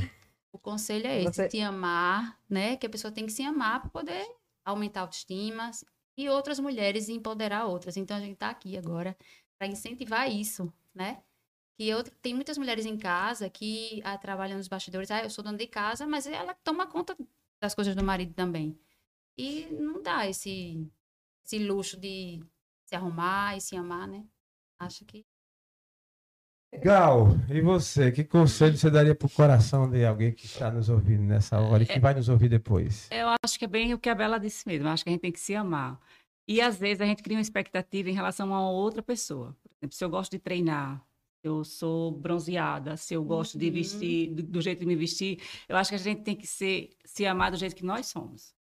[0.51, 2.75] O conselho é esse, Você- te amar, né?
[2.77, 4.25] Que a pessoa tem que se amar para poder
[4.65, 5.69] aumentar a autoestima
[6.17, 7.95] e outras mulheres empoderar outras.
[7.95, 9.15] Então a gente tá aqui agora
[9.59, 11.21] para incentivar isso, né?
[11.79, 15.41] Que eu, tem muitas mulheres em casa que ah, trabalham nos bastidores, ah, eu sou
[15.41, 17.15] dona de casa, mas ela toma conta
[17.63, 18.77] das coisas do marido também.
[19.37, 20.85] E não dá esse,
[21.45, 22.43] esse luxo de
[22.83, 24.25] se arrumar e se amar, né?
[24.77, 25.25] Acho que
[26.83, 28.11] Gal, e você?
[28.11, 31.85] Que conselho você daria pro coração de alguém que está nos ouvindo nessa hora e
[31.85, 33.07] que vai nos ouvir depois?
[33.09, 34.85] Eu acho que é bem o que a Bela disse mesmo.
[34.85, 35.97] Eu acho que a gente tem que se amar.
[36.45, 39.55] E às vezes a gente cria uma expectativa em relação a outra pessoa.
[39.63, 41.01] Por exemplo, se eu gosto de treinar,
[41.43, 43.73] eu sou bronzeada, se eu gosto de Uhum.
[43.73, 46.89] vestir do, do jeito de me vestir, eu acho que a gente tem que ser,
[47.05, 48.53] se amar do jeito que nós somos.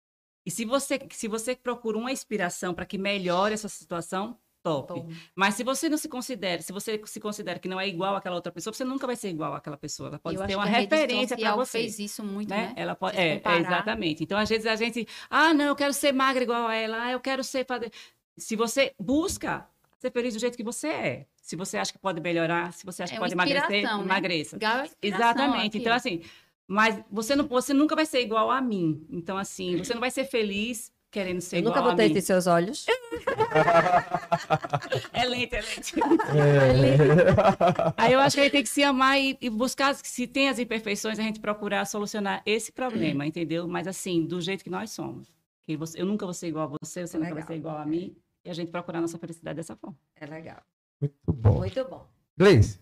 [0.45, 5.05] E se você, se você procura uma inspiração para que melhore essa situação, top.
[5.35, 8.35] Mas se você não se considera, se você se considera que não é igual àquela
[8.35, 10.09] outra pessoa, você nunca vai ser igual àquela pessoa.
[10.09, 12.67] Ela pode eu ter uma referência para você fez isso muito, né?
[12.67, 12.73] né?
[12.75, 14.23] Ela pode, é, é, exatamente.
[14.23, 17.11] Então, às vezes a gente, ah, não, eu quero ser magra igual a ela, ah,
[17.11, 17.65] eu quero ser.
[17.65, 17.91] fazer-"
[18.37, 19.67] Se você busca
[19.97, 23.03] ser feliz do jeito que você é, se você acha que pode melhorar, se você
[23.03, 24.03] acha É que uma pode emagrecer, né?
[24.03, 24.57] emagreça.
[24.61, 25.67] É Exatamente.
[25.67, 26.21] aqui, Então, assim,
[26.67, 29.05] mas você, não, você nunca vai ser igual a mim.
[29.09, 32.17] Então, assim, você não vai ser feliz querendo ser Eu igual nunca a botei mim.
[32.17, 32.85] em seus olhos.
[35.13, 35.99] É lento, é lento.
[36.37, 37.93] É.
[37.97, 40.49] Aí eu acho que a gente tem que se amar e, e buscar, se tem
[40.49, 43.67] as imperfeições, a gente procurar solucionar esse problema, entendeu?
[43.67, 45.27] Mas assim, do jeito que nós somos.
[45.65, 47.47] Que você, eu nunca vou ser igual a você, você nunca vai Legal.
[47.47, 48.15] ser igual a mim.
[48.47, 49.97] E a gente procurar nossa felicidade dessa forma.
[50.15, 50.63] É legal.
[51.01, 51.57] Muito bom.
[51.57, 52.07] Muito bom.
[52.37, 52.79] Gleice,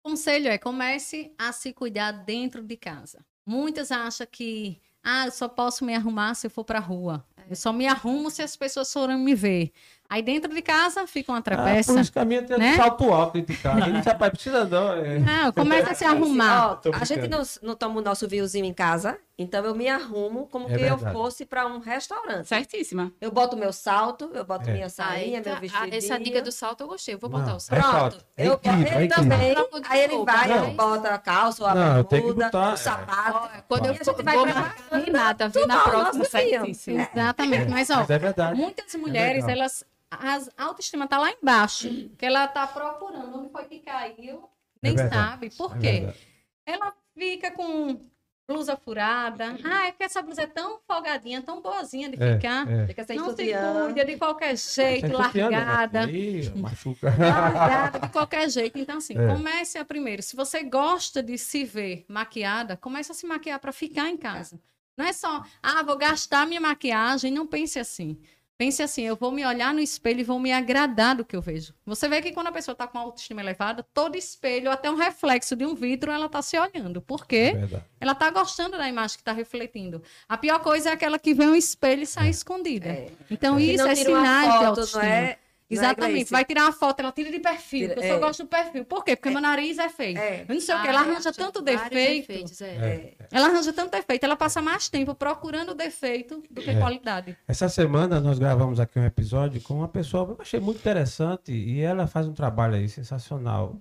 [0.00, 3.26] Conselho é comece a se cuidar dentro de casa.
[3.44, 7.26] Muitas acham que Ah, eu só posso me arrumar se eu for pra rua.
[7.50, 9.72] Eu só me arrumo se as pessoas forem me ver.
[10.08, 11.92] Aí dentro de casa fica uma Ah, trepeça.
[11.92, 12.76] por isso que a minha tem né?
[12.76, 13.86] salto alto dentro de casa.
[13.88, 14.92] Ele rapaz, precisa não.
[14.92, 15.16] É...
[15.26, 16.76] Ah, começa a se arrumar.
[16.76, 20.46] Tô a gente não, não toma o nosso vinhozinho em casa, então eu me arrumo
[20.46, 21.12] como É que eu verdade.
[21.12, 22.46] fosse para um restaurante.
[22.46, 23.10] Certíssima.
[23.20, 24.72] Eu boto meu salto, eu boto É.
[24.74, 25.92] minha sainha, meu tá, vestidinho.
[25.94, 27.14] a- essa dica do salto eu gostei.
[27.14, 27.78] Eu vou botar Não, o salto.
[27.78, 27.98] é Pronto.
[27.98, 28.26] salto.
[28.36, 29.16] É eu, incrível, ele é incrível.
[29.16, 29.56] também,
[29.88, 30.62] aí ele vai, né?
[30.66, 32.72] ele bota a calça ou a Não, bermuda, botar, é.
[32.74, 33.48] o sapato.
[33.66, 35.04] Quando eu E a gente vai vou preparando.
[35.06, 35.66] Renata, viu?
[35.66, 37.00] Na próxima certíssimo.
[37.14, 37.70] Exatamente.
[37.70, 39.84] Mas, ó, é muitas mulheres, elas.
[40.20, 41.88] A autoestima tá lá embaixo.
[42.18, 44.48] Que ela tá procurando onde foi que caiu.
[44.82, 45.14] Nem verdade.
[45.30, 45.50] sabe.
[45.50, 45.90] Por É quê?
[46.00, 46.18] verdade.
[46.66, 48.00] ela fica com
[48.46, 49.56] blusa furada.
[49.64, 52.70] Ah, é que essa blusa é tão folgadinha, tão boazinha de É, ficar.
[52.70, 52.86] é.
[52.86, 53.84] Fica Não se sutiã.
[53.86, 55.14] cuida de qualquer jeito, né?
[55.16, 56.10] largada.
[56.10, 57.08] Ih, machuca.
[57.18, 58.78] largada de qualquer jeito.
[58.78, 59.26] Então, assim, É.
[59.34, 60.22] comece a primeiro.
[60.22, 64.60] Se você gosta de se ver maquiada, comece a se maquiar para ficar em casa.
[64.96, 67.32] Não é só, ah, vou gastar minha maquiagem.
[67.32, 68.20] Não pense assim.
[68.56, 71.40] Pense assim, eu vou me olhar no espelho e vou me agradar do que eu
[71.42, 71.74] vejo.
[71.84, 74.94] Você vê que quando a pessoa está com a autoestima elevada, todo espelho, até um
[74.94, 77.02] reflexo de um vidro, ela está se olhando.
[77.02, 77.52] Por É quê?
[77.56, 77.84] verdade.
[78.00, 80.00] Ela está gostando da imagem que está refletindo.
[80.28, 82.88] A pior coisa é aquela que vê um espelho e sai escondida.
[82.88, 83.08] É.
[83.28, 85.02] Então, Se isso é sinais de autoestima.
[85.02, 85.38] Não é,
[85.78, 86.12] Exatamente.
[86.12, 86.30] Gleice?
[86.30, 87.88] Vai tirar uma foto, ela tira de perfil.
[87.88, 88.18] Tira- Eu só é.
[88.18, 88.84] gosto do perfil.
[88.84, 89.16] Por quê?
[89.16, 90.18] Porque meu nariz é feio.
[90.18, 90.44] É.
[90.48, 90.86] Eu não sei o que.
[90.86, 91.90] Ah, Ela é, arranja tanto defeito.
[92.28, 92.66] defeitos, é.
[92.68, 93.14] É.
[93.32, 94.24] Ela arranja tanto defeito.
[94.24, 96.78] Ela passa mais tempo procurando defeito do que É.
[96.78, 97.36] qualidade.
[97.46, 101.52] Essa semana nós gravamos aqui um episódio com uma pessoa que eu achei muito interessante
[101.52, 103.76] e ela faz um trabalho aí sensacional,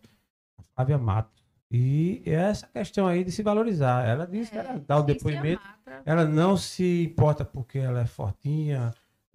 [0.57, 1.31] a Flávia Mato.
[1.75, 4.07] E é essa questão aí de se valorizar.
[4.07, 8.05] Ela disse que ela dá o depoimento, pra- ela não se importa porque ela é
[8.05, 8.93] fortinha,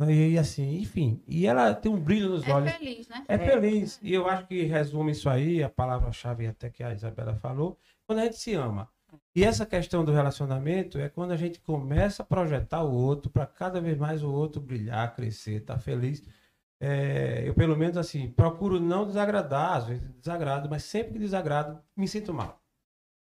[0.08, 1.20] e assim, enfim.
[1.26, 2.70] E ela tem um brilho nos É olhos.
[2.72, 3.24] feliz, né?
[3.26, 3.98] É feliz.
[4.02, 7.76] E eu acho que resume isso aí, a palavra-chave até que a Isabela falou,
[8.06, 8.88] quando a gente se ama.
[9.34, 13.46] E essa questão do relacionamento é quando a gente começa a projetar o outro para
[13.46, 16.22] cada vez mais o outro brilhar, crescer, estar feliz.
[16.80, 21.80] É, eu, pelo menos, assim, procuro não desagradar, às vezes desagrado, mas sempre que desagrado,
[21.96, 22.62] me sinto mal.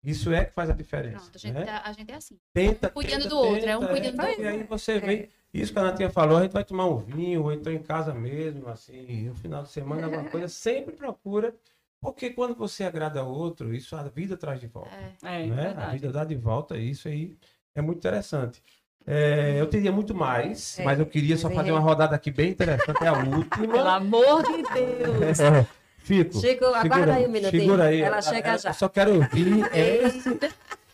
[0.03, 1.19] Isso é que faz a diferença.
[1.19, 1.65] Pronto, a gente, né?
[1.65, 2.39] tá- a gente é assim.
[2.55, 4.49] Tenta, um cuidando tenta, do outro, é um tenta, cuidando do E outro.
[4.49, 5.29] aí você vem.
[5.55, 8.13] Isso que a Natinha falou, a gente vai tomar um vinho, ou então em casa
[8.13, 11.55] mesmo, assim, no final de semana, alguma coisa, sempre procura.
[12.01, 14.91] Porque quando você agrada outro, isso a vida traz de volta.
[15.23, 15.43] É.
[15.43, 15.63] É, né?
[15.63, 15.93] A verdade.
[15.93, 17.35] vida dá de volta, isso aí
[17.75, 18.61] é muito interessante.
[19.07, 22.31] É, eu teria muito mais, É, mas eu queria só fazer é- uma rodada aqui
[22.31, 23.95] bem interessante, é a Pelo última.
[23.97, 25.41] amor de Deus.
[25.41, 25.67] É,
[25.99, 26.39] Fico.
[26.39, 27.63] Chico, aguarda segura, aí um minutinho.
[27.63, 28.01] segura aí.
[28.03, 28.73] Ela chega Eu já.
[28.75, 30.39] só quero ouvir esse,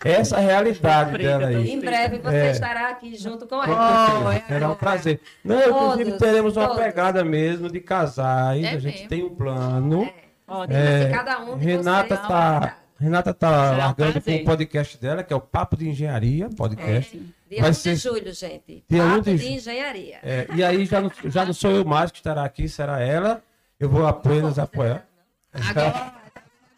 [0.04, 1.70] essa realidade dela aí.
[1.70, 2.50] Em breve você É.
[2.50, 4.06] estará aqui junto com ela.
[4.30, 4.46] certeza.
[4.48, 5.20] Será um prazer.
[5.44, 6.82] Não, inclusive Todos, teremos uma todos.
[6.82, 8.64] pegada mesmo de casais.
[8.64, 9.08] É a gente mesmo?
[9.08, 10.10] tem um plano.
[10.48, 10.76] Ótimo.
[10.78, 12.28] É, Cada um de Renata vocês.
[12.28, 14.42] tá, Renata tá Será um largando com prazer.
[14.42, 17.16] o podcast dela, que é o Papo de Engenharia podcast.
[17.48, 18.84] Dia Vai 1 ser- de julho, gente.
[18.88, 20.18] Dia 1 Papo de de engenharia.
[20.22, 23.42] É, e aí já não, já não sou eu mais que estará aqui, será ela.
[23.78, 25.04] Eu vou apenas apoiar.
[25.52, 26.12] Agora,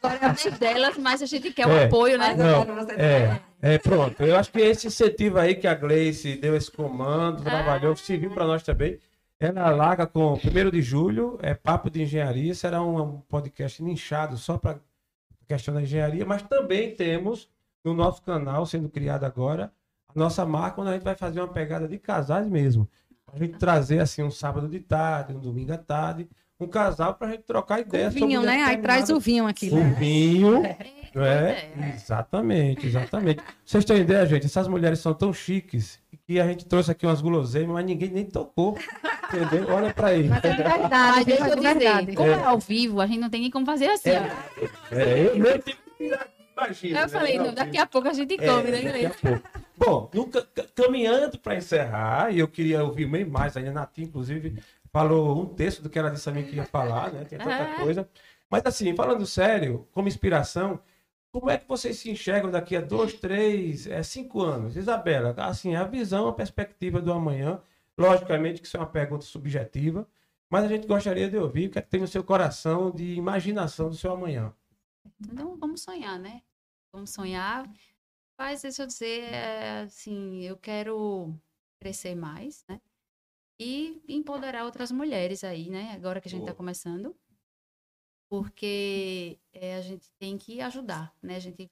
[0.03, 1.85] agora é a vez delas, mas a gente quer o É.
[1.85, 2.35] apoio, né?
[2.35, 4.23] Não, você é, é, pronto.
[4.23, 8.47] Eu acho que esse incentivo aí que a Gleice deu esse comando, trabalhou, serviu para
[8.47, 8.99] nós também.
[9.39, 14.37] Ela larga com 1 de julho, é Papo de Engenharia, será um, um podcast nichado
[14.37, 14.79] só para
[15.49, 17.49] questão da engenharia, mas também temos
[17.85, 19.73] no nosso canal, sendo criado agora,
[20.09, 22.89] a nossa marca, onde a gente vai fazer uma pegada de casais mesmo.
[23.33, 26.29] A gente trazer assim um sábado de tarde, um domingo à tarde,
[26.65, 28.63] um casal para a gente trocar Com sobre vinho, né?
[28.63, 29.71] Aí traz o vinho aqui.
[29.71, 29.97] o né?
[29.99, 30.63] vinho.
[31.15, 31.93] É, é.
[31.95, 33.43] exatamente, exatamente.
[33.67, 34.47] Vocês têm ideia, gente?
[34.47, 38.25] Essas mulheres são tão chiques que a gente trouxe aqui umas guloseimas, mas ninguém nem
[38.25, 38.79] tocou.
[39.29, 39.67] Entendeu?
[39.75, 40.29] Olha pra aí.
[40.29, 42.01] Mas é verdade, Mas deixa eu é verdade.
[42.07, 44.11] dizer, como é ao vivo, a gente não tem nem como fazer assim.
[44.11, 44.95] ó.
[44.95, 46.99] É, eu mesmo tive que virar, imagina.
[46.99, 47.09] Eu né?
[47.09, 49.19] falei, Não, daqui a pouco a gente é, come, né, daqui a Gleice?
[49.21, 49.43] pouco.
[49.77, 50.11] Bom,
[50.75, 54.63] caminhando para encerrar, e eu queria ouvir bem mais, ainda Nath, inclusive,
[54.93, 57.25] falou um terço do que ela disse a mim que ia falar, né?
[57.25, 57.77] Tem tanta É.
[57.77, 58.09] coisa.
[58.51, 60.81] Mas assim, falando sério, como inspiração,
[61.33, 64.77] como é que vocês se enxergam daqui a dois, três, é, cinco anos?
[64.77, 67.61] Isabela, assim, a visão, a perspectiva do amanhã,
[67.97, 70.07] logicamente que isso é uma pergunta subjetiva,
[70.51, 73.15] mas a gente gostaria de ouvir o que é que tem no seu coração de
[73.15, 74.53] imaginação do seu amanhã.
[75.21, 76.43] Então vamos sonhar, né?
[76.93, 77.67] Vamos sonhar.
[78.39, 81.35] Mas deixa eu dizer, é, assim, eu quero
[81.81, 82.81] crescer mais, né?
[83.59, 85.93] E empoderar outras mulheres aí, né?
[85.93, 87.17] Agora que a gente está começando.
[88.29, 91.37] Porque é, a gente tem que ajudar, né?
[91.37, 91.71] A gente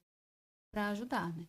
[0.70, 1.48] para ajudar, né?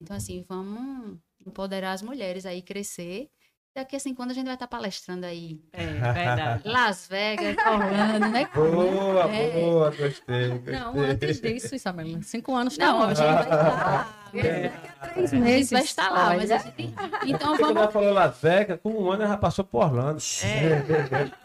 [0.00, 3.30] Então, assim, vamos empoderar as mulheres aí, crescer
[3.74, 5.60] daqui a cinco anos a gente vai estar palestrando aí.
[5.72, 6.62] É, verdade.
[6.68, 8.48] Las Vegas, Orlando, né?
[8.54, 9.50] Boa, É.
[9.60, 10.74] boa, gostei, gostei.
[10.78, 12.22] Não, antes disso, Isabela.
[12.22, 13.16] Cinco anos tá Não, a longe.
[13.16, 14.22] gente vai estar.
[14.34, 14.68] É.
[15.12, 15.70] Três A gente meses.
[15.70, 16.94] vai estar lá, mas a gente.
[17.26, 17.76] Então quando vamos.
[17.82, 20.20] ela falou Las Vegas, com um ano ela já passou por Orlando.
[20.44, 21.30] É.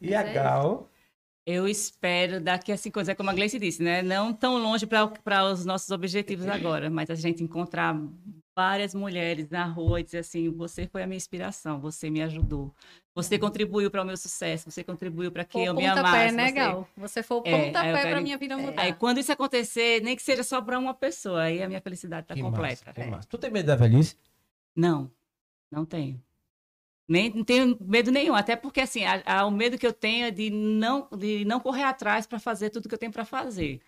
[0.00, 0.88] E a é Gal,
[1.44, 4.00] Eu espero daqui a cinco anos, é como a Gleice disse, né?
[4.00, 8.00] Não tão longe para os nossos objetivos agora, mas a gente encontrar
[8.54, 12.72] várias mulheres na rua e dizer assim: você foi a minha inspiração, você me ajudou,
[13.12, 16.32] você contribuiu para o meu sucesso, você contribuiu para que Foi eu o me amasse.
[16.36, 16.88] né, você- Gal?
[16.96, 18.82] Você foi o É, pontapé para quero- minha vida mudar.
[18.82, 22.22] Aí quando isso acontecer, nem que seja só para uma pessoa, aí a minha felicidade
[22.24, 22.84] está completa.
[22.86, 23.28] massa, que massa.
[23.28, 24.16] Tu tem medo da velhice?
[24.76, 25.10] Não,
[25.68, 26.22] não tenho.
[27.08, 30.26] Nem não tenho medo nenhum, até porque assim, a- a- o medo que eu tenho
[30.26, 33.80] é de não, de não correr atrás para fazer tudo que eu tenho para fazer.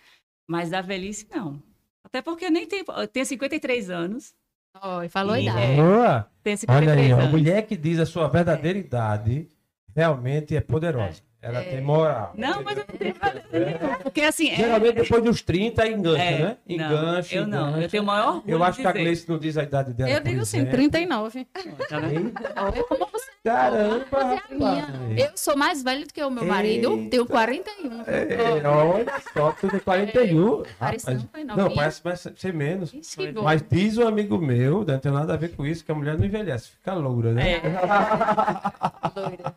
[0.49, 1.63] Mas da velhice, não.
[2.05, 2.85] Até porque eu nem tenho.
[2.89, 4.35] Eu tenho 53 anos.
[4.77, 5.61] Ó, falou a E- idade.
[5.73, 5.77] É.
[5.77, 6.31] Boa!
[6.43, 7.31] Tenho 53 Olha aí, ó, a anos.
[7.31, 9.49] mulher que diz a sua verdadeira idade
[9.95, 11.23] realmente é poderosa.
[11.45, 12.33] Ela tem moral.
[12.37, 13.95] Não, mas eu não tenho medo nenhum.
[14.03, 14.51] Porque assim.
[14.51, 16.57] é- Geralmente depois dos 30 engancha, é, né?
[16.67, 18.93] não, Engancha, Eu não, eu tenho o maior orgulho Eu acho de que a.
[18.93, 20.11] Gleice não diz a idade dela.
[20.11, 20.73] Eu digo assim, exemplo.
[20.77, 21.45] 39.
[21.89, 22.27] Tá vendo?
[22.29, 24.85] Eita, Olha como você Caramba, Fazer a minha.
[24.87, 25.19] rapaz.
[25.19, 27.11] Eu sou mais velho do que o meu marido, Eita.
[27.11, 28.01] tenho 41.
[28.07, 30.63] É, olha só, tu tem 41.
[30.79, 31.23] Parece rapaz.
[31.23, 31.77] não, foi Não, novinha.
[31.77, 32.95] parece mais ser menos.
[32.95, 33.43] Isso que bom.
[33.43, 36.17] Mas diz um amigo meu, não tem nada a ver com isso, que a mulher
[36.17, 37.57] não envelhece, fica loura, né?
[37.57, 37.61] É.
[39.15, 39.55] Doida.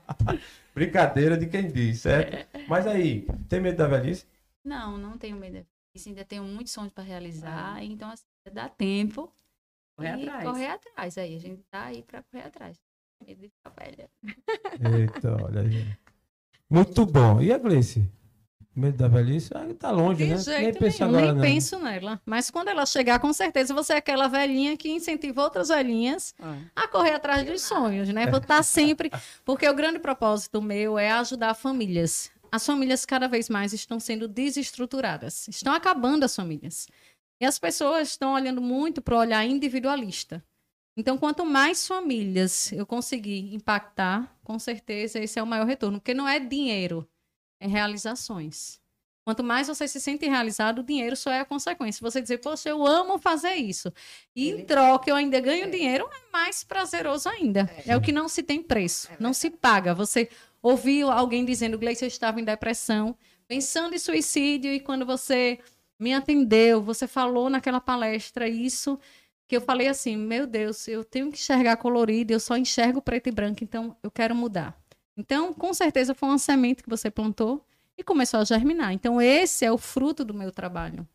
[0.77, 2.47] Brincadeira de quem diz, certo?
[2.69, 4.27] Mas aí, tem medo da velhice?
[4.63, 6.07] Não, não tenho medo disso.
[6.07, 7.83] Ainda tenho muitos sonhos para realizar.
[7.83, 8.23] Então, assim,
[8.53, 9.33] dá tempo.
[9.97, 10.43] Correr e atrás.
[10.43, 11.17] correr atrás.
[11.17, 12.77] Aí, a gente tá aí para correr atrás.
[13.25, 14.07] Medo de ficar velha.
[15.01, 15.97] Eita, olha aí.
[16.69, 17.41] Muito bom.
[17.41, 18.07] E a Gleice?
[18.77, 19.49] Medo da velhice?
[19.55, 20.37] Ah, tá longe, De né?
[20.37, 21.41] jeito nem pensa nenhum, agora, nem não.
[21.41, 22.21] penso nela.
[22.23, 26.57] Mas quando ela chegar, com certeza você é aquela velhinha que incentiva outras velhinhas Ah.
[26.75, 28.27] a correr atrás dos sonhos, né?
[28.27, 29.09] Vou estar sempre.
[29.43, 32.29] Porque o grande propósito meu é ajudar famílias.
[32.51, 36.87] As famílias cada vez mais estão sendo desestruturadas, estão acabando as famílias.
[37.41, 40.43] E as pessoas estão olhando muito para o olhar individualista.
[40.95, 45.99] Então, quanto mais famílias eu conseguir impactar, com certeza esse é o maior retorno.
[45.99, 47.16] Porque não é dinheiro, é
[47.59, 48.79] realizações.
[49.27, 51.99] Quanto mais você se sente realizado, o dinheiro só é a consequência.
[52.01, 53.91] Você dizer, poxa, eu amo fazer isso.
[54.33, 57.69] E em troca eu ainda ganho dinheiro, é mais prazeroso ainda.
[57.85, 59.93] É, o que não se tem preço, não se paga.
[59.93, 60.29] Você
[60.61, 63.17] ouviu alguém dizendo, Gleice, eu estava em depressão,
[63.47, 65.59] pensando em suicídio, e quando você
[65.99, 68.97] me atendeu, você falou naquela palestra isso,
[69.45, 73.27] que eu falei assim, meu Deus, eu tenho que enxergar colorido, eu só enxergo preto
[73.27, 74.77] e branco, então eu quero mudar.
[75.17, 77.65] Então, com certeza foi uma semente que você plantou
[77.97, 78.93] e começou a germinar.
[78.93, 81.07] Então, esse é o fruto do meu trabalho.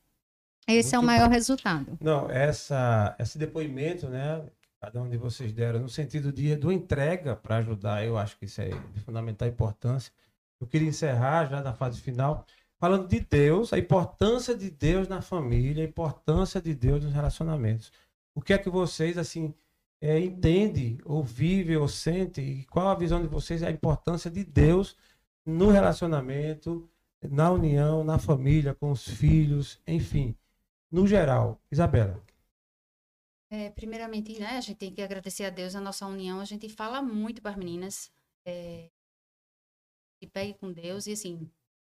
[0.67, 1.99] Esse é o Muito maior resultado.
[2.01, 4.45] Não, essa, esse depoimento, né?
[4.81, 8.47] Cada um de vocês deram, no sentido de, do entrega para ajudar, eu acho que
[8.47, 10.13] isso é de fundamental importância.
[10.61, 12.45] Eu queria encerrar já na fase final,
[12.81, 17.93] falando de Deus, a importância de Deus na família, a importância de Deus nos relacionamentos.
[18.35, 19.55] O que é que vocês, assim,
[20.03, 24.43] é, entendem, ou vivem, ou sentem, e qual a visão de vocês, a importância de
[24.45, 24.97] Deus
[25.47, 26.91] no relacionamento,
[27.23, 30.35] na união, na família, com os filhos, enfim,
[30.91, 31.63] no geral.
[31.71, 32.21] Isabela.
[33.49, 36.41] É, primeiramente, né, a gente tem que agradecer a Deus a nossa união.
[36.41, 38.11] A gente fala muito para as meninas.
[38.45, 38.91] É,
[40.21, 41.49] se pegue com Deus e assim,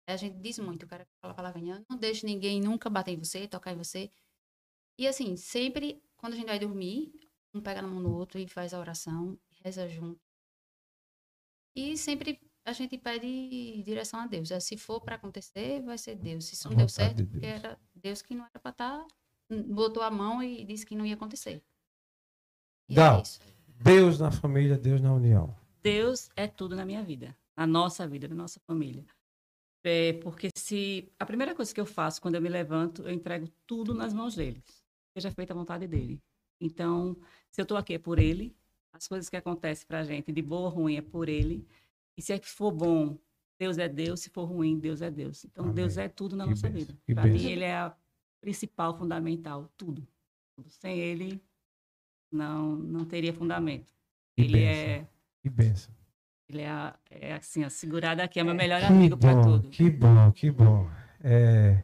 [0.07, 3.13] a gente diz muito, o cara que fala a palavrinha, não deixe ninguém nunca bater
[3.13, 4.13] em você, tocar em você.
[4.97, 7.26] E assim, sempre, quando a gente vai dormir,
[7.57, 10.21] um pega na mão do outro e faz a oração, reza junto.
[11.75, 14.51] E sempre a gente pede direção a Deus.
[14.51, 16.47] É, Se for para acontecer, vai ser Deus.
[16.47, 19.07] Se isso A não deu certo, de porque era Deus que não era para estar,
[19.69, 21.63] botou a mão e disse que não ia acontecer.
[22.89, 23.21] E Gal.
[23.21, 23.57] é.
[23.83, 25.55] Deus na família, Deus na união.
[25.83, 29.05] Deus é tudo na minha vida, na nossa vida, na nossa família.
[29.85, 33.49] É, porque se a primeira coisa que eu faço quando eu me levanto, eu entrego
[33.67, 34.63] tudo nas mãos dele.
[35.17, 36.21] Seja feita a vontade dele.
[36.61, 37.17] Então,
[37.57, 38.55] se eu estou aqui é por ele,
[38.93, 41.67] as coisas que acontecem pra gente, de boa ou ruim, é por ele.
[42.15, 43.17] E se é que for bom,
[43.59, 45.43] Deus é Deus, se for ruim, Deus é Deus.
[45.47, 45.75] Então, Amém.
[45.77, 46.95] Deus é tudo na Que nossa vida.
[47.15, 47.97] Para mim, ele é a
[48.43, 50.07] principal, fundamental, tudo.
[50.55, 50.69] Tudo.
[50.69, 51.43] Sem ele,
[52.31, 53.91] não, não teria fundamento.
[54.37, 54.83] Que ele bênção.
[54.93, 55.07] é
[55.43, 55.95] Que benção.
[56.51, 59.71] ele é, a- é assim, a segurada aqui, é meu melhor Que amigo para tudo.
[59.71, 60.87] Que bom, que bom.
[61.25, 61.83] É,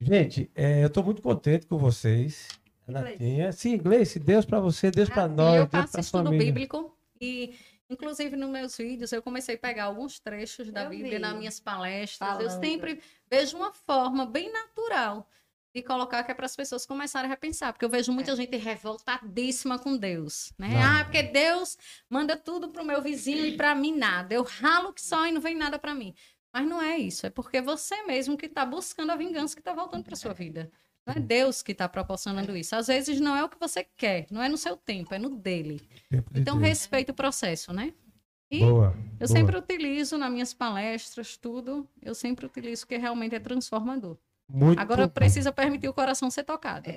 [0.00, 2.46] Gente, é, eu estou muito contente com vocês.
[2.88, 3.52] Renatinha.
[3.52, 6.24] Sim, Gleice, Deus para você, Deus para Ah, nós, eu Deus faço para a estudo
[6.24, 6.46] família.
[6.46, 7.54] bíblico e,
[7.90, 11.18] inclusive, nos meus vídeos, eu comecei a pegar alguns trechos da Eu Bíblia vi.
[11.18, 12.40] nas minhas palestras.
[12.40, 12.60] Eu Falando.
[12.60, 13.00] sempre
[13.30, 15.28] vejo uma forma bem natural
[15.74, 18.56] de colocar que é para as pessoas começarem a repensar, porque eu vejo muita gente
[18.56, 20.68] revoltadíssima com Deus, né?
[20.68, 20.82] Não.
[20.82, 21.76] Ah, porque Deus
[22.08, 24.34] manda tudo pro meu vizinho e para mim nada.
[24.34, 26.14] Eu ralo que só e não vem nada para mim.
[26.52, 29.74] Mas não é isso, é porque você mesmo que está buscando a vingança que está
[29.74, 30.70] voltando para sua vida.
[31.08, 32.76] Não é Deus que está proporcionando isso.
[32.76, 35.30] Às vezes não é o que você quer, não é no seu tempo, é no
[35.30, 35.80] dele.
[36.10, 36.68] Tempo de Então Deus.
[36.68, 37.94] respeita o processo, né?
[38.50, 38.94] E Boa.
[39.20, 39.28] eu boa.
[39.28, 44.16] sempre utilizo nas minhas palestras, tudo, eu sempre utilizo que realmente é transformador.
[44.50, 45.12] Muito Agora bom.
[45.12, 46.88] precisa permitir o coração ser tocado.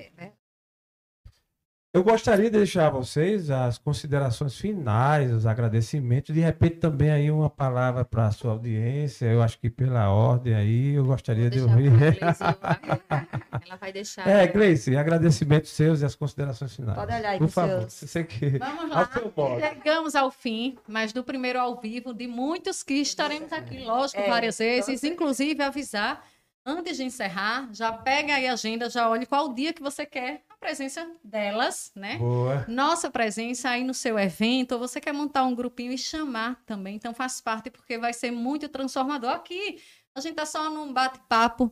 [1.94, 6.34] Eu gostaria de deixar a vocês as considerações finais, os agradecimentos.
[6.34, 9.26] De repente, também aí uma palavra para a sua audiência.
[9.26, 11.92] Eu acho que pela ordem aí, eu gostaria de Deixar ouvir.
[13.66, 14.26] Ela vai deixar.
[14.26, 16.96] É, Gleice, agradecimentos seus e as considerações finais.
[16.98, 18.58] Pode olhar aí Por favor, seus- se você quer.
[18.58, 19.10] Vamos Ao lá.
[19.12, 19.60] seu modo.
[19.60, 24.30] Chegamos ao fim, mas do primeiro ao vivo, de muitos que estaremos aqui, lógico, É,
[24.30, 26.24] várias vezes, inclusive avisar,
[26.64, 30.40] antes de encerrar, já pega aí a agenda, já olhe qual dia que você quer
[30.62, 32.18] presença delas, né?
[32.18, 32.64] Boa.
[32.68, 36.94] Nossa presença aí no seu evento, ou você quer montar um grupinho e chamar também,
[36.94, 39.30] então faz parte, porque vai ser muito transformador.
[39.30, 39.82] Aqui,
[40.14, 41.70] a gente tá só num bate-papo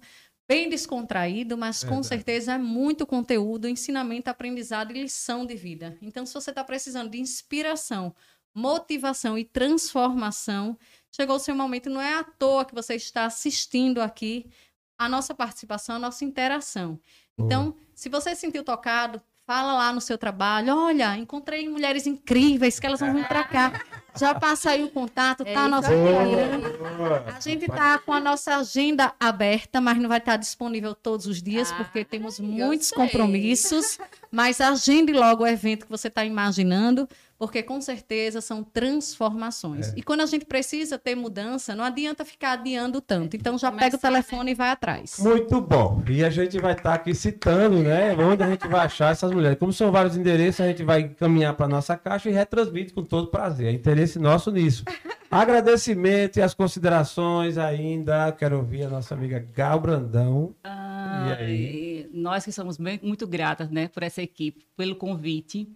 [0.48, 2.08] bem descontraído, mas com Verdade.
[2.08, 5.96] certeza é muito conteúdo, ensinamento, aprendizado e lição de vida.
[6.02, 8.12] Então, se você está precisando de inspiração,
[8.52, 10.76] motivação e transformação,
[11.12, 14.50] chegou o seu momento, não é à toa que você está assistindo aqui
[14.98, 16.98] a nossa participação, a nossa interação.
[17.38, 22.80] Então, se você se sentiu tocado, fala lá no seu trabalho, olha, encontrei mulheres incríveis
[22.80, 23.72] que elas vão vir para cá.
[24.18, 25.60] Já passa aí o contato, É tá?
[25.60, 25.92] isso Nosso.
[25.92, 27.22] Instagram.
[27.36, 31.42] A gente tá com a nossa agenda aberta, mas não vai estar disponível todos os
[31.42, 32.96] dias, Ah, porque temos muitos sei.
[32.96, 33.98] compromissos.
[34.30, 37.06] Mas agende logo o evento que você está imaginando,
[37.40, 39.88] porque com certeza são transformações.
[39.88, 39.94] É.
[39.96, 43.34] E quando a gente precisa ter mudança, não adianta ficar adiando tanto.
[43.34, 45.16] Então já pega o Começar, telefone e vai atrás.
[45.18, 46.02] Muito bom.
[46.06, 48.14] E a gente vai estar aqui citando, né?
[48.14, 49.58] Onde a gente vai achar essas mulheres.
[49.58, 53.28] Como são vários endereços, a gente vai caminhar para nossa caixa e retransmite com todo
[53.30, 53.68] prazer.
[53.68, 54.84] É interesse nosso nisso.
[55.30, 58.30] Agradecimento e as considerações ainda.
[58.32, 60.54] Quero ouvir a nossa amiga Gal Brandão.
[60.62, 62.10] Ah, E aí?
[62.12, 65.66] nós que somos bem- muito gratas né, por essa equipe, pelo convite.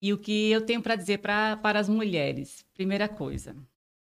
[0.00, 2.64] E o que eu tenho para dizer pra, para as mulheres?
[2.74, 3.56] Primeira coisa,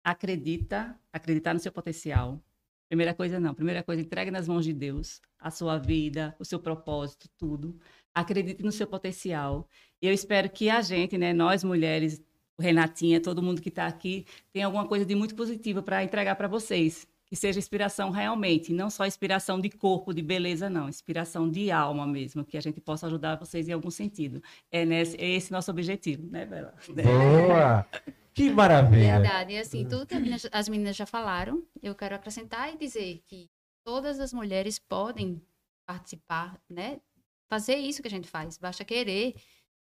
[0.02, 2.42] acredita, acreditar no seu potencial.
[2.88, 3.54] Primeira coisa, não.
[3.54, 7.78] Primeira coisa, entregue nas mãos de Deus a sua vida, o seu propósito, tudo.
[8.14, 9.68] Acredite no seu potencial.
[10.00, 12.22] E eu espero que a gente, né, nós mulheres,
[12.58, 16.48] Renatinha, todo mundo que está aqui, tenha alguma coisa de muito positiva para entregar para
[16.48, 17.06] vocês.
[17.26, 20.88] Que seja inspiração realmente, não só inspiração de corpo, de beleza, não.
[20.88, 24.40] Inspiração de alma mesmo, que a gente possa ajudar vocês em algum sentido.
[24.70, 26.72] É, nesse, é esse nosso objetivo, né, Bela?
[26.86, 27.84] Boa!
[28.32, 29.18] Que maravilha!
[29.20, 29.54] Verdade.
[29.54, 33.22] E assim, tudo que as meninas, as meninas já falaram, eu quero acrescentar e dizer
[33.26, 33.48] que
[33.84, 35.42] todas as mulheres podem
[35.86, 37.00] participar, né?
[37.48, 39.34] Fazer isso que a gente faz, basta querer.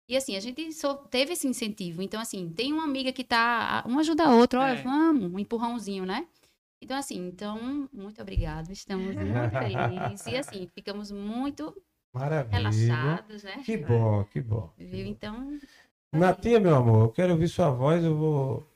[0.09, 2.03] E assim, a gente só teve esse incentivo.
[2.03, 3.85] Então, assim, tem uma amiga que tá.
[3.87, 4.83] Um ajuda a outra, olha, É.
[4.83, 6.27] vamos, um empurrãozinho, né?
[6.83, 8.71] Então, assim, então, muito obrigado.
[8.73, 10.27] Estamos muito felizes.
[10.27, 11.81] E assim, ficamos muito
[12.13, 12.57] Maravilha.
[12.59, 13.63] relaxados, né?
[13.65, 14.69] Que bom, que bom.
[14.77, 15.07] Viu?
[15.07, 15.59] Então,
[16.13, 18.67] Natinha, meu amor, eu quero ouvir sua voz, eu vou.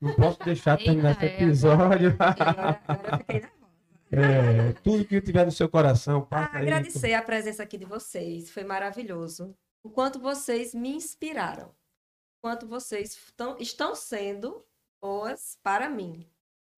[0.00, 1.34] Não posso deixar Eita, terminar esse é.
[1.42, 2.16] episódio.
[2.18, 3.52] Agora, fiquei nervosa.
[4.10, 6.62] É, tudo que tiver no seu coração, Ah, passa aí.
[6.62, 9.54] agradecer a presença aqui de vocês, foi maravilhoso.
[9.84, 14.64] O quanto vocês me inspiraram, o quanto vocês tão- estão sendo
[15.02, 16.26] boas para mim.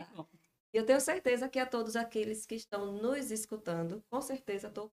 [0.01, 0.34] E
[0.79, 4.91] eu tenho certeza que a todos aqueles que estão nos escutando, com certeza estou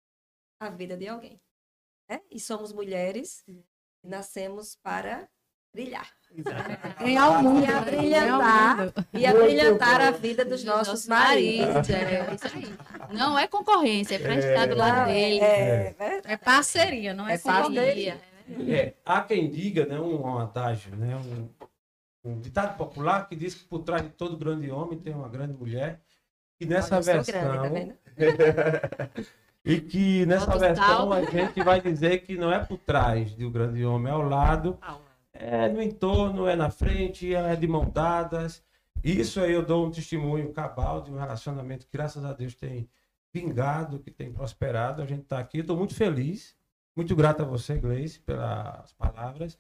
[0.59, 1.39] a vida de alguém.
[2.09, 2.21] né?
[2.31, 3.63] E somos mulheres, e
[4.03, 5.27] nascemos para
[5.73, 6.09] brilhar.
[6.99, 7.63] Ganhar o mundo.
[7.65, 9.07] E a brilhantar, Ganhar o mundo.
[9.13, 11.89] e a Muito brilhantar a vida dos nossos maridos.
[11.89, 13.15] É, isso aí.
[13.15, 15.39] Não é concorrência, é pra estar do lado dele.
[15.39, 16.21] É, né?
[16.25, 17.75] É parceria, não é, É concorrência.
[17.83, 18.21] parceria.
[18.75, 21.49] É, há quem diga, né, um, um adágio, né, um,
[22.27, 25.53] um ditado popular que diz que por trás de todo grande homem tem uma grande
[25.53, 26.01] mulher.
[26.59, 29.09] E nessa Olha, versão, grande, tá
[29.63, 31.13] e que nessa versão salto.
[31.13, 34.23] a gente vai dizer que não é por trás de um grande homem, é ao
[34.23, 34.77] lado,
[35.31, 38.63] é no entorno, é na frente, é de mão dadas.
[39.03, 42.89] Isso aí eu dou um testemunho cabal de um relacionamento que, graças a Deus, tem
[43.31, 45.01] vingado, que tem prosperado.
[45.01, 46.55] A gente está aqui, estou muito feliz,
[46.95, 49.59] muito grato a você, Gleice, pelas palavras.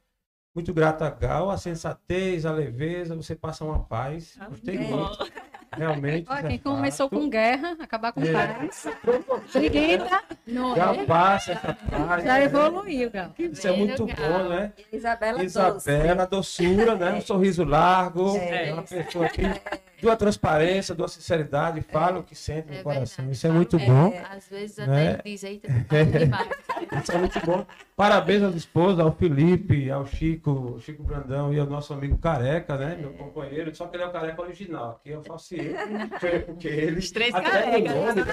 [0.57, 4.39] Muito grato a Gal, a sensatez, a leveza, você passa uma paz.
[4.49, 4.89] Gostei Amém.
[4.89, 5.31] muito.
[5.75, 6.27] realmente.
[6.31, 7.19] É quem começou fato.
[7.19, 8.31] com guerra, acabar com É.
[8.31, 8.87] paz.
[9.53, 11.05] Briguenta, não Já é?
[11.05, 12.25] passa essa fase.
[12.25, 12.43] Já né?
[12.43, 13.31] evoluiu, Gal.
[13.37, 14.73] Isso é muito bom, né?
[14.91, 17.13] Isabela Isabela, doçura, né?
[17.13, 18.69] Um sorriso largo, É.
[18.69, 19.41] é uma pessoa que
[19.97, 23.25] de uma transparência, de uma sinceridade, fala o que sente no É coração.
[23.25, 23.31] verdade.
[23.31, 24.13] Isso é muito É, bom.
[24.29, 25.11] Às vezes Né?
[25.13, 26.47] até diz, eita, tá.
[27.01, 27.65] Isso é muito bom.
[27.95, 32.95] Parabéns às esposas, ao Felipe, ao Chico, Chico Brandão e ao nosso amigo Careca, né?
[32.99, 33.73] Meu companheiro.
[33.75, 34.99] Só que ele é o careca original.
[34.99, 35.47] Aqui eu faço
[36.45, 36.99] porque ele.
[36.99, 37.93] Os três carecas.
[37.95, 38.23] no nome,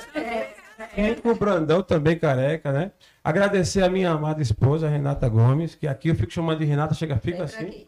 [0.94, 2.92] Chico Brandão também careca, né?
[3.22, 7.16] Agradecer a minha amada esposa, Renata Gomes, que aqui eu fico chamando de Renata, chega,
[7.18, 7.86] fica assim.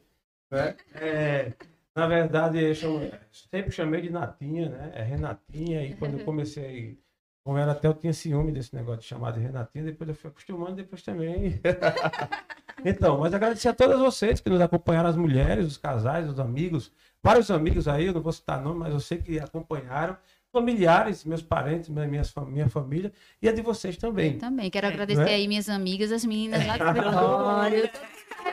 [0.50, 0.74] né?
[0.94, 1.52] É,
[1.94, 3.10] na verdade, eu chamo-
[3.50, 4.92] sempre chamei de Natinha, né?
[4.94, 6.98] É Renatinha, e quando eu comecei,
[7.46, 10.30] como era até eu tinha ciúme desse negócio de chamar de Renatinha, depois eu fui
[10.30, 11.60] acostumando, depois também.
[12.84, 16.90] então, mas agradecer a todas vocês que nos acompanharam, as mulheres, os casais, os amigos,
[17.22, 20.16] vários amigos aí, eu não vou citar nome, mas eu sei que acompanharam,
[20.52, 24.38] familiares, meus parentes, minha, minha, minha família, e a de vocês também.
[24.38, 24.90] Também quero É.
[24.90, 25.34] agradecer é?
[25.34, 27.90] aí minhas amigas, as meninas lá do escritório.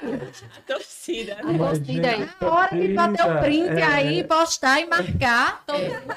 [0.68, 1.38] Torcida.
[1.40, 2.30] A torcida aí.
[2.40, 3.84] Na hora de bater o print É.
[3.84, 6.16] aí, postar e marcar, todo mundo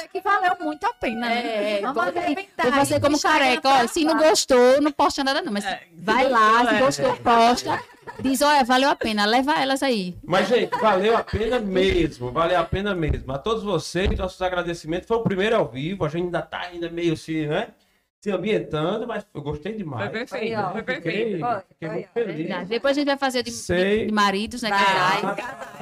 [0.00, 1.28] dizer que valeu muito a pena.
[1.28, 1.78] né?
[1.78, 5.64] É, Vamos arrebentar aí, como careca, olha, se não gostou, não posta nada não, mas
[5.64, 7.04] É, vai lá, gostou, se é.
[7.04, 7.82] gostou, posta.
[8.20, 10.16] Diz, olha, valeu a pena, leva elas aí.
[10.24, 13.32] Mas, gente, valeu a pena mesmo, valeu a pena mesmo.
[13.32, 15.06] A todos vocês, nossos agradecimentos.
[15.06, 17.68] Foi o primeiro ao vivo, a gente ainda tá ainda meio assim, né?
[18.22, 20.10] Se ambientando, mas eu gostei demais.
[20.10, 20.72] Foi perfeito, Aí, ó.
[20.72, 21.40] foi Fiquei, perfeito.
[21.40, 22.12] Foi, fiquei foi, ó.
[22.12, 22.68] feliz.
[22.68, 24.00] Depois a gente vai fazer de, Sei.
[24.00, 25.24] de- de maridos, né, casais.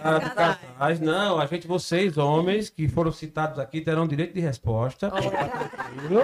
[0.05, 1.01] Ah, de casais.
[1.01, 5.11] Não, a gente, vocês, homens, que foram citados aqui, terão direito de resposta.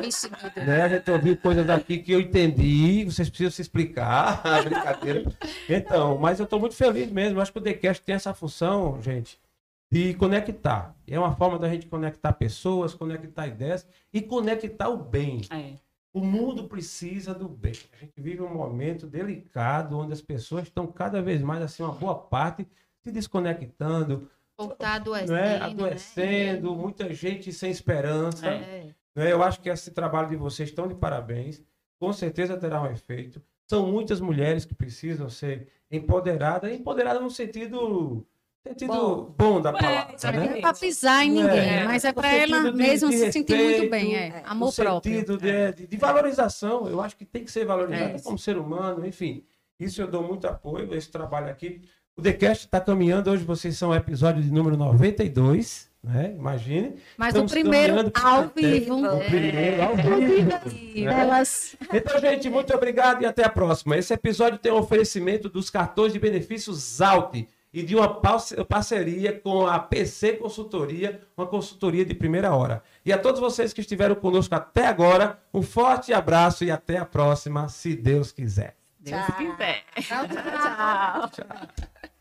[0.06, 0.66] Isso, Guido.
[0.66, 0.82] Né?
[0.82, 4.40] A gente ouviu coisas aqui que eu entendi, vocês precisam se explicar.
[4.62, 5.24] Brincadeira.
[5.68, 7.40] Então, mas eu estou muito feliz mesmo.
[7.40, 9.36] Acho que o TheCast tem essa função, gente,
[9.90, 10.94] de conectar.
[11.08, 15.40] É uma forma da gente conectar pessoas, conectar ideias e conectar o bem.
[15.50, 15.72] É.
[16.14, 17.74] O mundo precisa do bem.
[17.92, 21.92] A gente vive um momento delicado onde as pessoas estão cada vez mais, assim, uma
[21.92, 22.64] boa parte,
[23.02, 24.30] se desconectando,
[24.78, 25.58] tá adoecendo, né?
[25.58, 25.64] né?
[25.64, 28.46] adoecendo, muita gente sem esperança.
[28.46, 28.94] É.
[29.12, 29.32] né?
[29.32, 31.60] Eu acho que esse trabalho de vocês estão de parabéns.
[31.98, 33.42] Com certeza terá um efeito.
[33.68, 38.24] São muitas mulheres que precisam ser empoderadas, empoderadas no sentido,
[38.66, 39.60] sentido bom, Bom.
[39.60, 40.14] da É, palavra.
[40.18, 40.46] sabe né?
[40.48, 43.32] Não é pra pisar em ninguém, É, mas é pra ela de- mesma de se
[43.32, 44.16] sentir muito bem.
[44.16, 44.26] É.
[44.28, 44.42] é.
[44.46, 45.12] Amor próprio.
[45.12, 46.88] sentido de, de- de valorização.
[46.88, 48.20] Eu acho que tem que ser valorizado É.
[48.20, 49.44] como ser humano, enfim.
[49.78, 51.82] Isso eu dou muito apoio, esse trabalho aqui.
[52.16, 56.32] O TheCast está caminhando, hoje vocês são o episódio de número 92, né?
[56.38, 56.94] Imagine.
[57.16, 59.04] Mas Estamos o primeiro ao vivo.
[59.04, 60.48] O primeiro ao vivo.
[61.04, 61.20] né?
[61.20, 63.96] Elas Então, gente, muito obrigado e até a próxima.
[63.96, 69.38] Esse episódio tem um oferecimento dos cartões de benefícios Alt e de uma parce- parceria
[69.38, 72.82] com a PC Consultoria, uma consultoria de primeira hora.
[73.04, 77.04] E a todos vocês que estiveram conosco até agora, um forte abraço e até a
[77.04, 78.76] próxima, se Deus quiser.
[79.00, 79.36] Deus Tchau.
[79.36, 79.84] quiser.
[80.00, 81.28] Tchau, tchau.
[81.34, 82.13] Tchau.